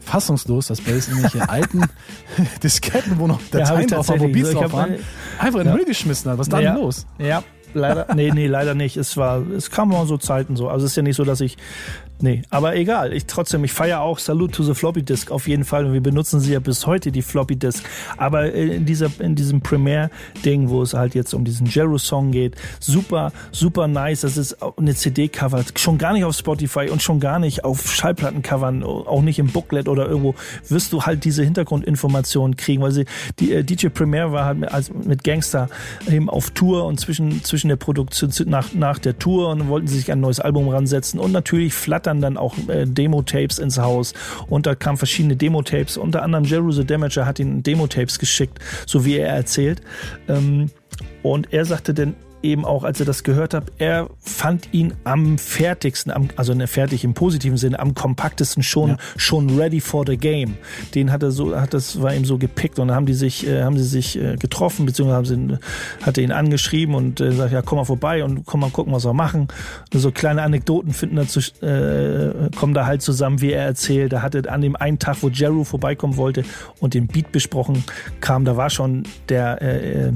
fassungslos, 0.00 0.68
dass 0.68 0.80
Bass 0.80 1.08
irgendwelche 1.08 1.48
alten 1.48 1.84
Disketten, 2.62 3.18
wo 3.18 3.26
noch 3.26 3.40
Dateien 3.50 3.88
Ja, 3.88 3.96
wo 3.98 4.02
tatsächlich. 4.02 4.32
Beats 4.32 4.48
Ich 4.50 4.54
drauf 4.56 4.72
waren, 4.72 4.96
einfach 5.38 5.60
in 5.60 5.66
den. 5.66 5.74
Müll 5.74 5.84
geschmissen 5.84 6.30
hat. 6.30 6.38
Was 6.38 6.46
ist 6.46 6.52
da 6.52 6.60
ja. 6.60 6.72
denn 6.72 6.82
los? 6.82 7.06
Ja, 7.18 7.42
leider, 7.74 8.14
nee, 8.14 8.30
nee, 8.30 8.46
leider 8.46 8.74
nicht. 8.74 8.96
Es 8.96 9.16
war, 9.16 9.42
es 9.50 9.70
kam 9.70 9.88
mal 9.90 10.06
so 10.06 10.16
Zeiten 10.16 10.56
so. 10.56 10.68
Also 10.68 10.86
es 10.86 10.92
ist 10.92 10.96
ja 10.96 11.02
nicht 11.02 11.16
so, 11.16 11.24
dass 11.24 11.40
ich, 11.40 11.56
nee, 12.20 12.42
aber 12.50 12.76
egal. 12.76 13.12
Ich 13.12 13.26
trotzdem, 13.26 13.64
ich 13.64 13.72
feiere 13.72 14.00
auch 14.00 14.18
Salute 14.18 14.52
to 14.52 14.62
the 14.62 14.74
Floppy 14.74 15.02
Disk 15.02 15.30
auf 15.30 15.48
jeden 15.48 15.64
Fall 15.64 15.84
und 15.86 15.92
wir 15.92 16.00
benutzen 16.00 16.40
sie 16.40 16.52
ja 16.52 16.60
bis 16.60 16.86
heute, 16.86 17.12
die 17.12 17.22
Floppy 17.22 17.56
Disk. 17.56 17.84
Aber 18.16 18.52
in 18.52 18.86
dieser, 18.86 19.10
in 19.18 19.34
diesem 19.34 19.60
Premiere-Ding, 19.60 20.68
wo 20.68 20.82
es 20.82 20.94
halt 20.94 21.14
jetzt 21.14 21.34
um 21.34 21.44
diesen 21.44 21.66
Jero-Song 21.66 22.30
geht, 22.32 22.56
super, 22.78 23.32
super 23.52 23.88
nice. 23.88 24.20
Das 24.20 24.36
ist 24.36 24.56
eine 24.76 24.94
CD-Cover, 24.94 25.64
schon 25.76 25.98
gar 25.98 26.12
nicht 26.12 26.24
auf 26.24 26.36
Spotify 26.36 26.88
und 26.90 27.02
schon 27.02 27.20
gar 27.20 27.38
nicht 27.38 27.64
auf 27.64 27.92
Schallplattencovern, 27.92 28.82
auch 28.82 29.22
nicht 29.22 29.38
im 29.38 29.48
Booklet 29.48 29.88
oder 29.88 30.06
irgendwo, 30.06 30.34
wirst 30.68 30.92
du 30.92 31.02
halt 31.02 31.24
diese 31.24 31.42
Hintergrundinformationen 31.42 32.56
kriegen, 32.56 32.82
weil 32.82 32.92
sie, 32.92 33.04
die 33.38 33.52
äh, 33.52 33.64
DJ 33.64 33.88
Premiere 33.88 34.32
war 34.32 34.44
halt 34.44 34.58
mit, 34.58 34.72
als, 34.72 34.92
mit 34.92 35.24
Gangster 35.24 35.68
eben 36.08 36.28
auf 36.28 36.50
Tour 36.50 36.84
und 36.84 37.00
zwischen, 37.00 37.42
zwischen 37.44 37.68
der 37.68 37.76
Produktion 37.76 38.30
nach, 38.46 38.72
nach 38.74 38.98
der 38.98 39.18
Tour 39.18 39.50
und 39.50 39.68
wollten 39.68 39.86
sie 39.86 39.98
sich 39.98 40.12
ein 40.12 40.20
neues 40.20 40.40
Album 40.40 40.68
ransetzen 40.68 41.20
und 41.20 41.32
natürlich 41.32 41.74
flattern 41.74 42.09
dann 42.18 42.36
auch 42.36 42.56
äh, 42.68 42.86
Demo-Tapes 42.86 43.58
ins 43.58 43.78
Haus. 43.78 44.14
Und 44.48 44.66
da 44.66 44.74
kamen 44.74 44.98
verschiedene 44.98 45.36
Demo-Tapes, 45.36 45.96
unter 45.96 46.22
anderem 46.22 46.44
Jeru 46.44 46.72
the 46.72 46.84
Damager 46.84 47.26
hat 47.26 47.38
ihnen 47.38 47.62
Demo-Tapes 47.62 48.18
geschickt, 48.18 48.58
so 48.86 49.04
wie 49.04 49.18
er 49.18 49.28
erzählt. 49.28 49.80
Ähm, 50.28 50.70
und 51.22 51.52
er 51.52 51.64
sagte 51.64 51.94
dann 51.94 52.14
eben 52.42 52.64
auch, 52.64 52.84
als 52.84 53.00
er 53.00 53.06
das 53.06 53.22
gehört 53.24 53.54
hat, 53.54 53.64
er 53.78 54.08
fand 54.20 54.68
ihn 54.72 54.94
am 55.04 55.38
fertigsten, 55.38 56.10
am, 56.12 56.28
also 56.36 56.54
ne, 56.54 56.66
fertig 56.66 57.04
im 57.04 57.14
positiven 57.14 57.56
Sinne, 57.56 57.78
am 57.78 57.94
kompaktesten 57.94 58.62
schon, 58.62 58.90
Ja. 58.90 58.96
schon 59.16 59.58
ready 59.58 59.80
for 59.80 60.04
the 60.06 60.16
game. 60.16 60.54
Den 60.94 61.12
hat 61.12 61.22
er 61.22 61.30
so, 61.30 61.54
hat 61.58 61.74
das 61.74 62.00
war 62.00 62.14
ihm 62.14 62.24
so 62.24 62.38
gepickt 62.38 62.78
und 62.78 62.88
dann 62.88 62.96
haben 62.96 63.06
die 63.06 63.14
sich, 63.14 63.46
äh, 63.46 63.62
haben 63.62 63.76
sie 63.78 63.84
sich 63.84 64.18
äh, 64.18 64.36
getroffen, 64.36 64.86
beziehungsweise 64.86 65.16
haben 65.36 65.48
sie, 65.50 65.58
hat 66.06 66.18
er 66.18 66.24
ihn 66.24 66.32
angeschrieben 66.32 66.94
und 66.94 67.20
äh, 67.20 67.32
sagt, 67.32 67.52
ja, 67.52 67.62
komm 67.62 67.76
mal 67.78 67.84
vorbei 67.84 68.24
und 68.24 68.44
komm 68.46 68.60
mal 68.60 68.70
gucken, 68.70 68.92
was 68.92 69.04
wir 69.04 69.12
machen. 69.12 69.48
Und 69.92 70.00
so 70.00 70.10
kleine 70.10 70.42
Anekdoten 70.42 70.92
finden 70.92 71.16
dazu, 71.16 71.40
äh, 71.64 72.50
kommen 72.56 72.74
da 72.74 72.86
halt 72.86 73.02
zusammen, 73.02 73.40
wie 73.40 73.52
er 73.52 73.64
erzählt. 73.64 74.12
Er 74.12 74.22
hatte 74.22 74.50
an 74.50 74.60
dem 74.60 74.76
einen 74.76 74.98
Tag, 74.98 75.18
wo 75.20 75.28
Jeru 75.28 75.64
vorbeikommen 75.64 76.16
wollte 76.16 76.44
und 76.80 76.94
den 76.94 77.06
Beat 77.06 77.32
besprochen 77.32 77.84
kam, 78.20 78.44
da 78.44 78.56
war 78.56 78.70
schon 78.70 79.04
der 79.28 79.60
äh, 79.62 80.08
äh, 80.08 80.12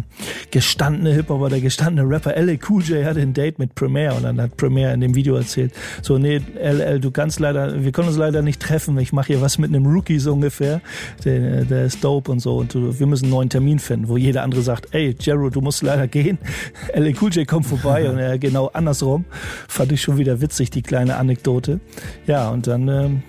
gestandene 0.50 1.12
Hip-Hopper, 1.12 1.48
der 1.50 1.60
gestandene 1.60 2.08
Rapper 2.14 2.36
LL 2.36 2.58
Cool 2.68 2.82
J 2.82 3.04
hatte 3.04 3.20
ein 3.20 3.34
Date 3.34 3.58
mit 3.58 3.74
Premier 3.74 4.14
und 4.14 4.22
dann 4.22 4.40
hat 4.40 4.56
Premier 4.56 4.92
in 4.92 5.00
dem 5.00 5.14
Video 5.14 5.34
erzählt, 5.34 5.72
so 6.00 6.16
nee, 6.16 6.40
LL, 6.56 7.00
du 7.00 7.10
kannst 7.10 7.40
leider, 7.40 7.82
wir 7.82 7.92
können 7.92 8.08
uns 8.08 8.16
leider 8.16 8.40
nicht 8.42 8.60
treffen, 8.60 8.96
ich 8.98 9.12
mache 9.12 9.28
hier 9.28 9.40
was 9.40 9.58
mit 9.58 9.70
einem 9.70 9.86
Rookie 9.86 10.18
so 10.18 10.32
ungefähr, 10.32 10.80
der, 11.24 11.64
der 11.64 11.84
ist 11.86 12.04
dope 12.04 12.30
und 12.30 12.40
so 12.40 12.58
und 12.58 12.74
wir 12.74 13.06
müssen 13.06 13.24
einen 13.24 13.32
neuen 13.32 13.50
Termin 13.50 13.78
finden, 13.78 14.08
wo 14.08 14.16
jeder 14.16 14.42
andere 14.42 14.62
sagt, 14.62 14.94
ey 14.94 15.16
Jero, 15.18 15.50
du 15.50 15.60
musst 15.60 15.82
leider 15.82 16.06
gehen, 16.06 16.38
LL 16.94 17.14
Cool 17.20 17.30
J 17.32 17.48
kommt 17.48 17.66
vorbei 17.66 18.08
und 18.08 18.18
er 18.18 18.38
genau 18.38 18.70
andersrum, 18.72 19.24
fand 19.68 19.90
ich 19.92 20.02
schon 20.02 20.16
wieder 20.18 20.40
witzig, 20.40 20.70
die 20.70 20.82
kleine 20.82 21.16
Anekdote. 21.16 21.80
Ja, 22.26 22.50
und 22.50 22.66
dann 22.66 22.88
ähm, 22.88 23.22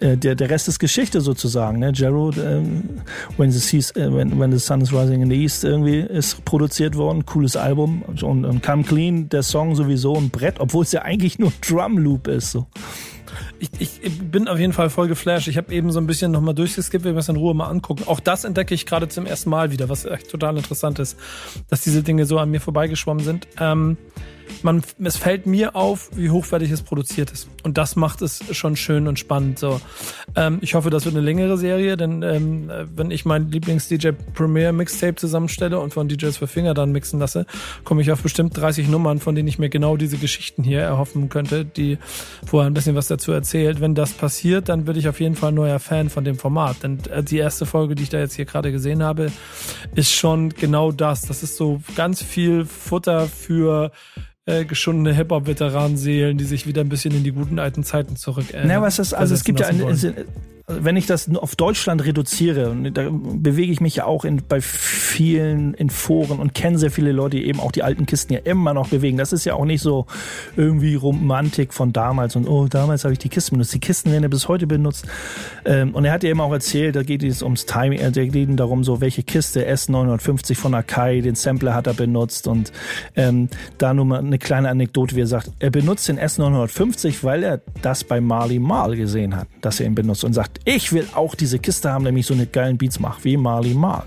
äh, 0.00 0.16
der, 0.16 0.34
der 0.34 0.50
Rest 0.50 0.68
ist 0.68 0.78
Geschichte 0.78 1.20
sozusagen. 1.20 1.78
Ne? 1.78 1.92
Gerald, 1.92 2.36
ähm, 2.38 3.00
when, 3.36 3.50
the 3.50 3.58
Seas, 3.58 3.90
äh, 3.92 4.12
when, 4.12 4.38
when 4.38 4.52
the 4.52 4.58
Sun 4.58 4.80
is 4.80 4.92
Rising 4.92 5.22
in 5.22 5.30
the 5.30 5.36
East 5.36 5.64
irgendwie 5.64 6.00
ist 6.00 6.44
produziert 6.44 6.96
worden. 6.96 7.26
Cooles 7.26 7.56
Album. 7.56 8.02
Und, 8.02 8.22
und 8.22 8.62
Come 8.62 8.84
Clean, 8.84 9.28
der 9.28 9.42
Song 9.42 9.74
sowieso 9.74 10.14
ein 10.14 10.30
Brett, 10.30 10.60
obwohl 10.60 10.84
es 10.84 10.92
ja 10.92 11.02
eigentlich 11.02 11.38
nur 11.38 11.52
Drum 11.66 11.98
Loop 11.98 12.28
ist. 12.28 12.52
So. 12.52 12.66
Ich, 13.58 14.02
ich 14.02 14.20
bin 14.20 14.48
auf 14.48 14.58
jeden 14.58 14.72
Fall 14.72 14.90
voll 14.90 15.08
geflasht. 15.08 15.48
Ich 15.48 15.56
habe 15.56 15.72
eben 15.72 15.90
so 15.90 16.00
ein 16.00 16.06
bisschen 16.06 16.30
nochmal 16.30 16.54
durchgeskippt, 16.54 17.04
wenn 17.04 17.14
wir 17.14 17.20
es 17.20 17.28
in 17.28 17.36
Ruhe 17.36 17.54
mal 17.54 17.68
angucken. 17.68 18.04
Auch 18.06 18.20
das 18.20 18.44
entdecke 18.44 18.74
ich 18.74 18.86
gerade 18.86 19.08
zum 19.08 19.26
ersten 19.26 19.50
Mal 19.50 19.70
wieder, 19.70 19.88
was 19.88 20.04
echt 20.04 20.30
total 20.30 20.56
interessant 20.56 20.98
ist, 20.98 21.16
dass 21.68 21.82
diese 21.82 22.02
Dinge 22.02 22.24
so 22.24 22.38
an 22.38 22.50
mir 22.50 22.60
vorbeigeschwommen 22.60 23.24
sind. 23.24 23.48
Ähm, 23.58 23.96
man, 24.62 24.82
es 25.02 25.16
fällt 25.16 25.46
mir 25.46 25.76
auf, 25.76 26.10
wie 26.14 26.30
hochwertig 26.30 26.70
es 26.70 26.82
produziert 26.82 27.30
ist. 27.30 27.48
Und 27.62 27.78
das 27.78 27.96
macht 27.96 28.22
es 28.22 28.42
schon 28.52 28.76
schön 28.76 29.08
und 29.08 29.18
spannend. 29.18 29.58
So, 29.58 29.80
ähm, 30.36 30.58
ich 30.60 30.74
hoffe, 30.74 30.90
das 30.90 31.04
wird 31.04 31.14
eine 31.14 31.24
längere 31.24 31.58
Serie, 31.58 31.96
denn 31.96 32.22
ähm, 32.22 32.70
äh, 32.70 32.84
wenn 32.96 33.10
ich 33.10 33.24
mein 33.24 33.50
Lieblings-DJ 33.50 34.10
Premiere 34.34 34.72
Mixtape 34.72 35.16
zusammenstelle 35.16 35.78
und 35.78 35.94
von 35.94 36.08
DJs 36.08 36.36
für 36.36 36.46
Finger 36.46 36.74
dann 36.74 36.92
mixen 36.92 37.18
lasse, 37.18 37.46
komme 37.84 38.02
ich 38.02 38.12
auf 38.12 38.22
bestimmt 38.22 38.56
30 38.56 38.88
Nummern, 38.88 39.20
von 39.20 39.34
denen 39.34 39.48
ich 39.48 39.58
mir 39.58 39.68
genau 39.68 39.96
diese 39.96 40.18
Geschichten 40.18 40.62
hier 40.62 40.80
erhoffen 40.80 41.28
könnte, 41.28 41.64
die 41.64 41.98
vorher 42.46 42.70
ein 42.70 42.74
bisschen 42.74 42.94
was 42.94 43.08
dazu 43.08 43.32
erzählt. 43.32 43.80
Wenn 43.80 43.94
das 43.94 44.12
passiert, 44.12 44.68
dann 44.68 44.86
würde 44.86 44.98
ich 44.98 45.08
auf 45.08 45.20
jeden 45.20 45.34
Fall 45.34 45.52
neuer 45.52 45.78
Fan 45.78 46.10
von 46.10 46.24
dem 46.24 46.38
Format. 46.38 46.82
Denn 46.82 46.98
äh, 47.10 47.22
die 47.22 47.38
erste 47.38 47.66
Folge, 47.66 47.94
die 47.94 48.04
ich 48.04 48.10
da 48.10 48.18
jetzt 48.18 48.34
hier 48.34 48.44
gerade 48.44 48.72
gesehen 48.72 49.02
habe, 49.02 49.30
ist 49.94 50.12
schon 50.12 50.50
genau 50.50 50.92
das. 50.92 51.22
Das 51.22 51.42
ist 51.42 51.56
so 51.56 51.80
ganz 51.96 52.22
viel 52.22 52.64
Futter 52.64 53.26
für 53.26 53.90
äh, 54.48 54.64
geschundene 54.64 55.14
Hip-Hop-Veteranenseelen, 55.14 56.38
die 56.38 56.44
sich 56.44 56.66
wieder 56.66 56.80
ein 56.80 56.88
bisschen 56.88 57.14
in 57.14 57.22
die 57.22 57.32
guten 57.32 57.58
alten 57.58 57.84
Zeiten 57.84 58.16
zurück 58.16 58.46
äh, 58.54 58.64
Na, 58.64 58.80
was 58.80 58.98
ist, 58.98 59.12
also 59.12 59.34
es 59.34 59.44
gibt 59.44 59.60
ja 59.60 59.66
ein, 59.66 59.82
wenn 60.68 60.96
ich 60.96 61.06
das 61.06 61.34
auf 61.34 61.56
Deutschland 61.56 62.04
reduziere, 62.04 62.76
da 62.92 63.08
bewege 63.10 63.72
ich 63.72 63.80
mich 63.80 63.96
ja 63.96 64.04
auch 64.04 64.24
in, 64.24 64.42
bei 64.46 64.60
vielen 64.60 65.72
in 65.74 65.88
Foren 65.88 66.38
und 66.38 66.54
kenne 66.54 66.78
sehr 66.78 66.90
viele 66.90 67.12
Leute, 67.12 67.38
die 67.38 67.46
eben 67.46 67.58
auch 67.58 67.72
die 67.72 67.82
alten 67.82 68.04
Kisten 68.04 68.34
ja 68.34 68.40
immer 68.44 68.74
noch 68.74 68.88
bewegen. 68.88 69.16
Das 69.16 69.32
ist 69.32 69.46
ja 69.46 69.54
auch 69.54 69.64
nicht 69.64 69.80
so 69.80 70.06
irgendwie 70.56 70.94
Romantik 70.94 71.72
von 71.72 71.94
damals 71.94 72.36
und 72.36 72.46
oh, 72.46 72.66
damals 72.68 73.04
habe 73.04 73.14
ich 73.14 73.18
die 73.18 73.30
Kisten 73.30 73.56
benutzt. 73.56 73.72
Die 73.72 73.80
Kisten 73.80 74.12
werden 74.12 74.24
ja 74.24 74.28
bis 74.28 74.46
heute 74.46 74.66
benutzt. 74.66 75.06
Ähm, 75.64 75.94
und 75.94 76.04
er 76.04 76.12
hat 76.12 76.22
ja 76.22 76.30
eben 76.30 76.40
auch 76.40 76.52
erzählt, 76.52 76.96
da 76.96 77.02
geht 77.02 77.22
es 77.22 77.42
ums 77.42 77.64
Timing, 77.64 78.00
da 78.00 78.24
geht 78.24 78.50
es 78.50 78.56
darum, 78.56 78.84
so 78.84 79.00
welche 79.00 79.22
Kiste 79.22 79.66
S950 79.66 80.54
von 80.54 80.74
Akai, 80.74 81.22
den 81.22 81.34
Sampler 81.34 81.74
hat 81.74 81.86
er 81.86 81.94
benutzt 81.94 82.46
und 82.46 82.72
ähm, 83.16 83.48
da 83.78 83.94
nur 83.94 84.04
mal 84.04 84.18
eine 84.18 84.38
kleine 84.38 84.68
Anekdote, 84.68 85.16
wie 85.16 85.22
er 85.22 85.26
sagt, 85.26 85.50
er 85.60 85.70
benutzt 85.70 86.08
den 86.08 86.18
S950, 86.18 87.22
weil 87.22 87.42
er 87.42 87.60
das 87.80 88.04
bei 88.04 88.20
Marley 88.20 88.58
Marl 88.58 88.96
gesehen 88.96 89.34
hat, 89.34 89.48
dass 89.62 89.80
er 89.80 89.86
ihn 89.86 89.94
benutzt 89.94 90.24
und 90.24 90.34
sagt, 90.34 90.57
ich 90.64 90.92
will 90.92 91.06
auch 91.14 91.34
diese 91.34 91.58
Kiste 91.58 91.92
haben, 91.92 92.04
nämlich 92.04 92.26
so 92.26 92.34
eine 92.34 92.46
geilen 92.46 92.78
Beats 92.78 93.00
macht 93.00 93.24
wie 93.24 93.36
Marley 93.36 93.74
Marl. 93.74 94.04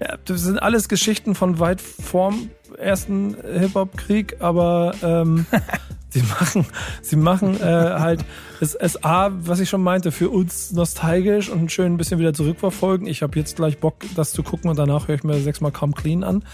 Ja, 0.00 0.18
das 0.24 0.42
sind 0.42 0.58
alles 0.58 0.88
Geschichten 0.88 1.34
von 1.34 1.58
weit 1.58 1.80
vorm 1.80 2.50
ersten 2.78 3.36
Hip-Hop-Krieg, 3.42 4.36
aber 4.40 4.94
ähm, 5.02 5.46
sie 6.10 6.22
machen, 6.22 6.66
sie 7.00 7.16
machen 7.16 7.58
äh, 7.60 7.64
halt 7.64 8.24
es, 8.60 8.74
es 8.74 9.02
A, 9.04 9.30
was 9.32 9.60
ich 9.60 9.68
schon 9.68 9.82
meinte, 9.82 10.12
für 10.12 10.30
uns 10.30 10.72
nostalgisch 10.72 11.48
und 11.48 11.72
schön 11.72 11.94
ein 11.94 11.96
bisschen 11.96 12.18
wieder 12.18 12.34
zurückverfolgen. 12.34 13.06
Ich 13.06 13.22
habe 13.22 13.38
jetzt 13.38 13.56
gleich 13.56 13.78
Bock, 13.78 14.04
das 14.14 14.32
zu 14.32 14.42
gucken 14.42 14.70
und 14.70 14.78
danach 14.78 15.08
höre 15.08 15.16
ich 15.16 15.24
mir 15.24 15.38
sechsmal 15.40 15.72
Come 15.72 15.94
Clean 15.94 16.24
an. 16.24 16.44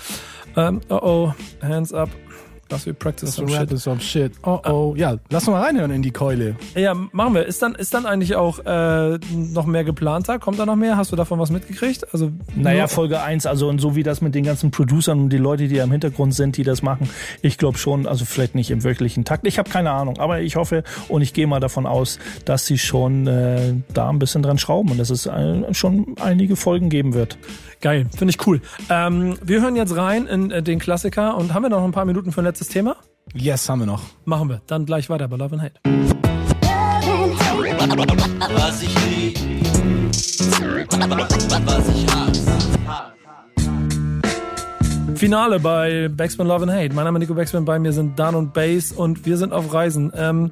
Ähm, 0.57 0.81
oh 0.89 1.01
oh, 1.03 1.35
Hands 1.63 1.93
up. 1.93 2.11
Was 2.73 2.87
wir 2.87 2.93
practice 2.95 3.35
some 3.37 3.49
So 3.49 3.55
shit. 3.57 3.79
some 3.79 4.01
shit. 4.01 4.33
Oh 4.43 4.61
oh. 4.65 4.95
Ja, 4.97 5.17
lass 5.31 5.47
uns 5.47 5.55
mal 5.55 5.63
reinhören 5.63 5.91
in 5.91 6.03
die 6.03 6.11
Keule. 6.11 6.57
Ja, 6.75 6.95
machen 6.95 7.35
wir. 7.35 7.47
Ist 7.47 7.63
dann, 7.63 7.75
ist 7.75 7.95
dann 7.95 8.07
eigentlich 8.07 8.35
auch 8.37 8.59
äh, 8.65 9.19
noch 9.35 9.67
mehr 9.67 9.85
geplanter? 9.85 10.39
Kommt 10.39 10.59
da 10.59 10.67
noch 10.67 10.77
mehr? 10.77 10.97
Hast 10.97 11.13
du 11.13 11.17
davon 11.17 11.39
was 11.39 11.51
mitgekriegt? 11.51 12.13
Also 12.13 12.33
Naja, 12.57 12.81
nur- 12.81 12.89
Folge 12.89 13.21
1, 13.23 13.47
also 13.47 13.69
und 13.69 13.79
so 13.81 13.95
wie 13.95 14.03
das 14.03 14.21
mit 14.21 14.35
den 14.35 14.45
ganzen 14.45 14.71
Producern 14.71 15.21
und 15.21 15.31
die 15.31 15.39
Leute, 15.39 15.69
die 15.69 15.77
da 15.77 15.85
im 15.85 15.93
Hintergrund 15.93 16.35
sind, 16.35 16.57
die 16.57 16.63
das 16.65 16.83
machen, 16.83 17.09
ich 17.43 17.59
glaube 17.59 17.79
schon, 17.79 18.07
also 18.07 18.25
vielleicht 18.25 18.55
nicht 18.55 18.71
im 18.71 18.83
wöchentlichen 18.85 19.25
Takt. 19.25 19.47
Ich 19.47 19.59
habe 19.59 19.69
keine 19.71 19.91
Ahnung, 19.91 20.19
aber 20.19 20.41
ich 20.41 20.57
hoffe 20.57 20.83
und 21.09 21.23
ich 21.23 21.35
gehe 21.35 21.47
mal 21.47 21.61
davon 21.61 21.87
aus, 21.87 22.19
dass 22.45 22.67
sie 22.67 22.79
schon 22.79 23.27
äh, 23.27 23.75
da 23.93 24.09
ein 24.09 24.19
bisschen 24.19 24.43
dran 24.43 24.59
schrauben 24.59 24.91
und 24.93 24.99
dass 24.99 25.11
es 25.11 25.27
äh, 25.27 25.75
schon 25.75 26.15
einige 26.21 26.57
Folgen 26.57 26.89
geben 26.89 27.15
wird. 27.15 27.37
Geil, 27.83 28.07
finde 28.17 28.31
ich 28.31 28.47
cool. 28.47 28.61
Ähm, 28.89 29.37
wir 29.43 29.61
hören 29.61 29.75
jetzt 29.75 29.97
rein 29.97 30.27
in 30.29 30.53
äh, 30.53 30.63
den 30.63 30.79
Klassiker 30.79 31.37
und 31.37 31.53
haben 31.53 31.65
wir 31.65 31.69
noch 31.69 31.83
ein 31.83 31.91
paar 31.91 32.05
Minuten 32.05 32.31
für 32.31 32.41
ein 32.41 32.45
letztes 32.45 32.69
Thema? 32.69 32.95
Yes, 33.35 33.69
haben 33.69 33.81
wir 33.81 33.87
noch. 33.87 34.03
Machen 34.25 34.49
wir. 34.49 34.63
Dann 34.69 34.87
gleich 34.87 35.11
weiter 35.11 35.27
bei 35.27 35.37
Love 35.37 35.57
and 35.57 35.63
Hate. 35.63 35.81
Was 38.55 38.83
ich 38.83 38.95
lieb, 39.05 39.37
was 41.67 41.89
ich 41.89 42.07
hasse. 42.15 42.42
Finale 45.23 45.61
bei 45.61 46.09
Backspin 46.09 46.49
Love 46.49 46.65
and 46.65 46.73
Hate. 46.73 46.93
Mein 46.97 47.05
Name 47.05 47.21
ist 47.21 47.21
Nico 47.21 47.35
Backspin, 47.35 47.65
bei 47.65 47.79
mir 47.79 47.93
sind 47.93 48.19
Dan 48.19 48.35
und 48.35 48.53
Bass 48.53 48.91
und 48.91 49.25
wir 49.25 49.37
sind 49.37 49.53
auf 49.53 49.73
Reisen. 49.73 50.13
Ähm, 50.17 50.51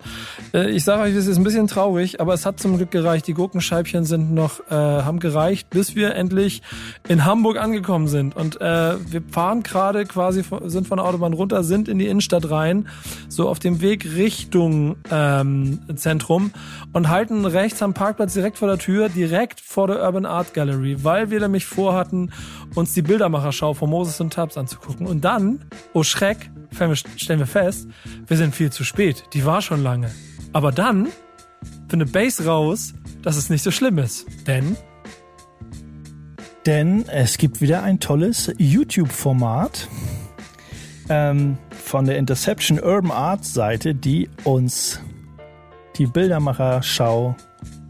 äh, 0.55 0.71
ich 0.71 0.85
sage 0.85 1.03
euch, 1.03 1.17
es 1.17 1.27
ist 1.27 1.39
ein 1.39 1.43
bisschen 1.43 1.67
traurig, 1.67 2.21
aber 2.21 2.35
es 2.35 2.47
hat 2.47 2.61
zum 2.61 2.77
Glück 2.77 2.93
gereicht. 2.93 3.27
Die 3.27 3.35
Gurkenscheibchen 3.35 4.05
sind 4.05 4.33
noch, 4.33 4.61
äh, 4.71 4.75
haben 4.75 5.19
gereicht, 5.19 5.71
bis 5.71 5.97
wir 5.97 6.15
endlich 6.15 6.63
in 7.09 7.25
Hamburg 7.25 7.59
angekommen 7.59 8.07
sind. 8.07 8.37
Und 8.37 8.61
äh, 8.61 8.95
wir 9.11 9.23
fahren 9.29 9.65
gerade 9.65 10.05
quasi, 10.05 10.45
sind 10.67 10.87
von 10.87 10.99
der 10.99 11.05
Autobahn 11.05 11.33
runter, 11.33 11.65
sind 11.65 11.89
in 11.89 11.99
die 11.99 12.07
Innenstadt 12.07 12.49
rein, 12.49 12.87
so 13.29 13.49
auf 13.49 13.59
dem 13.59 13.81
Weg 13.81 14.15
Richtung 14.15 14.95
ähm, 15.11 15.81
Zentrum 15.97 16.53
und 16.93 17.09
halten 17.09 17.45
rechts 17.45 17.83
am 17.83 17.95
Parkplatz 17.95 18.35
direkt 18.35 18.59
vor 18.59 18.69
der 18.69 18.79
Tür, 18.79 19.09
direkt 19.09 19.61
vor 19.61 19.87
der 19.87 20.03
Urban 20.03 20.27
Art 20.27 20.55
Gallery, 20.55 21.05
weil 21.05 21.31
wir 21.31 21.41
nämlich 21.41 21.67
vorhatten, 21.67 22.33
uns 22.75 22.95
die 22.95 23.03
Bildermacherschau 23.03 23.75
von 23.75 23.91
Moses 23.91 24.21
und 24.21 24.33
Tabs 24.33 24.57
anzugucken. 24.57 25.07
Und 25.07 25.25
dann, 25.25 25.65
oh 25.93 26.03
Schreck, 26.03 26.51
stellen 27.17 27.39
wir- 27.41 27.47
fest, 27.47 27.89
wir 28.27 28.37
sind 28.37 28.55
viel 28.55 28.71
zu 28.71 28.85
spät. 28.85 29.25
Die 29.35 29.45
war 29.45 29.63
schon 29.63 29.83
lange. 29.83 30.11
Aber 30.53 30.73
dann 30.73 31.09
findet 31.89 32.13
Base 32.13 32.45
raus, 32.45 32.95
dass 33.23 33.37
es 33.37 33.51
nicht 33.51 33.63
so 33.63 33.71
schlimm 33.71 33.99
ist. 33.99 34.27
Denn 34.47 34.77
Denn 36.67 37.09
es 37.09 37.39
gibt 37.39 37.61
wieder 37.61 37.83
ein 37.83 38.01
tolles 38.01 38.53
YouTube-Format 38.59 39.89
ähm, 41.09 41.57
von 41.71 42.05
der 42.05 42.19
Interception 42.19 42.79
Urban 42.79 43.11
Art 43.11 43.45
Seite, 43.45 43.95
die 43.95 44.29
uns 44.45 45.01
die 46.01 46.07
Bildermacher-Schau 46.07 47.37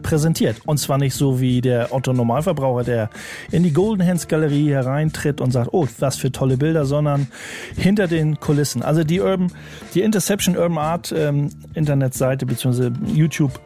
präsentiert. 0.03 0.57
Und 0.67 0.79
zwar 0.79 0.99
nicht 0.99 1.15
so 1.15 1.41
wie 1.41 1.61
der 1.61 1.95
Otto 1.95 2.13
Normalverbraucher, 2.13 2.83
der 2.83 3.11
in 3.53 3.63
die 3.63 3.73
Golden 3.73 4.05
Hands 4.05 4.27
Galerie 4.27 4.71
hereintritt 4.71 5.41
und 5.41 5.53
sagt, 5.53 5.69
oh, 5.73 5.87
was 6.01 6.17
für 6.17 6.33
tolle 6.33 6.57
Bilder, 6.57 6.87
sondern 6.87 7.29
hinter 7.77 8.09
den 8.09 8.41
Kulissen. 8.41 8.83
Also 8.83 9.05
die 9.05 9.21
Urban, 9.21 9.53
die 9.95 10.01
Interception 10.01 10.57
Urban 10.57 10.79
Art 10.79 11.15
ähm, 11.17 11.51
Internetseite 11.75 12.47
bzw. 12.47 12.91
YouTube 13.15 13.61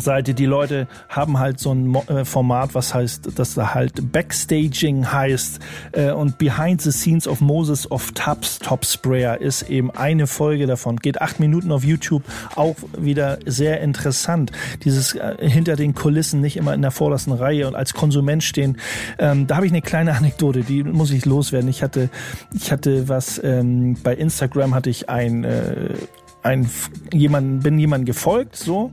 Seite. 0.00 0.34
Die 0.34 0.46
Leute 0.46 0.88
haben 1.08 1.38
halt 1.38 1.58
so 1.58 1.72
ein 1.72 1.94
äh, 2.08 2.24
Format, 2.24 2.74
was 2.74 2.94
heißt, 2.94 3.38
dass 3.38 3.54
da 3.54 3.74
halt 3.74 4.12
Backstaging 4.12 5.12
heißt 5.12 5.60
äh, 5.92 6.10
und 6.10 6.38
Behind 6.38 6.80
the 6.80 6.92
Scenes 6.92 7.26
of 7.26 7.40
Moses 7.40 7.90
of 7.90 8.12
Tubs 8.12 8.58
Top 8.58 8.84
Sprayer 8.84 9.40
ist 9.40 9.62
eben 9.62 9.90
eine 9.90 10.26
Folge 10.26 10.66
davon. 10.66 10.96
Geht 10.96 11.20
acht 11.20 11.40
Minuten 11.40 11.72
auf 11.72 11.84
YouTube, 11.84 12.22
auch 12.54 12.76
wieder 12.96 13.38
sehr 13.46 13.80
interessant. 13.80 14.52
Dieses 14.84 15.14
äh, 15.14 15.36
hinter 15.38 15.76
den 15.76 15.94
Kulissen, 15.94 16.40
nicht 16.40 16.56
immer 16.56 16.74
in 16.74 16.82
der 16.82 16.90
vordersten 16.90 17.32
Reihe 17.32 17.66
und 17.66 17.74
als 17.74 17.94
Konsument 17.94 18.42
stehen. 18.42 18.78
Ähm, 19.18 19.46
da 19.46 19.56
habe 19.56 19.66
ich 19.66 19.72
eine 19.72 19.82
kleine 19.82 20.16
Anekdote, 20.16 20.60
die 20.60 20.82
muss 20.84 21.10
ich 21.10 21.24
loswerden. 21.24 21.68
Ich 21.68 21.82
hatte, 21.82 22.10
ich 22.54 22.72
hatte 22.72 23.08
was 23.08 23.40
ähm, 23.42 23.96
bei 24.02 24.14
Instagram 24.14 24.74
hatte 24.74 24.90
ich 24.90 25.08
ein 25.08 25.44
äh, 25.44 25.88
ein 26.42 26.68
jemand 27.12 27.62
bin 27.62 27.78
jemand 27.78 28.06
gefolgt 28.06 28.56
so 28.56 28.90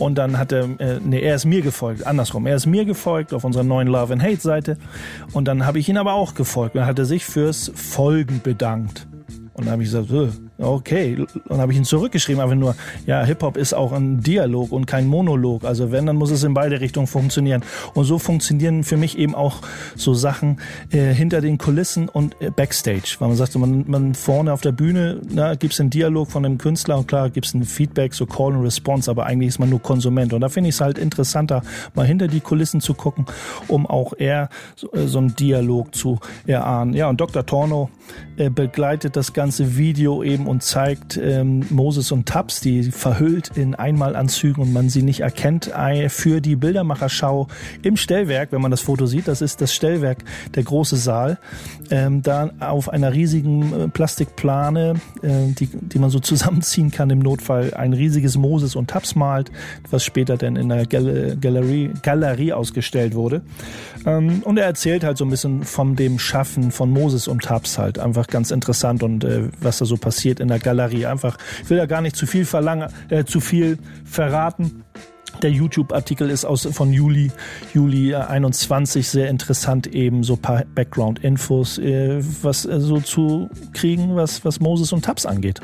und 0.00 0.16
dann 0.16 0.38
hat 0.38 0.50
er, 0.50 0.64
äh, 0.80 0.98
nee, 0.98 1.20
er 1.20 1.34
ist 1.34 1.44
mir 1.44 1.60
gefolgt, 1.60 2.06
andersrum. 2.06 2.46
Er 2.46 2.56
ist 2.56 2.64
mir 2.64 2.86
gefolgt 2.86 3.34
auf 3.34 3.44
unserer 3.44 3.64
neuen 3.64 3.86
Love 3.86 4.14
and 4.14 4.22
Hate 4.22 4.40
Seite. 4.40 4.78
Und 5.32 5.46
dann 5.46 5.66
habe 5.66 5.78
ich 5.78 5.90
ihn 5.90 5.98
aber 5.98 6.14
auch 6.14 6.34
gefolgt. 6.34 6.74
Und 6.74 6.80
dann 6.80 6.88
hat 6.88 6.98
er 6.98 7.04
sich 7.04 7.26
fürs 7.26 7.70
Folgen 7.74 8.40
bedankt. 8.42 9.06
Und 9.52 9.66
dann 9.66 9.72
habe 9.72 9.82
ich 9.82 9.90
gesagt, 9.90 10.10
äh, 10.10 10.28
okay. 10.60 11.16
Und 11.16 11.28
dann 11.48 11.58
habe 11.58 11.72
ich 11.72 11.78
ihn 11.78 11.84
zurückgeschrieben, 11.84 12.40
einfach 12.42 12.56
nur, 12.56 12.74
ja, 13.06 13.24
Hip-Hop 13.24 13.56
ist 13.56 13.72
auch 13.72 13.92
ein 13.92 14.20
Dialog 14.20 14.72
und 14.72 14.86
kein 14.86 15.06
Monolog. 15.06 15.64
Also 15.64 15.92
wenn, 15.92 16.06
dann 16.06 16.16
muss 16.16 16.30
es 16.30 16.44
in 16.44 16.54
beide 16.54 16.80
Richtungen 16.80 17.06
funktionieren. 17.06 17.62
Und 17.94 18.04
so 18.04 18.18
funktionieren 18.18 18.84
für 18.84 18.96
mich 18.96 19.18
eben 19.18 19.34
auch 19.34 19.58
so 19.96 20.14
Sachen 20.14 20.60
äh, 20.90 21.12
hinter 21.12 21.40
den 21.40 21.58
Kulissen 21.58 22.08
und 22.08 22.36
äh, 22.40 22.50
Backstage. 22.50 23.16
Weil 23.18 23.28
man 23.28 23.36
sagt, 23.36 23.56
man, 23.56 23.84
man 23.88 24.14
vorne 24.14 24.52
auf 24.52 24.60
der 24.60 24.72
Bühne, 24.72 25.20
na, 25.28 25.54
gibt 25.54 25.74
es 25.74 25.80
einen 25.80 25.90
Dialog 25.90 26.30
von 26.30 26.42
dem 26.42 26.58
Künstler 26.58 26.98
und 26.98 27.08
klar 27.08 27.30
gibt 27.30 27.46
es 27.46 27.54
ein 27.54 27.64
Feedback, 27.64 28.14
so 28.14 28.26
Call 28.26 28.54
and 28.54 28.64
Response, 28.64 29.10
aber 29.10 29.26
eigentlich 29.26 29.48
ist 29.48 29.58
man 29.58 29.70
nur 29.70 29.80
Konsument. 29.80 30.32
Und 30.32 30.40
da 30.40 30.48
finde 30.48 30.68
ich 30.68 30.76
es 30.76 30.80
halt 30.80 30.98
interessanter, 30.98 31.62
mal 31.94 32.06
hinter 32.06 32.28
die 32.28 32.40
Kulissen 32.40 32.80
zu 32.80 32.94
gucken, 32.94 33.26
um 33.68 33.86
auch 33.86 34.12
eher 34.16 34.48
so, 34.76 34.92
äh, 34.92 35.06
so 35.06 35.18
einen 35.18 35.34
Dialog 35.34 35.94
zu 35.94 36.18
erahnen. 36.46 36.94
Ja, 36.94 37.08
und 37.08 37.20
Dr. 37.20 37.46
Torno 37.46 37.90
äh, 38.36 38.50
begleitet 38.50 39.16
das 39.16 39.32
ganze 39.32 39.76
Video 39.76 40.22
eben 40.22 40.46
und 40.50 40.64
zeigt 40.64 41.16
ähm, 41.16 41.64
Moses 41.70 42.10
und 42.10 42.26
Tabs, 42.26 42.60
die 42.60 42.90
verhüllt 42.90 43.56
in 43.56 43.76
Einmalanzügen 43.76 44.64
und 44.64 44.72
man 44.72 44.88
sie 44.88 45.02
nicht 45.02 45.20
erkennt, 45.20 45.70
für 46.08 46.40
die 46.40 46.56
Bildermacherschau 46.56 47.46
im 47.82 47.96
Stellwerk, 47.96 48.50
wenn 48.50 48.60
man 48.60 48.72
das 48.72 48.80
Foto 48.80 49.06
sieht, 49.06 49.28
das 49.28 49.40
ist 49.40 49.60
das 49.60 49.72
Stellwerk, 49.72 50.18
der 50.54 50.64
große 50.64 50.96
Saal, 50.96 51.38
ähm, 51.90 52.22
da 52.22 52.50
auf 52.58 52.88
einer 52.88 53.12
riesigen 53.12 53.72
äh, 53.72 53.88
Plastikplane, 53.88 54.94
äh, 55.22 55.52
die, 55.52 55.68
die 55.72 55.98
man 55.98 56.10
so 56.10 56.18
zusammenziehen 56.30 56.90
kann 56.90 57.10
im 57.10 57.20
Notfall, 57.20 57.74
ein 57.74 57.92
riesiges 57.92 58.36
Moses 58.36 58.74
und 58.74 58.90
Tabs 58.90 59.14
malt, 59.14 59.52
was 59.90 60.04
später 60.04 60.36
dann 60.36 60.56
in 60.56 60.68
der 60.68 60.86
Gal 60.86 61.36
Galerie, 61.40 61.90
Galerie 62.02 62.52
ausgestellt 62.52 63.14
wurde. 63.14 63.42
Ähm, 64.06 64.42
und 64.44 64.58
er 64.58 64.64
erzählt 64.64 65.04
halt 65.04 65.16
so 65.16 65.24
ein 65.24 65.30
bisschen 65.30 65.62
von 65.62 65.94
dem 65.96 66.18
Schaffen 66.18 66.70
von 66.72 66.90
Moses 66.90 67.28
und 67.28 67.44
Tabs 67.44 67.78
halt. 67.78 67.98
Einfach 67.98 68.26
ganz 68.26 68.50
interessant 68.50 69.02
und 69.02 69.24
äh, 69.24 69.48
was 69.60 69.78
da 69.78 69.84
so 69.84 69.96
passiert 69.96 70.39
in 70.40 70.48
der 70.48 70.58
Galerie. 70.58 71.06
Einfach, 71.06 71.38
ich 71.62 71.70
will 71.70 71.78
da 71.78 71.86
gar 71.86 72.00
nicht 72.00 72.16
zu 72.16 72.26
viel 72.26 72.44
verlangen, 72.44 72.88
äh, 73.08 73.24
zu 73.24 73.40
viel 73.40 73.78
verraten. 74.04 74.84
Der 75.42 75.50
YouTube-Artikel 75.50 76.28
ist 76.28 76.44
aus 76.44 76.68
von 76.72 76.92
Juli, 76.92 77.30
Juli 77.72 78.12
äh, 78.12 78.16
21 78.16 79.08
sehr 79.08 79.30
interessant, 79.30 79.86
eben 79.86 80.22
so 80.22 80.36
paar 80.36 80.64
Background-Infos, 80.74 81.78
äh, 81.78 82.20
was 82.42 82.66
äh, 82.66 82.80
so 82.80 83.00
zu 83.00 83.48
kriegen, 83.72 84.16
was, 84.16 84.44
was 84.44 84.60
Moses 84.60 84.92
und 84.92 85.04
Tabs 85.04 85.26
angeht. 85.26 85.60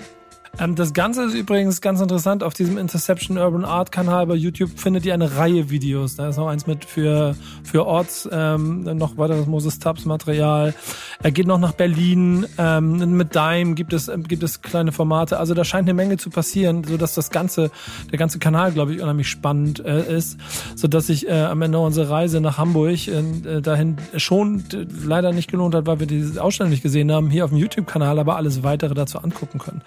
Ähm, 0.59 0.75
das 0.75 0.95
Ganze 0.95 1.25
ist 1.25 1.35
übrigens 1.35 1.81
ganz 1.81 2.01
interessant. 2.01 2.43
Auf 2.43 2.55
diesem 2.55 2.79
Interception 2.79 3.37
Urban 3.37 3.65
Art 3.65 3.93
Kanal 3.93 4.27
bei 4.27 4.35
YouTube 4.35 4.71
findet 4.79 5.05
ihr 5.05 5.13
eine 5.13 5.37
Reihe 5.37 5.69
Videos. 5.69 6.17
Da 6.17 6.29
ist 6.29 6.39
noch 6.39 6.49
eins 6.49 6.67
mit 6.67 6.85
für, 6.85 7.37
für 7.63 7.87
Orts, 7.87 8.29
ähm, 8.33 8.85
noch 8.97 9.19
weiteres 9.19 9.47
Moses 9.47 9.79
Tabs 9.79 10.07
Material. 10.07 10.75
Er 11.23 11.31
geht 11.31 11.47
noch 11.47 11.59
nach 11.59 11.73
Berlin. 11.73 12.47
Ähm, 12.57 13.17
mit 13.17 13.35
Dime 13.35 13.75
gibt 13.75 13.93
es, 13.93 14.09
ähm, 14.09 14.25
gibt 14.25 14.43
es 14.43 14.63
kleine 14.63 14.93
Formate. 14.93 15.39
Also 15.39 15.53
da 15.53 15.65
scheint 15.65 15.89
eine 15.89 15.95
Menge 15.95 16.17
zu 16.17 16.31
passieren, 16.31 16.85
so 16.85 16.97
dass 16.97 17.15
das 17.15 17.31
ganze, 17.31 17.71
der 18.11 18.19
ganze 18.19 18.39
Kanal, 18.39 18.73
glaube 18.73 18.95
ich, 18.95 19.03
unheimlich 19.03 19.29
spannend 19.29 19.85
äh, 19.85 20.17
ist, 20.17 20.39
so 20.75 20.89
dass 20.89 21.09
sich 21.09 21.29
äh, 21.29 21.33
am 21.33 21.61
Ende 21.61 21.79
unsere 21.79 22.09
Reise 22.09 22.41
nach 22.41 22.57
Hamburg 22.57 23.09
äh, 23.09 23.61
dahin 23.61 23.97
schon 24.17 24.65
äh, 24.73 24.87
leider 25.05 25.33
nicht 25.33 25.51
gelohnt 25.51 25.75
hat, 25.75 25.87
weil 25.87 26.01
wir 26.01 26.07
diese 26.07 26.43
Ausstellung 26.43 26.71
nicht 26.71 26.83
gesehen 26.83 27.13
haben, 27.13 27.29
hier 27.29 27.45
auf 27.45 27.51
dem 27.51 27.59
YouTube-Kanal, 27.59 28.19
aber 28.19 28.37
alles 28.37 28.63
weitere 28.63 28.95
dazu 28.95 29.19
angucken 29.19 29.59
können. 29.59 29.83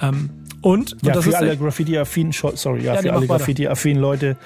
Ähm, 0.00 0.30
und, 0.60 0.92
Ja, 1.02 1.08
und 1.08 1.16
das 1.16 1.24
für 1.26 1.36
alle 1.36 1.56
Graffiti-affinen, 1.56 2.32
sorry, 2.32 2.84
ja, 2.84 2.94
Ja, 2.94 3.02
für 3.02 3.12
alle. 3.12 3.26
Graffiti-affinen 3.26 4.00
Leute, 4.00 4.36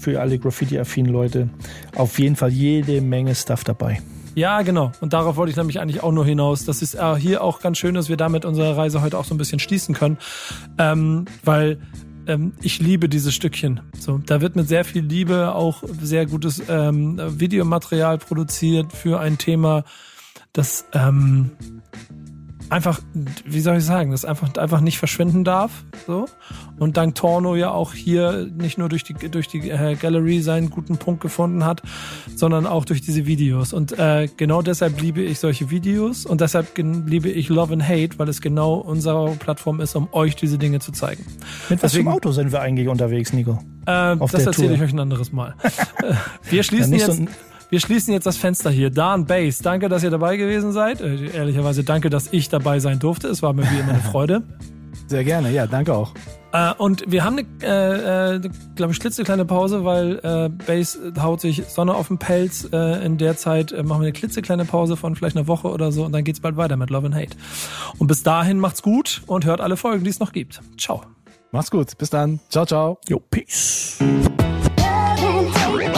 für 0.00 0.20
alle 0.20 0.38
Graffiti-affinen 0.38 1.12
Leute 1.12 1.48
auf 1.94 2.18
jeden 2.18 2.34
Fall 2.34 2.50
jede 2.50 3.00
Menge 3.00 3.34
Stuff 3.34 3.62
dabei. 3.62 4.00
Ja, 4.34 4.62
genau. 4.62 4.92
Und 5.00 5.12
darauf 5.12 5.36
wollte 5.36 5.50
ich 5.50 5.56
nämlich 5.56 5.80
eigentlich 5.80 6.02
auch 6.02 6.12
nur 6.12 6.24
hinaus. 6.24 6.64
Das 6.64 6.82
ist 6.82 6.94
äh, 6.94 7.16
hier 7.16 7.42
auch 7.42 7.60
ganz 7.60 7.78
schön, 7.78 7.94
dass 7.94 8.08
wir 8.08 8.16
damit 8.16 8.44
unsere 8.44 8.76
Reise 8.76 9.02
heute 9.02 9.18
auch 9.18 9.24
so 9.24 9.34
ein 9.34 9.38
bisschen 9.38 9.58
schließen 9.58 9.94
können. 9.94 10.18
Ähm, 10.78 11.24
weil 11.44 11.78
ähm, 12.28 12.52
ich 12.60 12.78
liebe 12.78 13.08
dieses 13.08 13.34
Stückchen. 13.34 13.80
So, 13.98 14.18
da 14.18 14.40
wird 14.40 14.54
mit 14.54 14.68
sehr 14.68 14.84
viel 14.84 15.02
Liebe 15.02 15.54
auch 15.54 15.82
sehr 16.00 16.26
gutes 16.26 16.62
ähm, 16.68 17.20
Videomaterial 17.40 18.18
produziert 18.18 18.92
für 18.92 19.18
ein 19.18 19.38
Thema, 19.38 19.84
das 20.52 20.84
ähm, 20.92 21.50
einfach, 22.70 23.00
wie 23.44 23.60
soll 23.60 23.78
ich 23.78 23.84
sagen, 23.84 24.10
das 24.10 24.24
einfach, 24.24 24.54
einfach 24.56 24.80
nicht 24.80 24.98
verschwinden 24.98 25.44
darf. 25.44 25.84
So. 26.06 26.26
Und 26.78 26.96
dank 26.96 27.14
Torno 27.14 27.56
ja 27.56 27.70
auch 27.70 27.92
hier 27.92 28.48
nicht 28.56 28.78
nur 28.78 28.88
durch 28.88 29.04
die, 29.04 29.14
durch 29.14 29.48
die 29.48 29.70
äh, 29.70 29.94
Gallery 29.94 30.40
seinen 30.40 30.70
guten 30.70 30.98
Punkt 30.98 31.20
gefunden 31.20 31.64
hat, 31.64 31.82
sondern 32.34 32.66
auch 32.66 32.84
durch 32.84 33.00
diese 33.00 33.26
Videos. 33.26 33.72
Und 33.72 33.98
äh, 33.98 34.28
genau 34.36 34.62
deshalb 34.62 35.00
liebe 35.00 35.22
ich 35.22 35.38
solche 35.40 35.70
Videos 35.70 36.26
und 36.26 36.40
deshalb 36.40 36.76
liebe 36.76 37.28
ich 37.28 37.48
Love 37.48 37.72
and 37.72 37.88
Hate, 37.88 38.18
weil 38.18 38.28
es 38.28 38.40
genau 38.40 38.74
unsere 38.74 39.32
Plattform 39.36 39.80
ist, 39.80 39.96
um 39.96 40.08
euch 40.12 40.36
diese 40.36 40.58
Dinge 40.58 40.80
zu 40.80 40.92
zeigen. 40.92 41.24
Mit 41.68 41.82
was 41.82 41.94
für 41.94 42.06
Auto 42.06 42.32
sind 42.32 42.52
wir 42.52 42.60
eigentlich 42.60 42.88
unterwegs, 42.88 43.32
Nico? 43.32 43.58
Äh, 43.86 44.16
das 44.16 44.46
erzähle 44.46 44.74
ich 44.74 44.82
euch 44.82 44.92
ein 44.92 45.00
anderes 45.00 45.32
Mal. 45.32 45.54
Wir 46.50 46.62
schließen 46.62 46.92
ja, 46.94 47.06
jetzt. 47.06 47.16
So 47.16 47.26
wir 47.70 47.80
schließen 47.80 48.12
jetzt 48.12 48.26
das 48.26 48.36
Fenster 48.36 48.70
hier. 48.70 48.90
Dan 48.90 49.26
Base, 49.26 49.62
danke, 49.62 49.88
dass 49.88 50.02
ihr 50.02 50.10
dabei 50.10 50.36
gewesen 50.36 50.72
seid. 50.72 51.00
Äh, 51.00 51.30
ehrlicherweise 51.30 51.84
danke, 51.84 52.10
dass 52.10 52.32
ich 52.32 52.48
dabei 52.48 52.80
sein 52.80 52.98
durfte. 52.98 53.28
Es 53.28 53.42
war 53.42 53.52
mir 53.52 53.62
wie 53.70 53.78
immer 53.78 53.92
eine 53.92 54.02
Freude. 54.02 54.42
Sehr 55.06 55.24
gerne, 55.24 55.50
ja, 55.50 55.66
danke 55.66 55.94
auch. 55.94 56.12
Äh, 56.52 56.72
und 56.74 57.04
wir 57.10 57.24
haben 57.24 57.38
eine, 57.38 57.46
äh, 57.62 58.36
äh, 58.36 58.50
glaube 58.74 58.92
ich, 58.92 59.00
klitzekleine 59.00 59.44
Pause, 59.44 59.84
weil 59.84 60.18
äh, 60.22 60.48
Base 60.48 61.12
haut 61.20 61.40
sich 61.40 61.64
Sonne 61.66 61.94
auf 61.94 62.08
den 62.08 62.18
Pelz. 62.18 62.68
Äh, 62.72 63.04
in 63.04 63.18
der 63.18 63.36
Zeit 63.36 63.72
äh, 63.72 63.82
machen 63.82 64.00
wir 64.00 64.06
eine 64.06 64.12
klitzekleine 64.12 64.64
Pause 64.64 64.96
von 64.96 65.14
vielleicht 65.14 65.36
einer 65.36 65.46
Woche 65.46 65.68
oder 65.68 65.92
so 65.92 66.04
und 66.04 66.12
dann 66.12 66.24
geht's 66.24 66.40
bald 66.40 66.56
weiter 66.56 66.76
mit 66.76 66.90
Love 66.90 67.06
and 67.06 67.14
Hate. 67.14 67.36
Und 67.98 68.06
bis 68.06 68.22
dahin 68.22 68.60
macht's 68.60 68.82
gut 68.82 69.22
und 69.26 69.44
hört 69.44 69.60
alle 69.60 69.76
Folgen, 69.76 70.04
die 70.04 70.10
es 70.10 70.20
noch 70.20 70.32
gibt. 70.32 70.60
Ciao. 70.78 71.02
Macht's 71.52 71.70
gut. 71.70 71.96
Bis 71.96 72.10
dann. 72.10 72.40
Ciao, 72.50 72.66
ciao. 72.66 72.98
Jo, 73.08 73.18
peace. 73.30 73.98